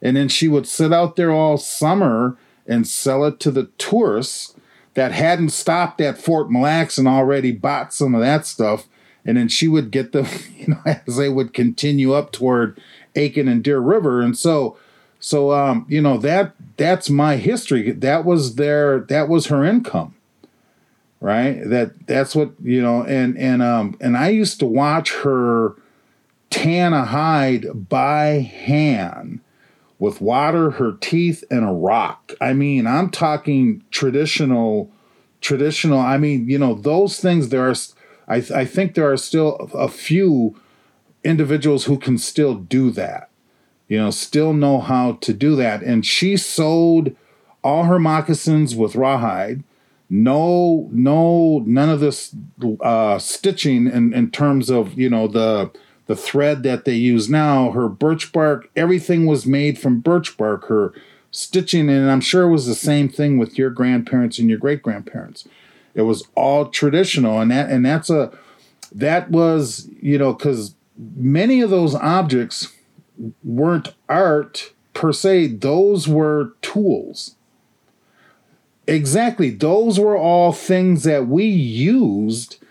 And 0.00 0.16
then 0.16 0.28
she 0.28 0.46
would 0.46 0.66
sit 0.66 0.92
out 0.92 1.16
there 1.16 1.32
all 1.32 1.58
summer 1.58 2.36
and 2.66 2.86
sell 2.86 3.24
it 3.24 3.40
to 3.40 3.50
the 3.50 3.64
tourists 3.78 4.54
that 4.98 5.12
hadn't 5.12 5.50
stopped 5.50 6.00
at 6.00 6.18
Fort 6.18 6.50
Mille 6.50 6.62
Lacs 6.62 6.98
and 6.98 7.06
already 7.06 7.52
bought 7.52 7.94
some 7.94 8.14
of 8.14 8.20
that 8.20 8.46
stuff 8.46 8.88
and 9.28 9.36
then 9.36 9.46
she 9.48 9.68
would 9.68 9.90
get 9.90 10.12
them, 10.12 10.26
you 10.56 10.68
know, 10.68 10.80
as 11.06 11.16
they 11.16 11.28
would 11.28 11.52
continue 11.52 12.14
up 12.14 12.32
toward 12.32 12.80
Aitkin 13.14 13.50
and 13.50 13.62
Deer 13.62 13.78
River, 13.78 14.22
and 14.22 14.36
so, 14.36 14.76
so 15.20 15.52
um, 15.52 15.84
you 15.88 16.00
know 16.00 16.16
that 16.18 16.54
that's 16.76 17.10
my 17.10 17.36
history. 17.36 17.90
That 17.92 18.24
was 18.24 18.54
their 18.54 19.00
that 19.00 19.28
was 19.28 19.46
her 19.46 19.64
income, 19.64 20.14
right? 21.20 21.60
That 21.64 22.06
that's 22.06 22.34
what 22.34 22.52
you 22.62 22.80
know, 22.80 23.02
and 23.02 23.36
and 23.36 23.62
um 23.62 23.96
and 24.00 24.16
I 24.16 24.28
used 24.28 24.60
to 24.60 24.66
watch 24.66 25.12
her 25.16 25.74
tan 26.50 26.92
a 26.92 27.04
hide 27.04 27.88
by 27.88 28.40
hand 28.40 29.40
with 29.98 30.20
water, 30.20 30.70
her 30.72 30.92
teeth, 30.92 31.44
and 31.50 31.64
a 31.64 31.72
rock. 31.72 32.32
I 32.40 32.52
mean, 32.52 32.86
I'm 32.86 33.10
talking 33.10 33.82
traditional, 33.90 34.90
traditional. 35.40 35.98
I 35.98 36.18
mean, 36.18 36.48
you 36.48 36.58
know, 36.58 36.74
those 36.74 37.20
things. 37.20 37.48
There 37.48 37.68
are 37.68 37.74
I, 38.28 38.36
I 38.54 38.64
think 38.64 38.94
there 38.94 39.10
are 39.10 39.16
still 39.16 39.56
a 39.74 39.88
few 39.88 40.54
individuals 41.24 41.84
who 41.84 41.98
can 41.98 42.18
still 42.18 42.54
do 42.54 42.90
that, 42.92 43.30
you 43.88 43.98
know, 43.98 44.10
still 44.10 44.52
know 44.52 44.80
how 44.80 45.12
to 45.22 45.32
do 45.32 45.56
that. 45.56 45.82
And 45.82 46.04
she 46.04 46.36
sewed 46.36 47.16
all 47.64 47.84
her 47.84 47.98
moccasins 47.98 48.76
with 48.76 48.94
rawhide. 48.94 49.64
No, 50.10 50.88
no, 50.92 51.62
none 51.66 51.90
of 51.90 52.00
this 52.00 52.34
uh, 52.80 53.18
stitching 53.18 53.86
in, 53.86 54.14
in 54.14 54.30
terms 54.30 54.70
of, 54.70 54.94
you 54.94 55.10
know, 55.10 55.26
the 55.26 55.70
the 56.08 56.16
thread 56.16 56.64
that 56.64 56.84
they 56.84 56.94
use 56.94 57.28
now. 57.28 57.70
Her 57.70 57.88
birch 57.88 58.32
bark, 58.32 58.68
everything 58.74 59.26
was 59.26 59.46
made 59.46 59.78
from 59.78 60.00
birch 60.00 60.36
bark. 60.36 60.64
Her 60.64 60.92
stitching, 61.30 61.88
and 61.88 62.10
I'm 62.10 62.22
sure 62.22 62.44
it 62.44 62.50
was 62.50 62.66
the 62.66 62.74
same 62.74 63.08
thing 63.08 63.38
with 63.38 63.56
your 63.56 63.70
grandparents 63.70 64.38
and 64.38 64.48
your 64.48 64.58
great 64.58 64.82
grandparents. 64.82 65.46
It 65.94 66.02
was 66.02 66.26
all 66.34 66.66
traditional, 66.66 67.40
and 67.40 67.50
that 67.50 67.70
and 67.70 67.84
that's 67.84 68.10
a 68.10 68.36
that 68.92 69.30
was 69.30 69.88
you 70.00 70.18
know 70.18 70.32
because 70.32 70.74
many 70.96 71.60
of 71.60 71.70
those 71.70 71.94
objects 71.94 72.72
weren't 73.44 73.94
art 74.08 74.72
per 74.94 75.12
se; 75.12 75.48
those 75.48 76.08
were 76.08 76.54
tools. 76.62 77.36
Exactly, 78.86 79.50
those 79.50 80.00
were 80.00 80.16
all 80.16 80.52
things 80.52 81.02
that 81.02 81.26
we 81.26 81.44
used 81.44 82.64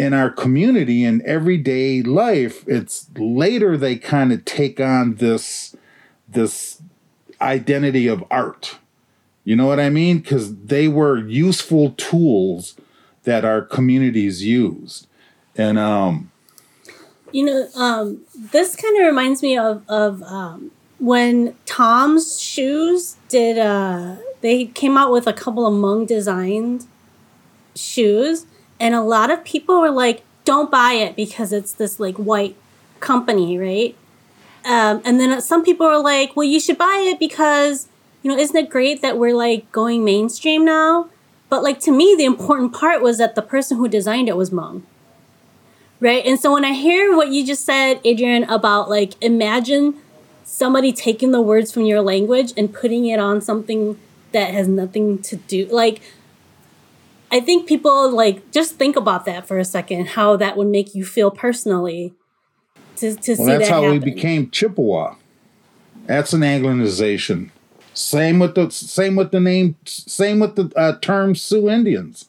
in 0.00 0.12
our 0.12 0.30
community 0.30 1.04
in 1.04 1.22
everyday 1.26 2.02
life. 2.02 2.64
It's 2.66 3.08
later 3.16 3.76
they 3.76 3.96
kind 3.96 4.32
of 4.32 4.44
take 4.44 4.80
on 4.80 5.16
this 5.16 5.76
this 6.28 6.82
identity 7.40 8.06
of 8.06 8.24
art 8.30 8.78
you 9.44 9.56
know 9.56 9.66
what 9.66 9.80
I 9.80 9.90
mean? 9.90 10.18
Because 10.18 10.54
they 10.56 10.88
were 10.88 11.18
useful 11.18 11.92
tools 11.96 12.76
that 13.24 13.44
our 13.44 13.62
communities 13.62 14.44
used. 14.44 15.06
And, 15.56 15.78
um, 15.78 16.30
you 17.32 17.44
know, 17.44 17.68
um, 17.74 18.20
this 18.36 18.76
kind 18.76 19.00
of 19.00 19.06
reminds 19.06 19.42
me 19.42 19.56
of, 19.56 19.82
of 19.88 20.22
um, 20.24 20.70
when 20.98 21.56
Tom's 21.64 22.40
shoes 22.40 23.16
did, 23.28 23.58
uh, 23.58 24.16
they 24.40 24.66
came 24.66 24.96
out 24.96 25.10
with 25.10 25.26
a 25.26 25.32
couple 25.32 25.66
of 25.66 25.74
Hmong 25.74 26.06
designed 26.06 26.86
shoes. 27.74 28.46
And 28.80 28.94
a 28.94 29.02
lot 29.02 29.30
of 29.30 29.44
people 29.44 29.80
were 29.80 29.90
like, 29.90 30.22
don't 30.44 30.70
buy 30.70 30.94
it 30.94 31.14
because 31.14 31.52
it's 31.52 31.72
this 31.72 32.00
like 32.00 32.16
white 32.16 32.56
company, 32.98 33.58
right? 33.58 33.94
Um, 34.64 35.00
and 35.04 35.20
then 35.20 35.40
some 35.40 35.62
people 35.62 35.86
were 35.86 35.98
like, 35.98 36.34
well, 36.34 36.46
you 36.46 36.58
should 36.58 36.78
buy 36.78 37.06
it 37.08 37.20
because 37.20 37.88
you 38.22 38.30
know, 38.30 38.36
isn't 38.36 38.56
it 38.56 38.68
great 38.68 39.02
that 39.02 39.16
we're 39.18 39.34
like 39.34 39.70
going 39.72 40.04
mainstream 40.04 40.64
now? 40.64 41.08
But 41.48 41.62
like 41.62 41.80
to 41.80 41.90
me, 41.90 42.14
the 42.16 42.24
important 42.24 42.72
part 42.72 43.02
was 43.02 43.18
that 43.18 43.34
the 43.34 43.42
person 43.42 43.76
who 43.76 43.88
designed 43.88 44.28
it 44.28 44.36
was 44.36 44.50
Hmong. 44.50 44.82
Right. 46.00 46.24
And 46.24 46.38
so 46.38 46.52
when 46.52 46.64
I 46.64 46.72
hear 46.72 47.14
what 47.14 47.28
you 47.28 47.44
just 47.44 47.64
said, 47.64 48.00
Adrienne, 48.06 48.44
about 48.44 48.88
like 48.88 49.22
imagine 49.22 49.96
somebody 50.44 50.92
taking 50.92 51.30
the 51.30 51.42
words 51.42 51.72
from 51.72 51.84
your 51.84 52.00
language 52.00 52.52
and 52.56 52.72
putting 52.72 53.06
it 53.06 53.20
on 53.20 53.40
something 53.40 53.98
that 54.32 54.52
has 54.52 54.68
nothing 54.68 55.20
to 55.22 55.36
do 55.36 55.66
like 55.66 56.00
I 57.30 57.40
think 57.40 57.68
people 57.68 58.10
like 58.10 58.50
just 58.50 58.76
think 58.76 58.96
about 58.96 59.24
that 59.26 59.46
for 59.46 59.58
a 59.58 59.64
second, 59.64 60.08
how 60.08 60.36
that 60.36 60.56
would 60.56 60.68
make 60.68 60.94
you 60.94 61.04
feel 61.04 61.30
personally 61.30 62.12
to, 62.96 63.14
to 63.14 63.32
well, 63.32 63.36
see 63.36 63.44
that's 63.44 63.68
that 63.68 63.74
how 63.74 63.82
happen. 63.82 64.00
we 64.00 64.12
became 64.12 64.50
Chippewa. 64.50 65.14
That's 66.06 66.32
an 66.32 66.40
Anglicization. 66.40 67.50
Same 67.94 68.38
with 68.38 68.54
the 68.54 68.70
same 68.70 69.16
with 69.16 69.30
the 69.30 69.40
name. 69.40 69.76
Same 69.84 70.40
with 70.40 70.56
the 70.56 70.72
uh, 70.76 70.98
term 71.00 71.34
Sioux 71.34 71.68
Indians. 71.68 72.28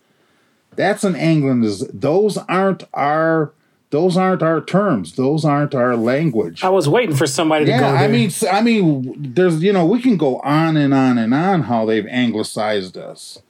That's 0.75 1.03
an 1.03 1.13
Angliciz. 1.13 1.89
Those 1.93 2.37
aren't 2.37 2.83
our. 2.93 3.53
Those 3.91 4.15
aren't 4.15 4.41
our 4.41 4.61
terms. 4.61 5.15
Those 5.15 5.43
aren't 5.43 5.75
our 5.75 5.97
language. 5.97 6.63
I 6.63 6.69
was 6.69 6.87
waiting 6.87 7.15
for 7.15 7.27
somebody 7.27 7.65
yeah, 7.65 7.77
to 7.77 7.83
go 7.83 7.91
there. 7.91 7.99
I 7.99 8.07
mean, 8.07 8.31
I 8.49 8.61
mean, 8.61 9.33
there's 9.33 9.61
you 9.61 9.73
know 9.73 9.85
we 9.85 10.01
can 10.01 10.17
go 10.17 10.39
on 10.39 10.77
and 10.77 10.93
on 10.93 11.17
and 11.17 11.33
on 11.33 11.63
how 11.63 11.85
they've 11.85 12.07
anglicized 12.07 12.97
us, 12.97 13.41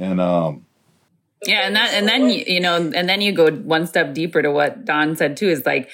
and 0.00 0.20
um. 0.20 0.66
Yeah, 1.46 1.60
and 1.60 1.76
that 1.76 1.94
and 1.94 2.06
then 2.06 2.28
you 2.28 2.60
know, 2.60 2.76
and 2.76 3.08
then 3.08 3.20
you 3.20 3.32
go 3.32 3.50
one 3.50 3.86
step 3.86 4.12
deeper 4.12 4.42
to 4.42 4.50
what 4.50 4.84
Don 4.84 5.16
said 5.16 5.36
too 5.36 5.48
is 5.48 5.64
like 5.64 5.90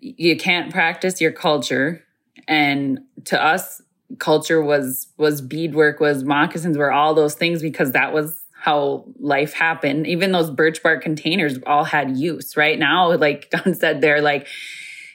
you 0.00 0.36
can't 0.36 0.72
practice 0.72 1.20
your 1.20 1.32
culture. 1.32 2.04
And 2.46 3.00
to 3.26 3.42
us 3.42 3.80
culture 4.18 4.62
was 4.62 5.08
was 5.16 5.40
beadwork 5.40 6.00
was 6.00 6.24
moccasins 6.24 6.76
were 6.76 6.92
all 6.92 7.14
those 7.14 7.34
things 7.34 7.62
because 7.62 7.92
that 7.92 8.12
was 8.12 8.42
how 8.52 9.04
life 9.18 9.54
happened. 9.54 10.06
Even 10.06 10.32
those 10.32 10.50
birch 10.50 10.82
bark 10.82 11.02
containers 11.02 11.58
all 11.66 11.84
had 11.84 12.16
use 12.16 12.56
right? 12.56 12.78
Now 12.78 13.16
like 13.16 13.50
don 13.64 13.74
said 13.74 14.00
they're 14.00 14.20
like 14.20 14.46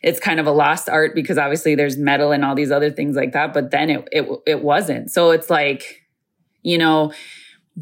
it's 0.01 0.19
kind 0.19 0.39
of 0.39 0.47
a 0.47 0.51
lost 0.51 0.87
art 0.87 1.13
because 1.13 1.37
obviously 1.37 1.75
there's 1.75 1.97
metal 1.97 2.31
and 2.31 2.45
all 2.45 2.55
these 2.55 2.71
other 2.71 2.89
things 2.89 3.17
like 3.17 3.33
that 3.33 3.53
but 3.53 3.71
then 3.71 3.89
it 3.89 4.07
it, 4.11 4.27
it 4.45 4.63
wasn't. 4.63 5.11
So 5.11 5.31
it's 5.31 5.49
like 5.49 6.03
you 6.63 6.77
know 6.77 7.13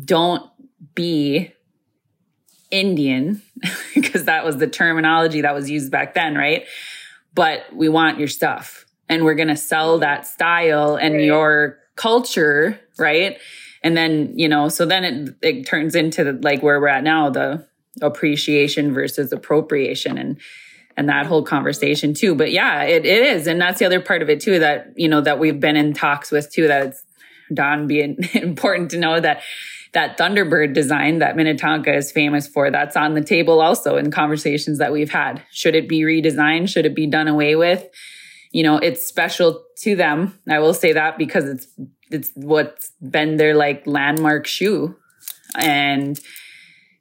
don't 0.06 0.44
be 0.96 1.52
indian 2.72 3.42
because 3.96 4.26
that 4.26 4.44
was 4.44 4.58
the 4.58 4.68
terminology 4.68 5.42
that 5.42 5.54
was 5.54 5.70
used 5.70 5.92
back 5.92 6.14
then 6.14 6.36
right 6.36 6.66
but 7.34 7.64
we 7.74 7.88
want 7.88 8.18
your 8.18 8.28
stuff 8.28 8.88
and 9.10 9.24
we're 9.24 9.36
going 9.36 9.48
to 9.48 9.58
sell 9.58 10.00
that 10.00 10.28
style 10.28 10.96
and 10.96 11.16
right. 11.16 11.24
your 11.24 11.80
culture, 11.96 12.80
right? 12.98 13.38
And 13.84 13.96
then, 13.96 14.34
you 14.38 14.50
know, 14.50 14.70
so 14.70 14.86
then 14.86 15.04
it, 15.04 15.36
it 15.42 15.66
turns 15.66 15.96
into 15.96 16.24
the, 16.24 16.34
like 16.34 16.62
where 16.62 16.80
we're 16.80 16.88
at 16.88 17.04
now, 17.04 17.30
the 17.30 17.66
appreciation 18.02 18.94
versus 18.94 19.32
appropriation 19.32 20.18
and, 20.18 20.40
and 20.96 21.10
that 21.10 21.26
whole 21.26 21.44
conversation 21.44 22.14
too. 22.14 22.36
But 22.36 22.52
yeah, 22.52 22.84
it, 22.84 23.06
it 23.06 23.24
is. 23.24 23.48
And 23.48 23.62
that's 23.62 23.80
the 23.80 23.86
other 23.86 24.02
part 24.02 24.22
of 24.22 24.30
it 24.30 24.40
too, 24.40 24.60
that, 24.60 24.94
you 24.96 25.08
know, 25.08 25.22
that 25.22 25.40
we've 25.40 25.60
been 25.60 25.76
in 25.76 25.94
talks 25.94 26.32
with 26.32 26.52
too, 26.52 26.68
that 26.68 26.88
it's 26.88 27.04
Don 27.54 27.88
being 27.88 28.18
important 28.34 28.92
to 28.92 28.98
know 28.98 29.20
that 29.20 29.42
that 29.98 30.18
Thunderbird 30.18 30.74
design 30.74 31.20
that 31.20 31.36
Minnetonka 31.36 31.94
is 31.94 32.12
famous 32.12 32.48
for, 32.48 32.72
that's 32.72 32.96
on 32.96 33.16
the 33.16 33.24
table 33.24 33.62
also 33.62 33.98
in 33.98 34.12
conversations 34.12 34.78
that 34.78 34.92
we've 34.92 35.12
had. 35.12 35.44
Should 35.52 35.76
it 35.76 35.90
be 35.90 36.02
redesigned? 36.02 36.70
Should 36.70 36.86
it 36.86 36.96
be 36.96 37.08
done 37.08 37.28
away 37.28 37.56
with? 37.56 37.88
you 38.52 38.64
know, 38.64 38.78
it's 38.78 39.06
special 39.06 39.64
to 39.80 39.96
them. 39.96 40.38
I 40.50 40.60
will 40.60 40.74
say 40.74 40.94
that 40.94 41.18
because 41.18 41.46
it's 41.46 41.68
it's 42.10 42.32
what's 42.36 42.92
been 43.02 43.38
their 43.38 43.56
like 43.56 43.86
landmark 43.86 44.48
shoe. 44.48 44.96
And 45.58 46.20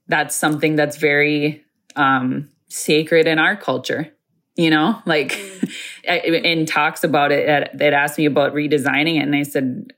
that's 0.09 0.34
something 0.34 0.76
that's 0.76 0.97
very 0.97 1.64
um 1.94 2.51
sacred 2.68 3.26
in 3.26 3.38
our 3.38 3.57
culture. 3.57 4.12
You 4.57 4.70
know, 4.70 5.01
like 5.07 5.38
in 6.05 6.66
talks 6.66 7.05
about 7.05 7.30
it, 7.32 7.49
it 7.49 7.92
asked 7.92 8.18
me 8.18 8.24
about 8.24 8.55
redesigning 8.55 9.16
it, 9.16 9.22
and 9.22 9.36
I 9.36 9.42
said, 9.42 9.92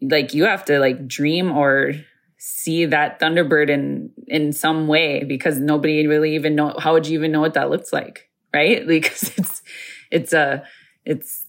like, 0.00 0.34
you 0.34 0.44
have 0.44 0.64
to 0.66 0.78
like 0.78 1.06
dream 1.06 1.52
or 1.52 1.92
see 2.38 2.84
that 2.86 3.18
Thunderbird 3.18 3.70
in 3.70 4.10
in 4.28 4.52
some 4.52 4.86
way 4.86 5.24
because 5.24 5.58
nobody 5.58 6.06
really 6.06 6.34
even 6.34 6.54
know 6.54 6.74
how 6.78 6.92
would 6.92 7.06
you 7.06 7.18
even 7.18 7.32
know 7.32 7.40
what 7.40 7.54
that 7.54 7.70
looks 7.70 7.92
like, 7.92 8.28
right? 8.54 8.86
Because 8.96 9.32
it's 9.36 9.62
it's 10.10 10.32
a 10.32 10.64
it's 11.04 11.44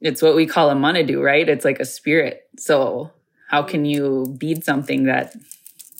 it's 0.00 0.22
what 0.22 0.34
we 0.34 0.46
call 0.46 0.70
a 0.70 0.74
manidoo, 0.74 1.22
right? 1.22 1.48
It's 1.48 1.64
like 1.64 1.80
a 1.80 1.84
spirit. 1.84 2.48
So 2.58 3.10
how 3.48 3.62
can 3.62 3.84
you 3.84 4.34
bead 4.38 4.64
something 4.64 5.04
that 5.04 5.34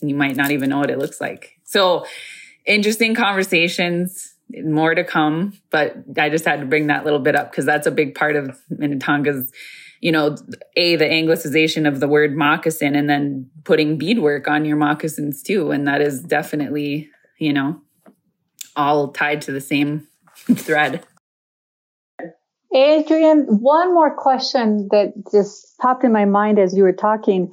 you 0.01 0.15
might 0.15 0.37
not 0.37 0.51
even 0.51 0.71
know 0.71 0.79
what 0.79 0.91
it 0.91 0.99
looks 0.99 1.21
like? 1.21 1.59
So 1.65 2.07
interesting 2.67 3.15
conversations, 3.15 4.35
more 4.65 4.95
to 4.95 5.05
come, 5.05 5.55
but 5.71 5.97
I 6.19 6.31
just 6.31 6.45
had 6.45 6.61
to 6.61 6.67
bring 6.67 6.89
that 6.89 7.05
little 7.05 7.19
bit 7.19 7.37
up 7.37 7.51
because 7.51 7.65
that's 7.65 7.87
a 7.87 7.91
big 7.91 8.15
part 8.15 8.37
of 8.37 8.59
Minnetonka's, 8.71 9.53
you 10.01 10.11
know, 10.11 10.35
a 10.77 10.97
the 10.97 11.05
anglicization 11.05 11.87
of 11.87 12.01
the 12.01 12.09
word 12.09 12.35
moccasin 12.35 12.97
and 12.97 13.09
then 13.09 13.49
putting 13.65 13.99
beadwork 13.99 14.49
on 14.49 14.65
your 14.65 14.77
moccasins 14.77 15.43
too. 15.43 15.71
And 15.71 15.87
that 15.87 16.01
is 16.01 16.23
definitely, 16.23 17.11
you 17.39 17.53
know, 17.53 17.81
all 18.77 19.09
tied 19.09 19.43
to 19.43 19.53
the 19.53 19.61
same 19.61 20.09
thread. 20.55 21.05
Adrienne, 22.75 23.47
one 23.49 23.93
more 23.93 24.15
question 24.15 24.89
that 24.93 25.13
just 25.31 25.77
popped 25.79 26.05
in 26.05 26.13
my 26.13 26.25
mind 26.25 26.59
as 26.59 26.75
you 26.75 26.85
were 26.85 26.93
talking. 26.93 27.53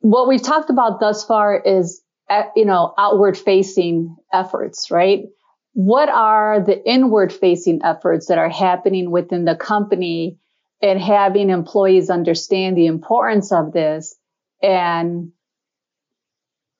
What 0.00 0.28
we've 0.28 0.42
talked 0.42 0.70
about 0.70 1.00
thus 1.00 1.24
far 1.24 1.60
is, 1.60 2.00
uh, 2.30 2.44
you 2.54 2.64
know, 2.64 2.94
outward 2.96 3.36
facing 3.36 4.16
efforts, 4.32 4.90
right? 4.92 5.24
What 5.72 6.08
are 6.08 6.60
the 6.64 6.82
inward 6.88 7.32
facing 7.32 7.80
efforts 7.84 8.26
that 8.26 8.38
are 8.38 8.48
happening 8.48 9.10
within 9.10 9.44
the 9.44 9.56
company 9.56 10.38
and 10.80 11.00
having 11.00 11.50
employees 11.50 12.10
understand 12.10 12.76
the 12.76 12.86
importance 12.86 13.52
of 13.52 13.72
this 13.72 14.16
and 14.62 15.32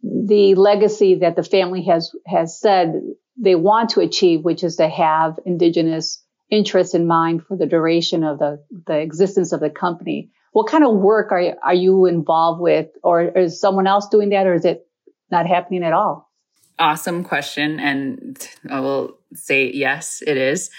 the 0.02 0.54
legacy 0.54 1.16
that 1.16 1.36
the 1.36 1.42
family 1.42 1.84
has, 1.84 2.12
has 2.26 2.60
said 2.60 2.94
they 3.36 3.54
want 3.54 3.90
to 3.90 4.00
achieve, 4.00 4.44
which 4.44 4.62
is 4.62 4.76
to 4.76 4.88
have 4.88 5.38
indigenous 5.44 6.22
interests 6.50 6.94
in 6.94 7.06
mind 7.06 7.42
for 7.46 7.56
the 7.56 7.66
duration 7.66 8.24
of 8.24 8.38
the, 8.38 8.64
the 8.86 8.98
existence 8.98 9.52
of 9.52 9.60
the 9.60 9.70
company. 9.70 10.30
What 10.52 10.70
kind 10.70 10.84
of 10.84 10.96
work 10.96 11.30
are 11.30 11.56
are 11.62 11.74
you 11.74 12.06
involved 12.06 12.60
with 12.60 12.88
or 13.02 13.22
is 13.22 13.60
someone 13.60 13.86
else 13.86 14.08
doing 14.08 14.30
that 14.30 14.46
or 14.46 14.54
is 14.54 14.64
it 14.64 14.86
not 15.30 15.46
happening 15.46 15.84
at 15.84 15.92
all? 15.92 16.30
Awesome 16.78 17.22
question. 17.22 17.80
And 17.80 18.48
I 18.70 18.80
will 18.80 19.18
say, 19.34 19.70
yes, 19.72 20.22
it 20.26 20.36
is. 20.36 20.70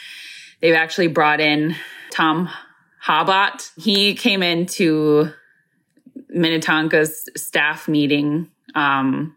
They've 0.62 0.74
actually 0.74 1.08
brought 1.08 1.40
in 1.40 1.76
Tom 2.10 2.50
Habot. 3.06 3.72
He 3.78 4.14
came 4.14 4.44
into 4.44 5.32
Minnetonka's 6.36 7.30
staff 7.36 7.88
meeting, 7.88 8.52
um, 8.76 9.36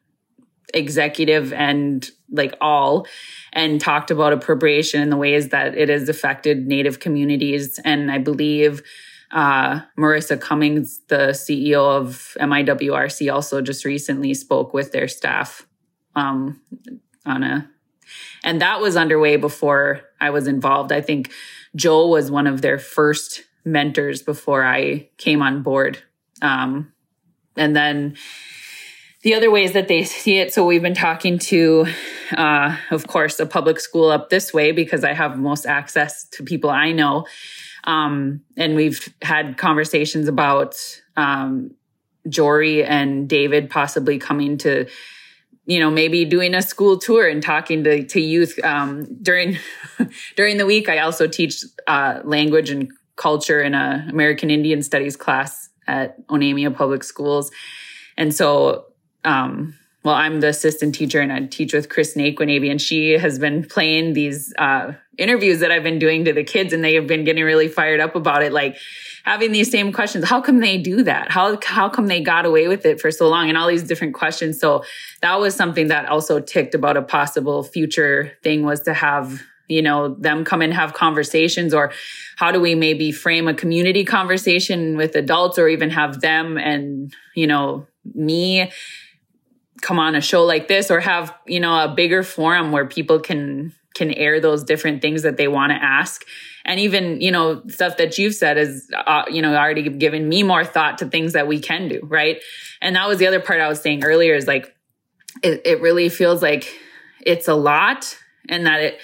executive 0.74 1.52
and 1.52 2.10
like 2.30 2.56
all 2.60 3.06
and 3.52 3.80
talked 3.80 4.10
about 4.10 4.32
appropriation 4.32 5.02
and 5.02 5.12
the 5.12 5.16
ways 5.16 5.50
that 5.50 5.76
it 5.76 5.88
has 5.88 6.08
affected 6.08 6.66
native 6.66 6.98
communities 6.98 7.78
and 7.84 8.10
i 8.10 8.18
believe 8.18 8.82
uh, 9.32 9.80
marisa 9.98 10.40
cummings 10.40 11.00
the 11.08 11.28
ceo 11.32 11.96
of 11.96 12.36
miwrc 12.40 13.32
also 13.32 13.60
just 13.60 13.84
recently 13.84 14.34
spoke 14.34 14.72
with 14.72 14.92
their 14.92 15.08
staff 15.08 15.66
um, 16.16 16.60
on 17.26 17.42
a 17.42 17.68
and 18.44 18.60
that 18.60 18.80
was 18.80 18.96
underway 18.96 19.36
before 19.36 20.00
i 20.20 20.30
was 20.30 20.46
involved 20.46 20.92
i 20.92 21.00
think 21.00 21.30
joe 21.76 22.06
was 22.06 22.30
one 22.30 22.46
of 22.46 22.62
their 22.62 22.78
first 22.78 23.44
mentors 23.64 24.22
before 24.22 24.64
i 24.64 25.08
came 25.18 25.42
on 25.42 25.62
board. 25.62 26.02
Um, 26.40 26.92
and 27.56 27.76
then 27.76 28.16
the 29.22 29.34
other 29.34 29.50
ways 29.50 29.72
that 29.72 29.88
they 29.88 30.04
see 30.04 30.38
it 30.38 30.52
so 30.52 30.66
we've 30.66 30.82
been 30.82 30.94
talking 30.94 31.38
to 31.38 31.86
uh, 32.36 32.76
of 32.90 33.06
course 33.06 33.38
a 33.38 33.46
public 33.46 33.78
school 33.78 34.10
up 34.10 34.30
this 34.30 34.52
way 34.52 34.72
because 34.72 35.04
i 35.04 35.12
have 35.12 35.38
most 35.38 35.66
access 35.66 36.24
to 36.24 36.42
people 36.42 36.70
i 36.70 36.92
know. 36.92 37.26
Um, 37.84 38.42
and 38.56 38.76
we've 38.76 39.12
had 39.22 39.58
conversations 39.58 40.28
about 40.28 40.76
um, 41.16 41.72
jori 42.28 42.84
and 42.86 43.28
david 43.28 43.70
possibly 43.70 44.18
coming 44.18 44.58
to 44.58 44.86
you 45.66 45.78
know 45.78 45.90
maybe 45.90 46.24
doing 46.24 46.54
a 46.54 46.62
school 46.62 46.98
tour 46.98 47.28
and 47.28 47.42
talking 47.42 47.84
to, 47.84 48.04
to 48.04 48.20
youth. 48.20 48.58
Um, 48.64 49.04
during 49.22 49.58
during 50.36 50.58
the 50.58 50.66
week 50.66 50.88
i 50.88 50.98
also 50.98 51.26
teach 51.26 51.64
uh, 51.86 52.20
language 52.24 52.70
and 52.70 52.90
culture 53.16 53.60
in 53.60 53.74
a 53.74 54.06
american 54.10 54.50
indian 54.50 54.82
studies 54.82 55.16
class 55.16 55.70
at 55.86 56.26
onamia 56.28 56.74
public 56.74 57.04
schools 57.04 57.50
and 58.16 58.34
so 58.34 58.86
um, 59.24 59.74
well, 60.04 60.14
I'm 60.14 60.40
the 60.40 60.48
assistant 60.48 60.94
teacher 60.96 61.20
and 61.20 61.32
I 61.32 61.46
teach 61.46 61.72
with 61.72 61.88
Chris 61.88 62.16
Naquinavi, 62.16 62.70
and 62.70 62.80
she 62.80 63.12
has 63.12 63.38
been 63.38 63.64
playing 63.64 64.14
these 64.14 64.52
uh, 64.58 64.92
interviews 65.16 65.60
that 65.60 65.70
I've 65.70 65.84
been 65.84 66.00
doing 66.00 66.24
to 66.24 66.32
the 66.32 66.42
kids 66.42 66.72
and 66.72 66.82
they 66.82 66.94
have 66.94 67.06
been 67.06 67.24
getting 67.24 67.44
really 67.44 67.68
fired 67.68 68.00
up 68.00 68.16
about 68.16 68.42
it. 68.42 68.52
Like 68.52 68.76
having 69.24 69.52
these 69.52 69.70
same 69.70 69.92
questions. 69.92 70.24
How 70.24 70.40
come 70.40 70.58
they 70.58 70.78
do 70.78 71.04
that? 71.04 71.30
How, 71.30 71.56
how 71.64 71.88
come 71.88 72.08
they 72.08 72.20
got 72.20 72.44
away 72.44 72.66
with 72.66 72.84
it 72.84 73.00
for 73.00 73.12
so 73.12 73.28
long 73.28 73.48
and 73.48 73.56
all 73.56 73.68
these 73.68 73.84
different 73.84 74.14
questions? 74.14 74.58
So 74.58 74.82
that 75.20 75.38
was 75.38 75.54
something 75.54 75.86
that 75.88 76.08
also 76.08 76.40
ticked 76.40 76.74
about 76.74 76.96
a 76.96 77.02
possible 77.02 77.62
future 77.62 78.32
thing 78.42 78.64
was 78.64 78.80
to 78.80 78.94
have 78.94 79.40
you 79.68 79.82
know 79.82 80.14
them 80.14 80.44
come 80.44 80.62
and 80.62 80.74
have 80.74 80.92
conversations 80.94 81.72
or 81.72 81.92
how 82.36 82.50
do 82.50 82.60
we 82.60 82.74
maybe 82.74 83.12
frame 83.12 83.48
a 83.48 83.54
community 83.54 84.04
conversation 84.04 84.96
with 84.96 85.14
adults 85.14 85.58
or 85.58 85.68
even 85.68 85.90
have 85.90 86.20
them 86.20 86.58
and 86.58 87.14
you 87.34 87.46
know 87.46 87.86
me 88.14 88.70
come 89.80 89.98
on 89.98 90.14
a 90.14 90.20
show 90.20 90.44
like 90.44 90.68
this 90.68 90.90
or 90.90 91.00
have 91.00 91.34
you 91.46 91.60
know 91.60 91.84
a 91.84 91.88
bigger 91.88 92.22
forum 92.22 92.72
where 92.72 92.86
people 92.86 93.18
can 93.20 93.72
can 93.94 94.12
air 94.12 94.40
those 94.40 94.64
different 94.64 95.02
things 95.02 95.22
that 95.22 95.36
they 95.36 95.48
want 95.48 95.70
to 95.70 95.76
ask. 95.76 96.24
And 96.64 96.80
even 96.80 97.20
you 97.20 97.30
know 97.30 97.62
stuff 97.68 97.96
that 97.96 98.18
you've 98.18 98.34
said 98.34 98.56
is 98.56 98.88
uh, 98.94 99.24
you 99.28 99.42
know 99.42 99.54
already 99.54 99.88
given 99.90 100.28
me 100.28 100.42
more 100.42 100.64
thought 100.64 100.98
to 100.98 101.06
things 101.06 101.32
that 101.32 101.46
we 101.46 101.60
can 101.60 101.88
do 101.88 102.00
right? 102.04 102.40
And 102.80 102.96
that 102.96 103.08
was 103.08 103.18
the 103.18 103.26
other 103.26 103.40
part 103.40 103.60
i 103.60 103.68
was 103.68 103.80
saying 103.80 104.04
earlier 104.04 104.34
is 104.34 104.46
like 104.46 104.74
it, 105.42 105.62
it 105.64 105.80
really 105.80 106.08
feels 106.08 106.42
like 106.42 106.72
it's 107.24 107.48
a 107.48 107.54
lot 107.54 108.16
and 108.48 108.66
that 108.66 108.80
it 108.80 109.00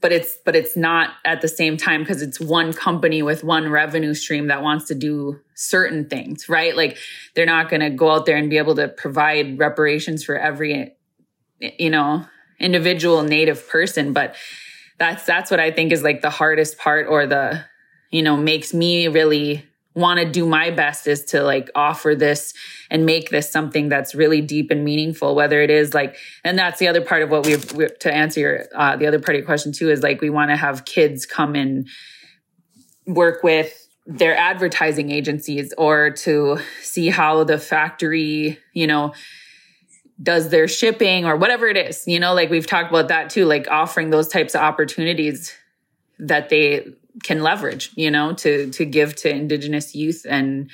but 0.00 0.12
it's 0.12 0.36
but 0.44 0.54
it's 0.54 0.76
not 0.76 1.10
at 1.24 1.40
the 1.40 1.48
same 1.48 1.76
time 1.76 2.02
because 2.02 2.22
it's 2.22 2.40
one 2.40 2.72
company 2.72 3.22
with 3.22 3.42
one 3.42 3.70
revenue 3.70 4.14
stream 4.14 4.48
that 4.48 4.62
wants 4.62 4.86
to 4.86 4.94
do 4.94 5.40
certain 5.54 6.08
things 6.08 6.48
right? 6.48 6.76
Like 6.76 6.98
they're 7.34 7.46
not 7.46 7.68
going 7.68 7.80
to 7.80 7.90
go 7.90 8.10
out 8.10 8.26
there 8.26 8.36
and 8.36 8.50
be 8.50 8.58
able 8.58 8.76
to 8.76 8.88
provide 8.88 9.58
reparations 9.58 10.24
for 10.24 10.36
every 10.38 10.96
you 11.60 11.90
know 11.90 12.24
individual 12.58 13.22
native 13.22 13.68
person 13.68 14.12
but 14.12 14.34
that's 14.98 15.24
that's 15.24 15.50
what 15.50 15.60
i 15.60 15.70
think 15.70 15.92
is 15.92 16.02
like 16.02 16.22
the 16.22 16.30
hardest 16.30 16.78
part 16.78 17.06
or 17.08 17.26
the 17.26 17.64
you 18.10 18.22
know 18.22 18.36
makes 18.36 18.72
me 18.72 19.08
really 19.08 19.64
want 19.96 20.20
to 20.20 20.30
do 20.30 20.46
my 20.46 20.70
best 20.70 21.06
is 21.06 21.24
to 21.24 21.42
like 21.42 21.70
offer 21.74 22.14
this 22.14 22.52
and 22.90 23.06
make 23.06 23.30
this 23.30 23.50
something 23.50 23.88
that's 23.88 24.14
really 24.14 24.42
deep 24.42 24.70
and 24.70 24.84
meaningful 24.84 25.34
whether 25.34 25.62
it 25.62 25.70
is 25.70 25.94
like 25.94 26.16
and 26.44 26.58
that's 26.58 26.78
the 26.78 26.86
other 26.86 27.00
part 27.00 27.22
of 27.22 27.30
what 27.30 27.46
we, 27.46 27.56
to 27.56 28.12
answer 28.12 28.40
your 28.40 28.64
uh, 28.74 28.94
the 28.96 29.06
other 29.06 29.18
part 29.18 29.30
of 29.30 29.36
your 29.40 29.46
question 29.46 29.72
too 29.72 29.90
is 29.90 30.02
like 30.02 30.20
we 30.20 30.30
want 30.30 30.50
to 30.50 30.56
have 30.56 30.84
kids 30.84 31.24
come 31.24 31.54
and 31.54 31.88
work 33.06 33.42
with 33.42 33.88
their 34.06 34.36
advertising 34.36 35.10
agencies 35.10 35.72
or 35.78 36.10
to 36.10 36.58
see 36.82 37.08
how 37.08 37.42
the 37.42 37.58
factory 37.58 38.58
you 38.74 38.86
know 38.86 39.14
does 40.22 40.50
their 40.50 40.68
shipping 40.68 41.24
or 41.24 41.36
whatever 41.36 41.66
it 41.66 41.76
is 41.76 42.06
you 42.06 42.20
know 42.20 42.34
like 42.34 42.50
we've 42.50 42.66
talked 42.66 42.90
about 42.90 43.08
that 43.08 43.30
too 43.30 43.46
like 43.46 43.66
offering 43.70 44.10
those 44.10 44.28
types 44.28 44.54
of 44.54 44.60
opportunities 44.60 45.54
that 46.18 46.50
they 46.50 46.86
can 47.22 47.42
leverage, 47.42 47.90
you 47.94 48.10
know, 48.10 48.32
to 48.34 48.70
to 48.70 48.84
give 48.84 49.16
to 49.16 49.30
indigenous 49.30 49.94
youth 49.94 50.26
and 50.28 50.70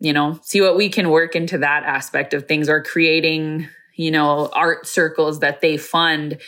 you 0.00 0.12
know, 0.12 0.38
see 0.42 0.60
what 0.60 0.76
we 0.76 0.88
can 0.88 1.10
work 1.10 1.34
into 1.34 1.58
that 1.58 1.82
aspect 1.84 2.32
of 2.32 2.46
things 2.46 2.68
or 2.68 2.82
creating, 2.82 3.68
you 3.96 4.10
know, 4.10 4.48
art 4.52 4.86
circles 4.86 5.40
that 5.40 5.60
they 5.60 5.76
fund 5.76 6.38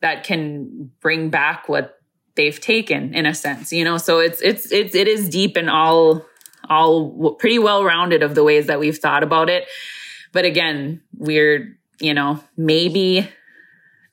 that 0.00 0.24
can 0.24 0.90
bring 1.00 1.28
back 1.28 1.68
what 1.68 2.00
they've 2.36 2.60
taken 2.60 3.14
in 3.14 3.26
a 3.26 3.34
sense, 3.34 3.72
you 3.72 3.84
know. 3.84 3.98
So 3.98 4.20
it's 4.20 4.40
it's 4.40 4.70
it's 4.72 4.94
it 4.94 5.08
is 5.08 5.28
deep 5.28 5.56
and 5.56 5.68
all 5.68 6.24
all 6.68 7.34
pretty 7.34 7.58
well 7.58 7.84
rounded 7.84 8.22
of 8.22 8.34
the 8.34 8.44
ways 8.44 8.66
that 8.66 8.78
we've 8.78 8.98
thought 8.98 9.22
about 9.22 9.50
it. 9.50 9.66
But 10.32 10.44
again, 10.44 11.02
we're, 11.16 11.76
you 12.00 12.14
know, 12.14 12.42
maybe 12.56 13.28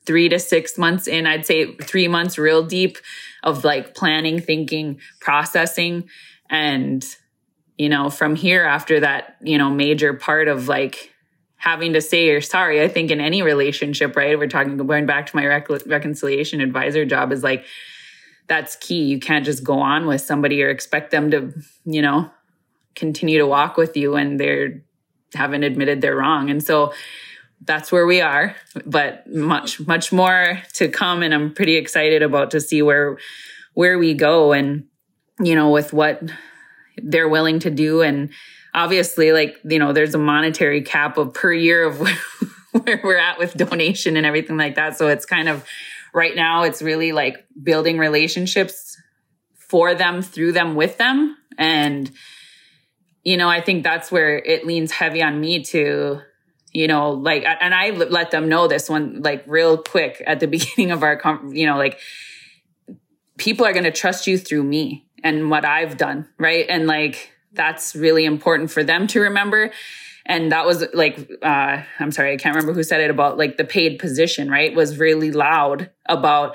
3 0.06 0.28
to 0.30 0.38
6 0.40 0.78
months 0.78 1.06
in, 1.06 1.26
I'd 1.26 1.46
say 1.46 1.76
3 1.76 2.08
months 2.08 2.36
real 2.36 2.64
deep 2.64 2.98
of 3.42 3.64
like 3.64 3.94
planning, 3.94 4.40
thinking, 4.40 5.00
processing. 5.20 6.08
And, 6.50 7.04
you 7.76 7.88
know, 7.88 8.10
from 8.10 8.34
here 8.34 8.64
after 8.64 9.00
that, 9.00 9.36
you 9.40 9.58
know, 9.58 9.70
major 9.70 10.14
part 10.14 10.48
of 10.48 10.68
like 10.68 11.12
having 11.56 11.92
to 11.92 12.00
say 12.00 12.26
you're 12.26 12.40
sorry, 12.40 12.82
I 12.82 12.88
think 12.88 13.10
in 13.10 13.20
any 13.20 13.42
relationship, 13.42 14.16
right? 14.16 14.38
We're 14.38 14.46
talking, 14.48 14.76
going 14.76 15.06
back 15.06 15.26
to 15.26 15.36
my 15.36 15.46
rec- 15.46 15.86
reconciliation 15.86 16.60
advisor 16.60 17.04
job 17.04 17.32
is 17.32 17.42
like, 17.42 17.64
that's 18.46 18.76
key. 18.76 19.04
You 19.04 19.20
can't 19.20 19.44
just 19.44 19.62
go 19.62 19.78
on 19.78 20.06
with 20.06 20.20
somebody 20.20 20.62
or 20.62 20.70
expect 20.70 21.10
them 21.10 21.30
to, 21.32 21.52
you 21.84 22.00
know, 22.00 22.30
continue 22.94 23.38
to 23.38 23.46
walk 23.46 23.76
with 23.76 23.96
you 23.96 24.16
and 24.16 24.40
they're 24.40 24.82
haven't 25.34 25.62
admitted 25.62 26.00
they're 26.00 26.16
wrong. 26.16 26.48
And 26.48 26.62
so 26.64 26.92
that's 27.64 27.90
where 27.90 28.06
we 28.06 28.20
are, 28.20 28.54
but 28.86 29.26
much, 29.26 29.80
much 29.80 30.12
more 30.12 30.62
to 30.74 30.88
come. 30.88 31.22
And 31.22 31.34
I'm 31.34 31.54
pretty 31.54 31.76
excited 31.76 32.22
about 32.22 32.52
to 32.52 32.60
see 32.60 32.82
where, 32.82 33.18
where 33.74 33.98
we 33.98 34.14
go 34.14 34.52
and, 34.52 34.84
you 35.40 35.54
know, 35.54 35.70
with 35.70 35.92
what 35.92 36.22
they're 36.96 37.28
willing 37.28 37.58
to 37.60 37.70
do. 37.70 38.02
And 38.02 38.30
obviously, 38.74 39.32
like, 39.32 39.56
you 39.64 39.78
know, 39.78 39.92
there's 39.92 40.14
a 40.14 40.18
monetary 40.18 40.82
cap 40.82 41.18
of 41.18 41.34
per 41.34 41.52
year 41.52 41.84
of 41.84 42.00
where 42.72 43.00
we're 43.02 43.18
at 43.18 43.38
with 43.38 43.54
donation 43.54 44.16
and 44.16 44.24
everything 44.24 44.56
like 44.56 44.76
that. 44.76 44.96
So 44.96 45.08
it's 45.08 45.26
kind 45.26 45.48
of 45.48 45.64
right 46.14 46.34
now, 46.34 46.62
it's 46.62 46.82
really 46.82 47.12
like 47.12 47.44
building 47.60 47.98
relationships 47.98 48.96
for 49.54 49.94
them, 49.94 50.22
through 50.22 50.52
them, 50.52 50.74
with 50.74 50.96
them. 50.96 51.36
And, 51.58 52.10
you 53.24 53.36
know, 53.36 53.48
I 53.48 53.60
think 53.60 53.82
that's 53.82 54.10
where 54.10 54.38
it 54.38 54.66
leans 54.66 54.92
heavy 54.92 55.22
on 55.22 55.40
me 55.40 55.64
to 55.64 56.20
you 56.78 56.86
know 56.86 57.10
like 57.10 57.44
and 57.44 57.74
i 57.74 57.90
let 57.90 58.30
them 58.30 58.48
know 58.48 58.68
this 58.68 58.88
one 58.88 59.20
like 59.22 59.44
real 59.46 59.76
quick 59.76 60.22
at 60.26 60.40
the 60.40 60.46
beginning 60.56 60.90
of 60.90 61.02
our 61.02 61.20
you 61.50 61.66
know 61.66 61.76
like 61.76 61.98
people 63.38 63.64
are 63.64 63.72
going 63.72 63.84
to 63.84 63.92
trust 63.92 64.26
you 64.26 64.36
through 64.36 64.62
me 64.62 65.06
and 65.22 65.50
what 65.50 65.64
i've 65.64 65.96
done 65.96 66.28
right? 66.38 66.66
And 66.68 66.86
like 66.86 67.30
that's 67.52 67.96
really 67.96 68.24
important 68.24 68.70
for 68.70 68.84
them 68.84 69.06
to 69.08 69.20
remember. 69.20 69.72
And 70.26 70.52
that 70.52 70.66
was 70.66 70.84
like 70.92 71.30
uh 71.42 71.82
i'm 71.98 72.12
sorry 72.12 72.34
i 72.34 72.36
can't 72.36 72.54
remember 72.54 72.74
who 72.74 72.82
said 72.82 73.00
it 73.00 73.10
about 73.10 73.38
like 73.38 73.56
the 73.56 73.64
paid 73.64 73.98
position 73.98 74.50
right 74.50 74.74
was 74.74 74.98
really 74.98 75.30
loud 75.30 75.90
about 76.04 76.54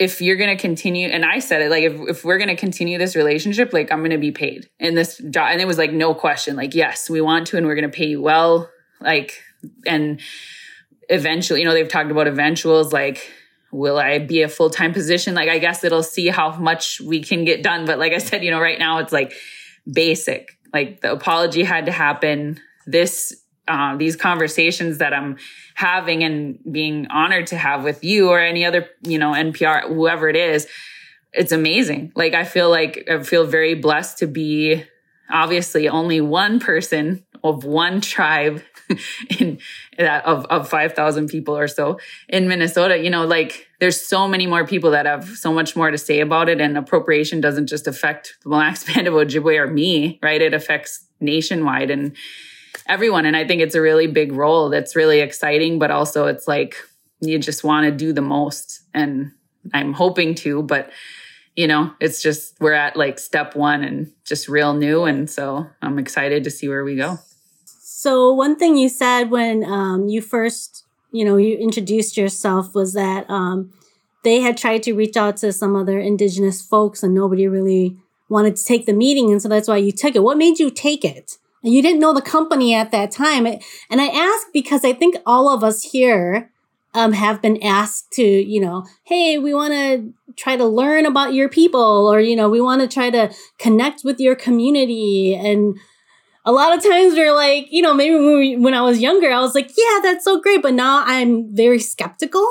if 0.00 0.20
you're 0.20 0.34
going 0.34 0.50
to 0.50 0.60
continue 0.60 1.06
and 1.06 1.24
i 1.24 1.38
said 1.38 1.62
it 1.62 1.70
like 1.70 1.84
if, 1.84 1.92
if 2.08 2.24
we're 2.24 2.38
going 2.38 2.48
to 2.48 2.56
continue 2.56 2.98
this 2.98 3.14
relationship 3.14 3.72
like 3.72 3.92
i'm 3.92 4.00
going 4.00 4.10
to 4.10 4.18
be 4.18 4.32
paid 4.32 4.68
in 4.80 4.96
this 4.96 5.18
job. 5.30 5.50
And 5.52 5.60
it 5.60 5.68
was 5.68 5.78
like 5.78 5.92
no 5.92 6.14
question 6.14 6.56
like 6.56 6.74
yes 6.74 7.08
we 7.08 7.20
want 7.20 7.46
to 7.48 7.56
and 7.56 7.64
we're 7.64 7.76
going 7.76 7.88
to 7.88 7.96
pay 7.96 8.06
you 8.06 8.20
well 8.20 8.68
like 9.02 9.42
and 9.86 10.20
eventually 11.08 11.60
you 11.60 11.66
know 11.66 11.72
they've 11.72 11.88
talked 11.88 12.10
about 12.10 12.26
eventuals 12.26 12.92
like 12.92 13.30
will 13.70 13.98
i 13.98 14.18
be 14.18 14.42
a 14.42 14.48
full-time 14.48 14.92
position? 14.92 15.34
Like 15.34 15.48
i 15.48 15.58
guess 15.58 15.84
it'll 15.84 16.02
see 16.02 16.28
how 16.28 16.56
much 16.58 17.00
we 17.00 17.22
can 17.22 17.44
get 17.44 17.62
done. 17.62 17.86
But 17.86 17.98
like 17.98 18.12
i 18.12 18.18
said 18.18 18.44
you 18.44 18.50
know 18.50 18.60
right 18.60 18.78
now 18.78 18.98
it's 18.98 19.12
like 19.12 19.32
basic. 19.90 20.58
Like 20.72 21.00
the 21.00 21.12
apology 21.12 21.64
had 21.64 21.86
to 21.86 21.92
happen. 21.92 22.60
This 22.86 23.34
uh, 23.68 23.96
these 23.96 24.16
conversations 24.16 24.98
that 24.98 25.14
i'm 25.14 25.36
having 25.74 26.24
and 26.24 26.58
being 26.70 27.06
honored 27.08 27.46
to 27.46 27.56
have 27.56 27.84
with 27.84 28.02
you 28.02 28.28
or 28.28 28.40
any 28.40 28.64
other 28.64 28.88
you 29.02 29.18
know 29.18 29.30
npr 29.32 29.86
whoever 29.86 30.28
it 30.28 30.36
is 30.36 30.66
it's 31.32 31.52
amazing. 31.52 32.12
Like 32.14 32.34
i 32.34 32.44
feel 32.44 32.68
like 32.68 33.08
i 33.10 33.22
feel 33.22 33.46
very 33.46 33.74
blessed 33.74 34.18
to 34.18 34.26
be 34.26 34.84
obviously 35.30 35.88
only 35.88 36.20
one 36.20 36.60
person 36.60 37.24
of 37.44 37.64
one 37.64 38.00
tribe 38.00 38.62
in 39.38 39.58
that 39.98 40.24
of, 40.24 40.44
of 40.46 40.68
5,000 40.68 41.28
people 41.28 41.56
or 41.56 41.68
so 41.68 41.98
in 42.28 42.48
Minnesota, 42.48 42.98
you 42.98 43.10
know, 43.10 43.24
like 43.24 43.68
there's 43.80 44.00
so 44.00 44.28
many 44.28 44.46
more 44.46 44.66
people 44.66 44.90
that 44.92 45.06
have 45.06 45.26
so 45.28 45.52
much 45.52 45.74
more 45.76 45.90
to 45.90 45.98
say 45.98 46.20
about 46.20 46.48
it. 46.48 46.60
And 46.60 46.76
appropriation 46.76 47.40
doesn't 47.40 47.66
just 47.66 47.86
affect 47.86 48.36
the 48.42 48.50
Lacs 48.50 48.84
Band 48.94 49.06
of 49.06 49.14
Ojibwe 49.14 49.58
or 49.58 49.66
me, 49.66 50.18
right? 50.22 50.40
It 50.40 50.54
affects 50.54 51.06
nationwide 51.20 51.90
and 51.90 52.16
everyone. 52.86 53.26
And 53.26 53.36
I 53.36 53.46
think 53.46 53.62
it's 53.62 53.74
a 53.74 53.80
really 53.80 54.06
big 54.06 54.32
role 54.32 54.68
that's 54.68 54.96
really 54.96 55.20
exciting, 55.20 55.78
but 55.78 55.90
also 55.90 56.26
it's 56.26 56.48
like 56.48 56.76
you 57.20 57.38
just 57.38 57.64
want 57.64 57.84
to 57.84 57.92
do 57.92 58.12
the 58.12 58.22
most. 58.22 58.82
And 58.94 59.32
I'm 59.72 59.92
hoping 59.92 60.34
to, 60.36 60.62
but 60.62 60.90
you 61.54 61.66
know, 61.66 61.92
it's 62.00 62.22
just 62.22 62.58
we're 62.60 62.72
at 62.72 62.96
like 62.96 63.18
step 63.18 63.54
one 63.54 63.84
and 63.84 64.12
just 64.24 64.48
real 64.48 64.74
new. 64.74 65.04
And 65.04 65.28
so 65.28 65.66
I'm 65.82 65.98
excited 65.98 66.44
to 66.44 66.50
see 66.50 66.68
where 66.68 66.84
we 66.84 66.96
go. 66.96 67.18
So 68.02 68.32
one 68.32 68.56
thing 68.56 68.76
you 68.76 68.88
said 68.88 69.30
when 69.30 69.62
um, 69.62 70.08
you 70.08 70.20
first, 70.20 70.84
you 71.12 71.24
know, 71.24 71.36
you 71.36 71.56
introduced 71.56 72.16
yourself 72.16 72.74
was 72.74 72.94
that 72.94 73.30
um, 73.30 73.72
they 74.24 74.40
had 74.40 74.56
tried 74.56 74.82
to 74.82 74.92
reach 74.92 75.16
out 75.16 75.36
to 75.36 75.52
some 75.52 75.76
other 75.76 76.00
indigenous 76.00 76.60
folks 76.60 77.04
and 77.04 77.14
nobody 77.14 77.46
really 77.46 77.96
wanted 78.28 78.56
to 78.56 78.64
take 78.64 78.86
the 78.86 78.92
meeting. 78.92 79.30
And 79.30 79.40
so 79.40 79.48
that's 79.48 79.68
why 79.68 79.76
you 79.76 79.92
took 79.92 80.16
it. 80.16 80.24
What 80.24 80.36
made 80.36 80.58
you 80.58 80.68
take 80.68 81.04
it? 81.04 81.38
And 81.62 81.72
you 81.72 81.80
didn't 81.80 82.00
know 82.00 82.12
the 82.12 82.20
company 82.20 82.74
at 82.74 82.90
that 82.90 83.12
time. 83.12 83.46
And 83.46 84.00
I 84.00 84.08
ask 84.08 84.48
because 84.52 84.84
I 84.84 84.94
think 84.94 85.18
all 85.24 85.48
of 85.48 85.62
us 85.62 85.84
here 85.84 86.50
um, 86.94 87.12
have 87.12 87.40
been 87.40 87.62
asked 87.62 88.10
to, 88.14 88.24
you 88.24 88.60
know, 88.60 88.84
hey, 89.04 89.38
we 89.38 89.54
want 89.54 89.74
to 89.74 90.12
try 90.34 90.56
to 90.56 90.64
learn 90.64 91.06
about 91.06 91.34
your 91.34 91.48
people 91.48 92.12
or, 92.12 92.18
you 92.18 92.34
know, 92.34 92.50
we 92.50 92.60
want 92.60 92.80
to 92.80 92.88
try 92.88 93.10
to 93.10 93.32
connect 93.58 94.02
with 94.02 94.18
your 94.18 94.34
community. 94.34 95.36
And 95.36 95.78
a 96.44 96.52
lot 96.52 96.76
of 96.76 96.82
times 96.82 97.14
we're 97.14 97.34
like, 97.34 97.68
you 97.70 97.82
know, 97.82 97.94
maybe 97.94 98.14
when, 98.14 98.38
we, 98.38 98.56
when 98.56 98.74
I 98.74 98.82
was 98.82 99.00
younger, 99.00 99.30
I 99.30 99.40
was 99.40 99.54
like, 99.54 99.70
yeah, 99.76 100.00
that's 100.02 100.24
so 100.24 100.40
great. 100.40 100.62
But 100.62 100.74
now 100.74 101.02
I'm 101.06 101.54
very 101.54 101.78
skeptical 101.78 102.46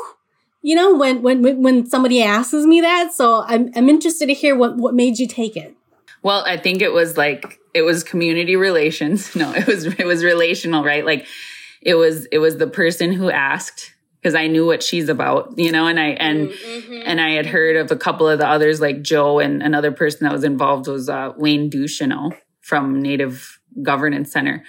you 0.62 0.76
know, 0.76 0.96
when 0.96 1.22
when 1.22 1.62
when 1.62 1.86
somebody 1.88 2.22
asks 2.22 2.54
me 2.54 2.82
that. 2.82 3.14
So 3.14 3.44
I'm 3.48 3.72
I'm 3.76 3.90
interested 3.90 4.28
to 4.28 4.34
hear 4.34 4.56
what 4.56 4.78
what 4.78 4.94
made 4.94 5.18
you 5.18 5.28
take 5.28 5.58
it. 5.58 5.76
Well, 6.24 6.44
I 6.46 6.58
think 6.58 6.82
it 6.82 6.94
was 6.94 7.18
like 7.18 7.60
it 7.74 7.82
was 7.82 8.04
community 8.04 8.56
relations. 8.56 9.36
No, 9.42 9.52
it 9.54 9.66
was 9.66 9.86
it 9.86 10.06
was 10.06 10.24
relational, 10.24 10.84
right? 10.84 11.06
Like 11.06 11.26
it 11.82 11.96
was 11.96 12.26
it 12.28 12.38
was 12.38 12.58
the 12.58 12.68
person 12.68 13.12
who 13.12 13.32
asked 13.32 13.94
because 14.22 14.36
I 14.36 14.46
knew 14.46 14.68
what 14.68 14.84
she's 14.84 15.10
about, 15.10 15.58
you 15.58 15.72
know, 15.72 15.88
and 15.88 16.00
I 16.00 16.10
and 16.10 16.50
mm-hmm. 16.50 17.02
and 17.06 17.20
I 17.20 17.32
had 17.32 17.48
heard 17.48 17.76
of 17.76 17.90
a 17.90 17.96
couple 17.96 18.28
of 18.28 18.38
the 18.38 18.48
others 18.48 18.80
like 18.80 19.02
Joe 19.02 19.40
and 19.40 19.64
another 19.64 19.92
person 19.92 20.26
that 20.26 20.32
was 20.32 20.44
involved 20.44 20.88
was 20.88 21.10
uh, 21.10 21.34
Wayne 21.38 21.72
Ducheneaux 21.72 22.38
from 22.62 23.02
Native 23.02 23.60
Governance 23.82 24.32
Center. 24.32 24.64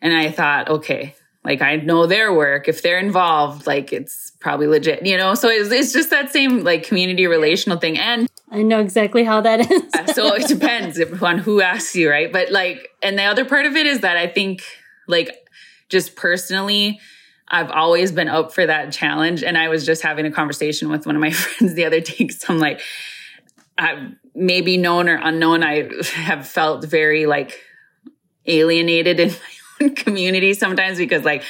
And 0.00 0.14
I 0.14 0.30
thought, 0.30 0.68
okay, 0.68 1.14
like 1.44 1.60
I 1.62 1.76
know 1.76 2.06
their 2.06 2.32
work. 2.32 2.68
If 2.68 2.82
they're 2.82 2.98
involved, 2.98 3.66
like 3.66 3.92
it's 3.92 4.32
probably 4.40 4.66
legit, 4.66 5.04
you 5.04 5.16
know? 5.16 5.34
So 5.34 5.48
it's, 5.48 5.70
it's 5.70 5.92
just 5.92 6.10
that 6.10 6.30
same 6.30 6.64
like 6.64 6.84
community 6.84 7.26
relational 7.26 7.78
thing. 7.78 7.98
And 7.98 8.28
I 8.50 8.62
know 8.62 8.80
exactly 8.80 9.24
how 9.24 9.40
that 9.40 9.70
is. 9.70 10.14
so 10.14 10.34
it 10.34 10.46
depends 10.46 11.00
on 11.22 11.38
who 11.38 11.60
asks 11.60 11.96
you, 11.96 12.10
right? 12.10 12.32
But 12.32 12.52
like, 12.52 12.88
and 13.02 13.18
the 13.18 13.24
other 13.24 13.44
part 13.44 13.66
of 13.66 13.76
it 13.76 13.86
is 13.86 14.00
that 14.00 14.16
I 14.16 14.28
think 14.28 14.62
like 15.08 15.36
just 15.88 16.16
personally, 16.16 17.00
I've 17.48 17.70
always 17.70 18.12
been 18.12 18.28
up 18.28 18.52
for 18.52 18.64
that 18.64 18.92
challenge. 18.92 19.42
And 19.42 19.58
I 19.58 19.68
was 19.68 19.84
just 19.84 20.02
having 20.02 20.26
a 20.26 20.30
conversation 20.30 20.88
with 20.90 21.06
one 21.06 21.16
of 21.16 21.20
my 21.20 21.30
friends 21.32 21.74
the 21.74 21.84
other 21.84 22.00
day 22.00 22.28
So 22.28 22.54
I'm 22.54 22.60
like, 22.60 22.80
I 23.78 24.12
maybe 24.34 24.76
known 24.76 25.08
or 25.08 25.16
unknown, 25.22 25.62
I 25.62 25.90
have 26.14 26.46
felt 26.46 26.84
very 26.84 27.26
like 27.26 27.58
alienated 28.46 29.20
in 29.20 29.28
my 29.80 29.86
own 29.86 29.94
community 29.94 30.54
sometimes 30.54 30.98
because 30.98 31.24
like, 31.24 31.44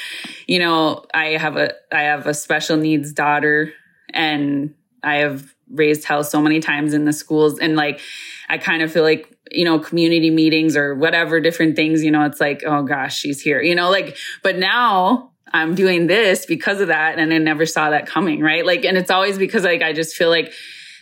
you 0.47 0.59
know, 0.59 1.05
I 1.15 1.37
have 1.37 1.57
a 1.57 1.73
I 1.93 2.03
have 2.03 2.27
a 2.27 2.35
special 2.35 2.77
needs 2.77 3.13
daughter 3.13 3.73
and 4.11 4.75
I 5.03 5.17
have 5.17 5.55
raised 5.71 6.05
hell 6.05 6.23
so 6.23 6.41
many 6.41 6.61
times 6.61 6.93
in 6.95 7.05
the 7.05 7.13
schools. 7.13 7.59
And 7.59 7.77
like 7.77 8.01
I 8.49 8.59
kind 8.59 8.83
of 8.83 8.93
feel 8.93 9.03
like 9.03 9.29
you 9.51 9.65
know 9.65 9.79
community 9.79 10.31
meetings 10.31 10.77
or 10.77 10.95
whatever 10.95 11.39
different 11.39 11.77
things 11.77 12.03
you 12.03 12.11
know 12.11 12.25
it's 12.25 12.41
like 12.41 12.63
oh 12.65 12.83
gosh 12.85 13.19
she's 13.19 13.39
here 13.39 13.61
you 13.61 13.75
know 13.75 13.91
like 13.91 14.17
but 14.43 14.57
now 14.57 15.33
I'm 15.53 15.75
doing 15.75 16.07
this 16.07 16.47
because 16.47 16.81
of 16.81 16.89
that 16.89 17.19
and 17.19 17.33
I 17.33 17.39
never 17.39 17.67
saw 17.67 17.91
that 17.91 18.07
coming 18.07 18.41
right? 18.41 18.65
Like 18.65 18.85
and 18.85 18.97
it's 18.97 19.11
always 19.11 19.39
because 19.39 19.65
like 19.65 19.83
I 19.83 19.93
just 19.93 20.17
feel 20.17 20.31
like 20.31 20.53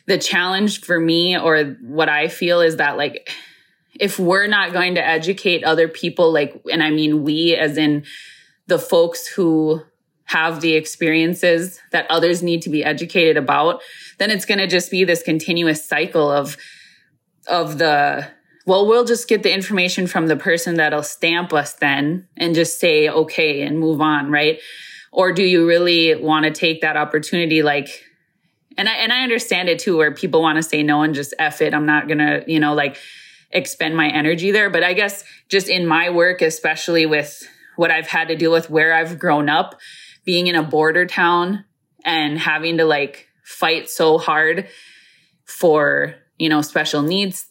the 0.06 0.18
challenge 0.18 0.80
for 0.80 0.98
me 0.98 1.38
or 1.38 1.64
what 1.82 2.08
I 2.08 2.28
feel 2.28 2.60
is 2.60 2.76
that 2.76 2.96
like 2.96 3.30
if 4.00 4.18
we're 4.18 4.46
not 4.46 4.72
going 4.72 4.94
to 4.96 5.06
educate 5.06 5.62
other 5.62 5.86
people 5.86 6.32
like 6.32 6.60
and 6.72 6.82
I 6.82 6.90
mean 6.90 7.22
we 7.22 7.54
as 7.54 7.76
in 7.76 8.04
the 8.66 8.78
folks 8.78 9.26
who 9.26 9.82
have 10.30 10.60
the 10.60 10.74
experiences 10.74 11.80
that 11.90 12.06
others 12.08 12.40
need 12.40 12.62
to 12.62 12.70
be 12.70 12.84
educated 12.84 13.36
about, 13.36 13.82
then 14.18 14.30
it's 14.30 14.44
going 14.44 14.58
to 14.58 14.68
just 14.68 14.88
be 14.88 15.02
this 15.02 15.24
continuous 15.24 15.84
cycle 15.84 16.30
of, 16.30 16.56
of 17.48 17.78
the, 17.78 18.28
well, 18.64 18.86
we'll 18.86 19.04
just 19.04 19.26
get 19.26 19.42
the 19.42 19.52
information 19.52 20.06
from 20.06 20.28
the 20.28 20.36
person 20.36 20.76
that'll 20.76 21.02
stamp 21.02 21.52
us 21.52 21.74
then 21.74 22.28
and 22.36 22.54
just 22.54 22.78
say, 22.78 23.08
okay, 23.08 23.62
and 23.62 23.80
move 23.80 24.00
on, 24.00 24.30
right? 24.30 24.60
Or 25.10 25.32
do 25.32 25.42
you 25.42 25.66
really 25.66 26.14
want 26.14 26.44
to 26.44 26.52
take 26.52 26.82
that 26.82 26.96
opportunity? 26.96 27.64
Like, 27.64 27.88
and 28.78 28.88
I, 28.88 28.94
and 28.98 29.12
I 29.12 29.24
understand 29.24 29.68
it 29.68 29.80
too, 29.80 29.96
where 29.96 30.14
people 30.14 30.42
want 30.42 30.58
to 30.58 30.62
say 30.62 30.84
no 30.84 31.02
and 31.02 31.12
just 31.12 31.34
F 31.40 31.60
it. 31.60 31.74
I'm 31.74 31.86
not 31.86 32.06
going 32.06 32.18
to, 32.18 32.44
you 32.46 32.60
know, 32.60 32.74
like 32.74 32.98
expend 33.50 33.96
my 33.96 34.08
energy 34.08 34.50
there. 34.50 34.70
But 34.70 34.84
I 34.84 34.92
guess 34.92 35.24
just 35.48 35.68
in 35.68 35.86
my 35.86 36.10
work, 36.10 36.42
especially 36.42 37.06
with 37.06 37.42
what 37.76 37.90
I've 37.90 38.08
had 38.08 38.28
to 38.28 38.36
deal 38.36 38.52
with 38.52 38.70
where 38.70 38.94
I've 38.94 39.18
grown 39.18 39.48
up, 39.48 39.80
being 40.24 40.46
in 40.46 40.54
a 40.54 40.62
border 40.62 41.06
town 41.06 41.64
and 42.04 42.38
having 42.38 42.78
to 42.78 42.84
like 42.84 43.28
fight 43.42 43.88
so 43.88 44.18
hard 44.18 44.68
for, 45.44 46.14
you 46.38 46.48
know, 46.48 46.62
special 46.62 47.02
needs 47.02 47.46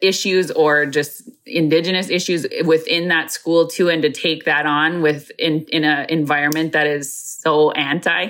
issues 0.00 0.50
or 0.50 0.86
just 0.86 1.28
indigenous 1.44 2.08
issues 2.08 2.46
within 2.64 3.08
that 3.08 3.32
school 3.32 3.66
too 3.66 3.88
and 3.88 4.02
to 4.02 4.10
take 4.10 4.44
that 4.44 4.64
on 4.64 5.02
with 5.02 5.30
in 5.38 5.64
in 5.72 5.84
an 5.84 6.06
environment 6.08 6.72
that 6.72 6.86
is 6.86 7.12
so 7.12 7.72
anti 7.72 8.28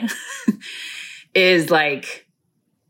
is 1.34 1.70
like 1.70 2.26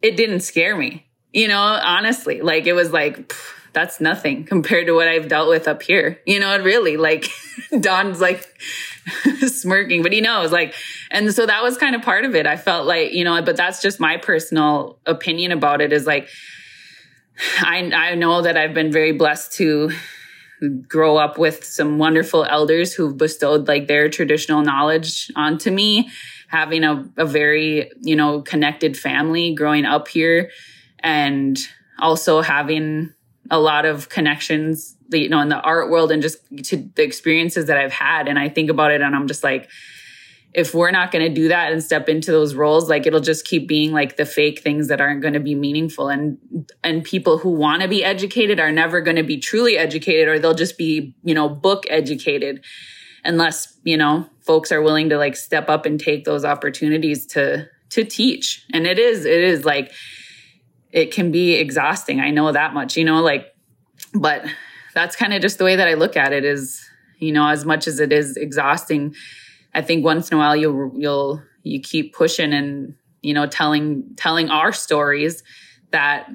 it 0.00 0.16
didn't 0.16 0.40
scare 0.40 0.76
me 0.76 1.04
you 1.32 1.48
know 1.48 1.60
honestly 1.60 2.40
like 2.40 2.66
it 2.66 2.72
was 2.72 2.92
like 2.92 3.28
pff, 3.28 3.52
that's 3.72 4.00
nothing 4.00 4.44
compared 4.46 4.86
to 4.86 4.92
what 4.92 5.08
I've 5.08 5.28
dealt 5.28 5.48
with 5.48 5.68
up 5.68 5.82
here. 5.82 6.20
You 6.26 6.40
know, 6.40 6.52
it 6.54 6.62
really 6.62 6.96
like 6.96 7.28
Don's 7.80 8.20
like 8.20 8.48
smirking, 9.46 10.02
but 10.02 10.12
he 10.12 10.20
knows 10.20 10.52
like, 10.52 10.74
and 11.10 11.32
so 11.34 11.46
that 11.46 11.62
was 11.62 11.76
kind 11.76 11.94
of 11.94 12.02
part 12.02 12.24
of 12.24 12.34
it. 12.34 12.46
I 12.46 12.56
felt 12.56 12.86
like, 12.86 13.12
you 13.12 13.24
know, 13.24 13.40
but 13.42 13.56
that's 13.56 13.82
just 13.82 14.00
my 14.00 14.16
personal 14.16 14.98
opinion 15.06 15.52
about 15.52 15.80
it 15.80 15.92
is 15.92 16.06
like, 16.06 16.28
I, 17.60 17.90
I 17.94 18.14
know 18.14 18.42
that 18.42 18.56
I've 18.56 18.74
been 18.74 18.92
very 18.92 19.12
blessed 19.12 19.52
to 19.54 19.90
grow 20.86 21.16
up 21.16 21.38
with 21.38 21.64
some 21.64 21.98
wonderful 21.98 22.44
elders 22.44 22.92
who've 22.92 23.16
bestowed 23.16 23.66
like 23.66 23.88
their 23.88 24.08
traditional 24.08 24.62
knowledge 24.62 25.30
onto 25.34 25.70
me, 25.70 26.08
having 26.48 26.84
a, 26.84 27.04
a 27.16 27.24
very, 27.24 27.90
you 28.00 28.14
know, 28.14 28.42
connected 28.42 28.96
family 28.96 29.54
growing 29.54 29.84
up 29.84 30.06
here 30.08 30.50
and 31.00 31.58
also 31.98 32.42
having 32.42 33.12
a 33.52 33.60
lot 33.60 33.84
of 33.84 34.08
connections, 34.08 34.96
you 35.12 35.28
know, 35.28 35.38
in 35.40 35.50
the 35.50 35.60
art 35.60 35.90
world 35.90 36.10
and 36.10 36.22
just 36.22 36.38
to 36.64 36.90
the 36.96 37.02
experiences 37.02 37.66
that 37.66 37.76
I've 37.76 37.92
had. 37.92 38.26
And 38.26 38.38
I 38.38 38.48
think 38.48 38.70
about 38.70 38.90
it 38.90 39.02
and 39.02 39.14
I'm 39.14 39.28
just 39.28 39.44
like, 39.44 39.68
if 40.54 40.74
we're 40.74 40.90
not 40.90 41.12
going 41.12 41.24
to 41.24 41.32
do 41.32 41.48
that 41.48 41.70
and 41.70 41.82
step 41.82 42.08
into 42.08 42.30
those 42.30 42.54
roles, 42.54 42.88
like 42.88 43.06
it'll 43.06 43.20
just 43.20 43.46
keep 43.46 43.68
being 43.68 43.92
like 43.92 44.16
the 44.16 44.24
fake 44.24 44.60
things 44.60 44.88
that 44.88 45.02
aren't 45.02 45.20
going 45.20 45.34
to 45.34 45.40
be 45.40 45.54
meaningful. 45.54 46.08
And, 46.08 46.38
and 46.82 47.04
people 47.04 47.38
who 47.38 47.50
want 47.50 47.82
to 47.82 47.88
be 47.88 48.02
educated 48.02 48.58
are 48.58 48.72
never 48.72 49.02
going 49.02 49.16
to 49.16 49.22
be 49.22 49.38
truly 49.38 49.76
educated 49.76 50.28
or 50.28 50.38
they'll 50.38 50.54
just 50.54 50.78
be, 50.78 51.14
you 51.22 51.34
know, 51.34 51.48
book 51.48 51.84
educated 51.90 52.64
unless, 53.22 53.78
you 53.84 53.98
know, 53.98 54.26
folks 54.40 54.72
are 54.72 54.80
willing 54.80 55.10
to 55.10 55.18
like 55.18 55.36
step 55.36 55.68
up 55.68 55.84
and 55.84 56.00
take 56.00 56.24
those 56.24 56.44
opportunities 56.44 57.26
to, 57.26 57.68
to 57.90 58.04
teach. 58.04 58.64
And 58.72 58.86
it 58.86 58.98
is, 58.98 59.26
it 59.26 59.44
is 59.44 59.66
like, 59.66 59.92
it 60.92 61.12
can 61.12 61.32
be 61.32 61.54
exhausting. 61.54 62.20
I 62.20 62.30
know 62.30 62.52
that 62.52 62.74
much, 62.74 62.96
you 62.96 63.04
know, 63.04 63.22
like, 63.22 63.54
but 64.14 64.44
that's 64.94 65.16
kind 65.16 65.32
of 65.32 65.40
just 65.40 65.58
the 65.58 65.64
way 65.64 65.76
that 65.76 65.88
I 65.88 65.94
look 65.94 66.16
at 66.16 66.32
it 66.32 66.44
is, 66.44 66.84
you 67.18 67.32
know, 67.32 67.48
as 67.48 67.64
much 67.64 67.86
as 67.86 67.98
it 67.98 68.12
is 68.12 68.36
exhausting, 68.36 69.14
I 69.74 69.80
think 69.80 70.04
once 70.04 70.30
in 70.30 70.36
a 70.36 70.38
while 70.38 70.54
you'll, 70.54 70.92
you'll, 70.94 71.42
you 71.62 71.80
keep 71.80 72.14
pushing 72.14 72.52
and, 72.52 72.94
you 73.22 73.32
know, 73.32 73.46
telling, 73.46 74.14
telling 74.16 74.50
our 74.50 74.72
stories 74.72 75.42
that 75.92 76.28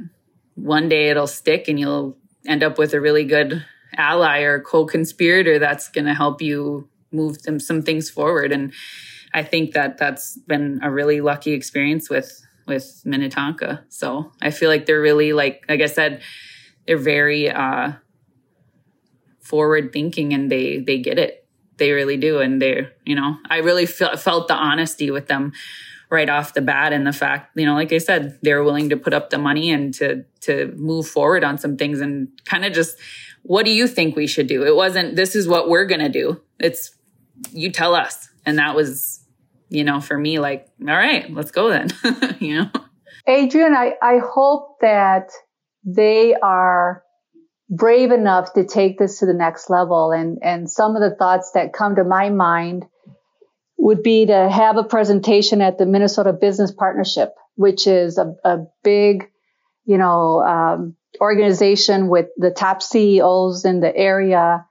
one 0.55 0.89
day 0.89 1.09
it'll 1.09 1.27
stick 1.27 1.67
and 1.67 1.79
you'll 1.79 2.17
end 2.47 2.63
up 2.63 2.77
with 2.77 2.93
a 2.93 3.01
really 3.01 3.25
good 3.25 3.63
ally 3.95 4.39
or 4.39 4.59
co-conspirator 4.59 5.59
that's 5.59 5.89
going 5.89 6.05
to 6.05 6.13
help 6.13 6.41
you 6.41 6.89
move 7.11 7.43
them 7.43 7.59
some 7.59 7.81
things 7.81 8.09
forward. 8.09 8.51
And 8.51 8.73
I 9.33 9.43
think 9.43 9.73
that 9.73 9.97
that's 9.97 10.37
been 10.47 10.79
a 10.81 10.89
really 10.89 11.21
lucky 11.21 11.51
experience 11.51 12.09
with 12.09 12.41
with 12.67 13.01
Minnetonka. 13.05 13.85
So 13.89 14.31
I 14.41 14.51
feel 14.51 14.69
like 14.69 14.85
they're 14.85 15.01
really 15.01 15.33
like, 15.33 15.63
like 15.67 15.81
I 15.81 15.85
said, 15.85 16.21
they're 16.85 16.97
very 16.97 17.49
uh, 17.49 17.93
forward 19.39 19.93
thinking 19.93 20.33
and 20.33 20.51
they 20.51 20.79
they 20.79 20.99
get 20.99 21.17
it. 21.17 21.45
They 21.77 21.91
really 21.91 22.17
do, 22.17 22.39
and 22.39 22.61
they're 22.61 22.91
you 23.05 23.15
know 23.15 23.37
I 23.49 23.57
really 23.57 23.85
felt 23.85 24.19
felt 24.19 24.47
the 24.47 24.55
honesty 24.55 25.11
with 25.11 25.27
them 25.27 25.53
right 26.09 26.29
off 26.29 26.53
the 26.53 26.61
bat 26.61 26.93
and 26.93 27.05
the 27.05 27.11
fact 27.11 27.51
you 27.57 27.65
know 27.65 27.73
like 27.73 27.91
I 27.91 27.97
said 27.97 28.39
they're 28.41 28.63
willing 28.63 28.89
to 28.89 28.97
put 28.97 29.13
up 29.13 29.29
the 29.29 29.37
money 29.37 29.69
and 29.71 29.93
to 29.95 30.23
to 30.41 30.73
move 30.77 31.07
forward 31.07 31.43
on 31.43 31.57
some 31.57 31.75
things 31.75 31.99
and 31.99 32.29
kind 32.45 32.63
of 32.63 32.71
just 32.73 32.97
what 33.43 33.65
do 33.65 33.71
you 33.71 33.87
think 33.87 34.15
we 34.15 34.27
should 34.27 34.47
do? 34.47 34.65
It 34.65 34.75
wasn't 34.75 35.15
this 35.15 35.35
is 35.35 35.47
what 35.47 35.69
we're 35.69 35.85
gonna 35.85 36.09
do. 36.09 36.41
It's 36.59 36.95
you 37.51 37.71
tell 37.71 37.93
us, 37.93 38.29
and 38.45 38.57
that 38.57 38.75
was 38.75 39.23
you 39.69 39.83
know, 39.83 39.99
for 39.99 40.17
me, 40.17 40.39
like, 40.39 40.67
all 40.81 40.87
right, 40.87 41.31
let's 41.31 41.51
go 41.51 41.69
then, 41.69 41.89
you 42.39 42.55
know? 42.55 42.71
Adrienne, 43.27 43.75
I, 43.75 43.93
I 44.01 44.19
hope 44.19 44.77
that 44.81 45.31
they 45.83 46.33
are 46.35 47.03
brave 47.69 48.11
enough 48.11 48.53
to 48.53 48.65
take 48.65 48.97
this 48.97 49.19
to 49.19 49.25
the 49.25 49.33
next 49.33 49.69
level. 49.69 50.11
And, 50.11 50.39
and 50.41 50.69
some 50.69 50.95
of 50.95 51.01
the 51.01 51.15
thoughts 51.15 51.51
that 51.53 51.73
come 51.73 51.95
to 51.95 52.03
my 52.03 52.29
mind 52.29 52.85
would 53.77 54.03
be 54.03 54.25
to 54.25 54.49
have 54.49 54.77
a 54.77 54.83
presentation 54.83 55.61
at 55.61 55.77
the 55.77 55.85
Minnesota 55.85 56.33
Business 56.33 56.71
Partnership, 56.71 57.33
which 57.55 57.87
is 57.87 58.17
a, 58.17 58.33
a 58.43 58.59
big, 58.83 59.29
you 59.85 59.97
know, 59.97 60.41
um, 60.41 60.95
organization 61.19 62.07
with 62.07 62.27
the 62.37 62.51
top 62.51 62.81
CEOs 62.81 63.65
in 63.65 63.79
the 63.81 63.95
area 63.95 64.65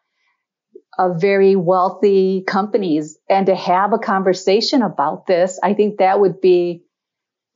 of 0.98 1.20
very 1.20 1.56
wealthy 1.56 2.42
companies 2.46 3.18
and 3.28 3.46
to 3.46 3.54
have 3.54 3.92
a 3.92 3.98
conversation 3.98 4.82
about 4.82 5.26
this, 5.26 5.60
I 5.62 5.74
think 5.74 5.98
that 5.98 6.20
would 6.20 6.40
be 6.40 6.82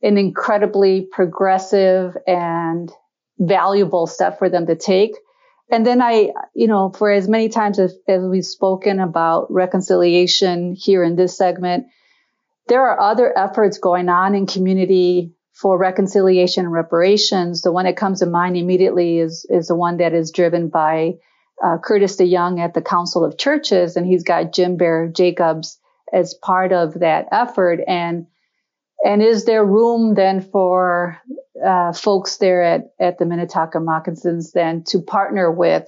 an 0.01 0.17
incredibly 0.17 1.07
progressive 1.11 2.15
and 2.27 2.91
valuable 3.39 4.07
step 4.07 4.37
for 4.37 4.49
them 4.49 4.67
to 4.67 4.75
take. 4.75 5.15
And 5.71 5.85
then 5.85 6.01
I, 6.01 6.31
you 6.53 6.67
know, 6.67 6.91
for 6.91 7.09
as 7.09 7.27
many 7.27 7.49
times 7.49 7.79
as, 7.79 7.95
as 8.07 8.23
we've 8.23 8.45
spoken 8.45 8.99
about 8.99 9.51
reconciliation 9.51 10.75
here 10.77 11.03
in 11.03 11.15
this 11.15 11.37
segment, 11.37 11.85
there 12.67 12.81
are 12.81 12.99
other 12.99 13.35
efforts 13.35 13.77
going 13.77 14.09
on 14.09 14.35
in 14.35 14.45
community 14.45 15.33
for 15.53 15.77
reconciliation 15.77 16.65
and 16.65 16.73
reparations. 16.73 17.61
The 17.61 17.71
one 17.71 17.85
that 17.85 17.97
comes 17.97 18.19
to 18.19 18.25
mind 18.25 18.57
immediately 18.57 19.19
is, 19.19 19.45
is 19.49 19.67
the 19.67 19.75
one 19.75 19.97
that 19.97 20.13
is 20.13 20.31
driven 20.31 20.69
by 20.69 21.13
uh, 21.63 21.77
Curtiss 21.77 22.17
DeYoung 22.17 22.59
at 22.59 22.73
the 22.73 22.81
Council 22.81 23.23
of 23.23 23.37
Churches, 23.37 23.95
and 23.95 24.05
he's 24.05 24.23
got 24.23 24.53
Jim 24.53 24.77
Bear 24.77 25.07
Jacobs 25.07 25.79
as 26.11 26.33
part 26.33 26.73
of 26.73 26.99
that 26.99 27.27
effort. 27.31 27.79
And 27.87 28.27
and 29.03 29.23
is 29.23 29.45
there 29.45 29.65
room 29.65 30.13
then 30.13 30.41
for 30.41 31.19
uh, 31.65 31.91
folks 31.93 32.37
there 32.37 32.61
at, 32.61 32.93
at 32.99 33.17
the 33.17 33.25
Minnetonka 33.25 33.79
Moccasins 33.79 34.51
then 34.51 34.83
to 34.89 35.01
partner 35.01 35.51
with 35.51 35.87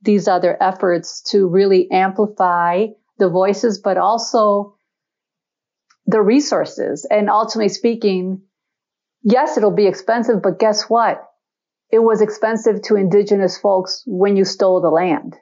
these 0.00 0.28
other 0.28 0.56
efforts 0.62 1.22
to 1.30 1.46
really 1.46 1.90
amplify 1.90 2.86
the 3.18 3.28
voices, 3.28 3.78
but 3.78 3.98
also 3.98 4.76
the 6.06 6.22
resources? 6.22 7.06
And 7.10 7.28
ultimately 7.28 7.68
speaking, 7.68 8.42
yes, 9.22 9.58
it'll 9.58 9.70
be 9.70 9.86
expensive, 9.86 10.40
but 10.42 10.58
guess 10.58 10.84
what? 10.84 11.22
It 11.90 12.00
was 12.00 12.20
expensive 12.20 12.82
to 12.82 12.96
indigenous 12.96 13.58
folks 13.58 14.02
when 14.06 14.36
you 14.36 14.44
stole 14.44 14.80
the 14.80 14.90
land, 14.90 15.36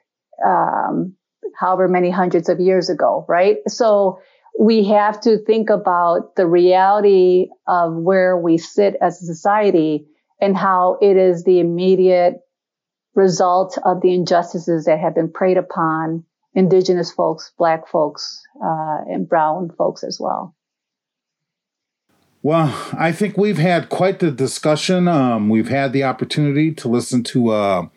um, 0.45 1.15
however 1.59 1.87
many 1.87 2.09
hundreds 2.09 2.49
of 2.49 2.59
years 2.59 2.89
ago, 2.89 3.25
right? 3.27 3.57
So 3.67 4.19
we 4.59 4.85
have 4.89 5.19
to 5.21 5.37
think 5.37 5.69
about 5.69 6.35
the 6.35 6.45
reality 6.45 7.47
of 7.67 7.95
where 7.95 8.37
we 8.37 8.57
sit 8.57 8.95
as 9.01 9.21
a 9.21 9.25
society 9.25 10.05
and 10.39 10.55
how 10.55 10.97
it 11.01 11.17
is 11.17 11.43
the 11.43 11.59
immediate 11.59 12.35
result 13.15 13.77
of 13.85 14.01
the 14.01 14.13
injustices 14.13 14.85
that 14.85 14.99
have 14.99 15.15
been 15.15 15.31
preyed 15.31 15.57
upon 15.57 16.23
indigenous 16.53 17.11
folks, 17.11 17.51
black 17.57 17.87
folks, 17.87 18.41
uh, 18.63 18.97
and 19.07 19.27
brown 19.27 19.69
folks 19.77 20.03
as 20.03 20.19
well. 20.19 20.55
Well, 22.45 22.75
I 22.91 23.13
think 23.13 23.37
we've 23.37 23.57
had 23.57 23.87
quite 23.87 24.19
the 24.19 24.29
discussion. 24.29 25.07
Um, 25.07 25.47
we've 25.47 25.69
had 25.69 25.93
the 25.93 26.03
opportunity 26.03 26.73
to 26.73 26.89
listen 26.89 27.23
to 27.23 27.51
uh, 27.51 27.87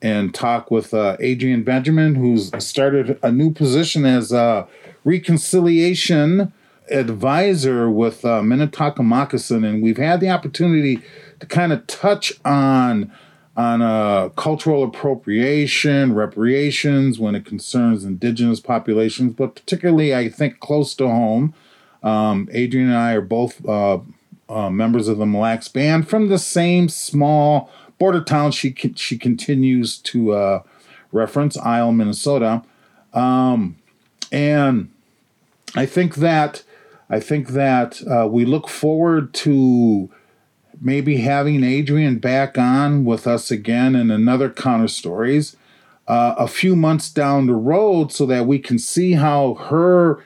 and 0.00 0.32
talk 0.32 0.70
with 0.70 0.94
uh, 0.94 1.16
Adrienne 1.20 1.64
Benjamin, 1.64 2.14
who's 2.14 2.52
started 2.64 3.18
a 3.24 3.32
new 3.32 3.52
position 3.52 4.04
as 4.04 4.30
a 4.30 4.68
reconciliation 5.02 6.52
advisor 6.88 7.90
with 7.90 8.24
uh, 8.24 8.42
Minnetonka 8.42 9.02
Moccasin, 9.02 9.64
and 9.64 9.82
we've 9.82 9.96
had 9.96 10.20
the 10.20 10.28
opportunity 10.28 11.02
to 11.40 11.46
kind 11.46 11.72
of 11.72 11.84
touch 11.88 12.32
on 12.44 13.10
on 13.56 13.82
uh, 13.82 14.28
cultural 14.36 14.84
appropriation, 14.84 16.14
reparations 16.14 17.18
when 17.18 17.34
it 17.34 17.44
concerns 17.44 18.04
indigenous 18.04 18.60
populations, 18.60 19.34
but 19.34 19.56
particularly, 19.56 20.14
I 20.14 20.28
think, 20.28 20.60
close 20.60 20.94
to 20.94 21.08
home. 21.08 21.54
Um, 22.06 22.48
Adrienne 22.54 22.90
and 22.90 22.96
I 22.96 23.14
are 23.14 23.20
both 23.20 23.66
uh, 23.66 23.98
uh, 24.48 24.70
members 24.70 25.08
of 25.08 25.18
the 25.18 25.26
Mille 25.26 25.40
Lacs 25.40 25.66
Band 25.66 26.08
from 26.08 26.28
the 26.28 26.38
same 26.38 26.88
small 26.88 27.68
border 27.98 28.22
town 28.22 28.52
she 28.52 28.72
she 28.94 29.18
continues 29.18 29.98
to 29.98 30.32
uh, 30.32 30.62
reference, 31.10 31.56
Isle, 31.56 31.90
Minnesota, 31.90 32.62
um, 33.12 33.76
and 34.30 34.90
I 35.74 35.84
think 35.84 36.14
that 36.16 36.62
I 37.10 37.18
think 37.18 37.48
that 37.48 38.00
uh, 38.06 38.28
we 38.28 38.44
look 38.44 38.68
forward 38.68 39.34
to 39.34 40.08
maybe 40.80 41.16
having 41.16 41.64
Adrienne 41.64 42.18
back 42.18 42.56
on 42.56 43.04
with 43.04 43.26
us 43.26 43.50
again 43.50 43.96
in 43.96 44.12
another 44.12 44.48
counter 44.48 44.88
stories 44.88 45.56
uh, 46.06 46.36
a 46.38 46.46
few 46.46 46.76
months 46.76 47.10
down 47.10 47.48
the 47.48 47.54
road, 47.54 48.12
so 48.12 48.26
that 48.26 48.46
we 48.46 48.60
can 48.60 48.78
see 48.78 49.14
how 49.14 49.54
her 49.54 50.22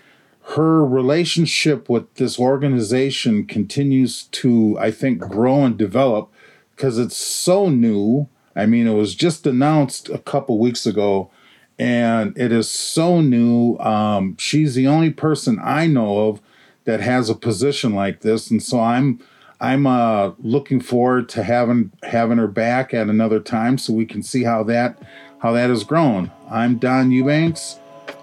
her 0.57 0.85
relationship 0.85 1.89
with 1.89 2.13
this 2.15 2.39
organization 2.39 3.47
continues 3.47 4.25
to 4.25 4.77
I 4.81 4.91
think 4.91 5.21
grow 5.21 5.65
and 5.65 5.77
develop 5.77 6.31
because 6.75 6.99
it's 6.99 7.17
so 7.17 7.69
new. 7.69 8.29
I 8.57 8.67
mean, 8.67 8.87
it 8.87 8.95
was 8.95 9.15
just 9.15 9.47
announced 9.47 10.09
a 10.09 10.19
couple 10.19 10.59
weeks 10.59 10.87
ago, 10.87 11.31
and 11.79 12.37
it 12.37 12.51
is 12.51 12.69
so 12.69 13.21
new. 13.21 13.77
Um, 13.79 14.37
she's 14.39 14.75
the 14.75 14.89
only 14.89 15.11
person 15.11 15.61
I 15.63 15.87
know 15.87 16.29
of 16.29 16.41
that 16.85 17.01
has 17.01 17.31
a 17.31 17.37
position 17.37 17.95
like 17.95 18.21
this, 18.21 18.51
and 18.51 18.63
so 18.63 18.81
I'm 18.81 19.21
I'm 19.61 19.87
uh, 19.87 20.33
looking 20.41 20.81
forward 20.81 21.29
to 21.31 21.45
having 21.45 21.93
having 22.03 22.39
her 22.39 22.49
back 22.49 22.93
at 22.93 23.09
another 23.09 23.39
time 23.39 23.79
so 23.79 23.93
we 23.93 24.07
can 24.07 24.23
see 24.23 24.43
how 24.43 24.65
that 24.65 24.99
how 25.39 25.53
that 25.53 25.71
has 25.71 25.85
grown. 25.85 26.33
I'm 26.51 26.79
Don 26.79 27.13
Eubanks, 27.13 27.79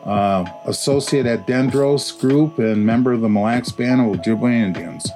uh, 0.05 0.45
associate 0.65 1.25
at 1.25 1.47
Dendros 1.47 2.17
Group 2.19 2.59
and 2.59 2.85
member 2.85 3.13
of 3.13 3.21
the 3.21 3.29
Mille 3.29 3.43
Lacs 3.43 3.71
Band 3.71 4.01
of 4.01 4.19
Ojibwe 4.19 4.53
Indians. 4.53 5.09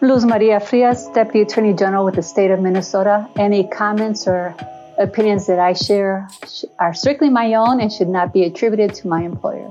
Luz 0.00 0.24
Maria 0.24 0.60
Frias, 0.60 1.08
Deputy 1.08 1.42
Attorney 1.42 1.74
General 1.74 2.04
with 2.04 2.14
the 2.14 2.22
state 2.22 2.50
of 2.50 2.60
Minnesota. 2.60 3.28
Any 3.36 3.68
comments 3.68 4.26
or 4.26 4.54
opinions 4.96 5.46
that 5.46 5.58
I 5.58 5.74
share 5.74 6.28
are 6.78 6.94
strictly 6.94 7.28
my 7.28 7.54
own 7.54 7.80
and 7.80 7.92
should 7.92 8.08
not 8.08 8.32
be 8.32 8.44
attributed 8.44 8.94
to 8.94 9.08
my 9.08 9.22
employer. 9.22 9.70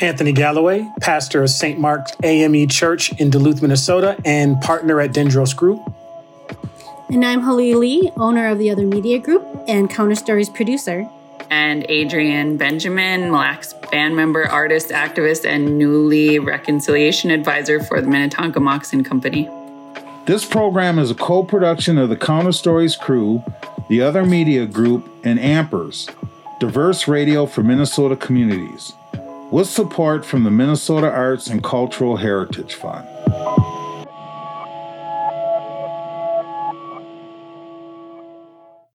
Anthony 0.00 0.32
Galloway, 0.32 0.90
pastor 1.00 1.42
of 1.42 1.50
St. 1.50 1.78
Mark's 1.78 2.12
AME 2.22 2.68
Church 2.68 3.12
in 3.20 3.30
Duluth, 3.30 3.62
Minnesota, 3.62 4.16
and 4.24 4.60
partner 4.60 5.00
at 5.00 5.12
Dendros 5.12 5.54
Group. 5.54 5.80
And 7.10 7.24
I'm 7.24 7.40
Holly 7.40 7.74
Lee, 7.74 8.10
owner 8.16 8.48
of 8.48 8.58
the 8.58 8.70
Other 8.70 8.86
Media 8.86 9.18
Group 9.18 9.46
and 9.68 9.88
Counter 9.88 10.14
Stories 10.14 10.48
producer 10.48 11.08
and 11.50 11.88
Adrienne 11.90 12.56
Benjamin, 12.56 13.22
Mille 13.22 13.32
Lacs 13.32 13.74
band 13.90 14.16
member, 14.16 14.46
artist, 14.46 14.88
activist, 14.88 15.44
and 15.44 15.78
newly 15.78 16.38
reconciliation 16.38 17.30
advisor 17.30 17.82
for 17.82 18.00
the 18.00 18.06
Minnetonka 18.06 18.60
Moccasin 18.60 19.04
Company. 19.04 19.48
This 20.26 20.44
program 20.44 20.98
is 20.98 21.10
a 21.10 21.14
co 21.14 21.42
production 21.42 21.98
of 21.98 22.08
the 22.08 22.16
Counter 22.16 22.52
Stories 22.52 22.96
crew, 22.96 23.42
the 23.88 24.00
Other 24.00 24.24
Media 24.24 24.66
Group, 24.66 25.08
and 25.24 25.38
Ampers, 25.38 26.10
diverse 26.60 27.06
radio 27.06 27.46
for 27.46 27.62
Minnesota 27.62 28.16
communities, 28.16 28.94
with 29.50 29.68
support 29.68 30.24
from 30.24 30.44
the 30.44 30.50
Minnesota 30.50 31.10
Arts 31.10 31.48
and 31.48 31.62
Cultural 31.62 32.16
Heritage 32.16 32.74
Fund. 32.74 33.06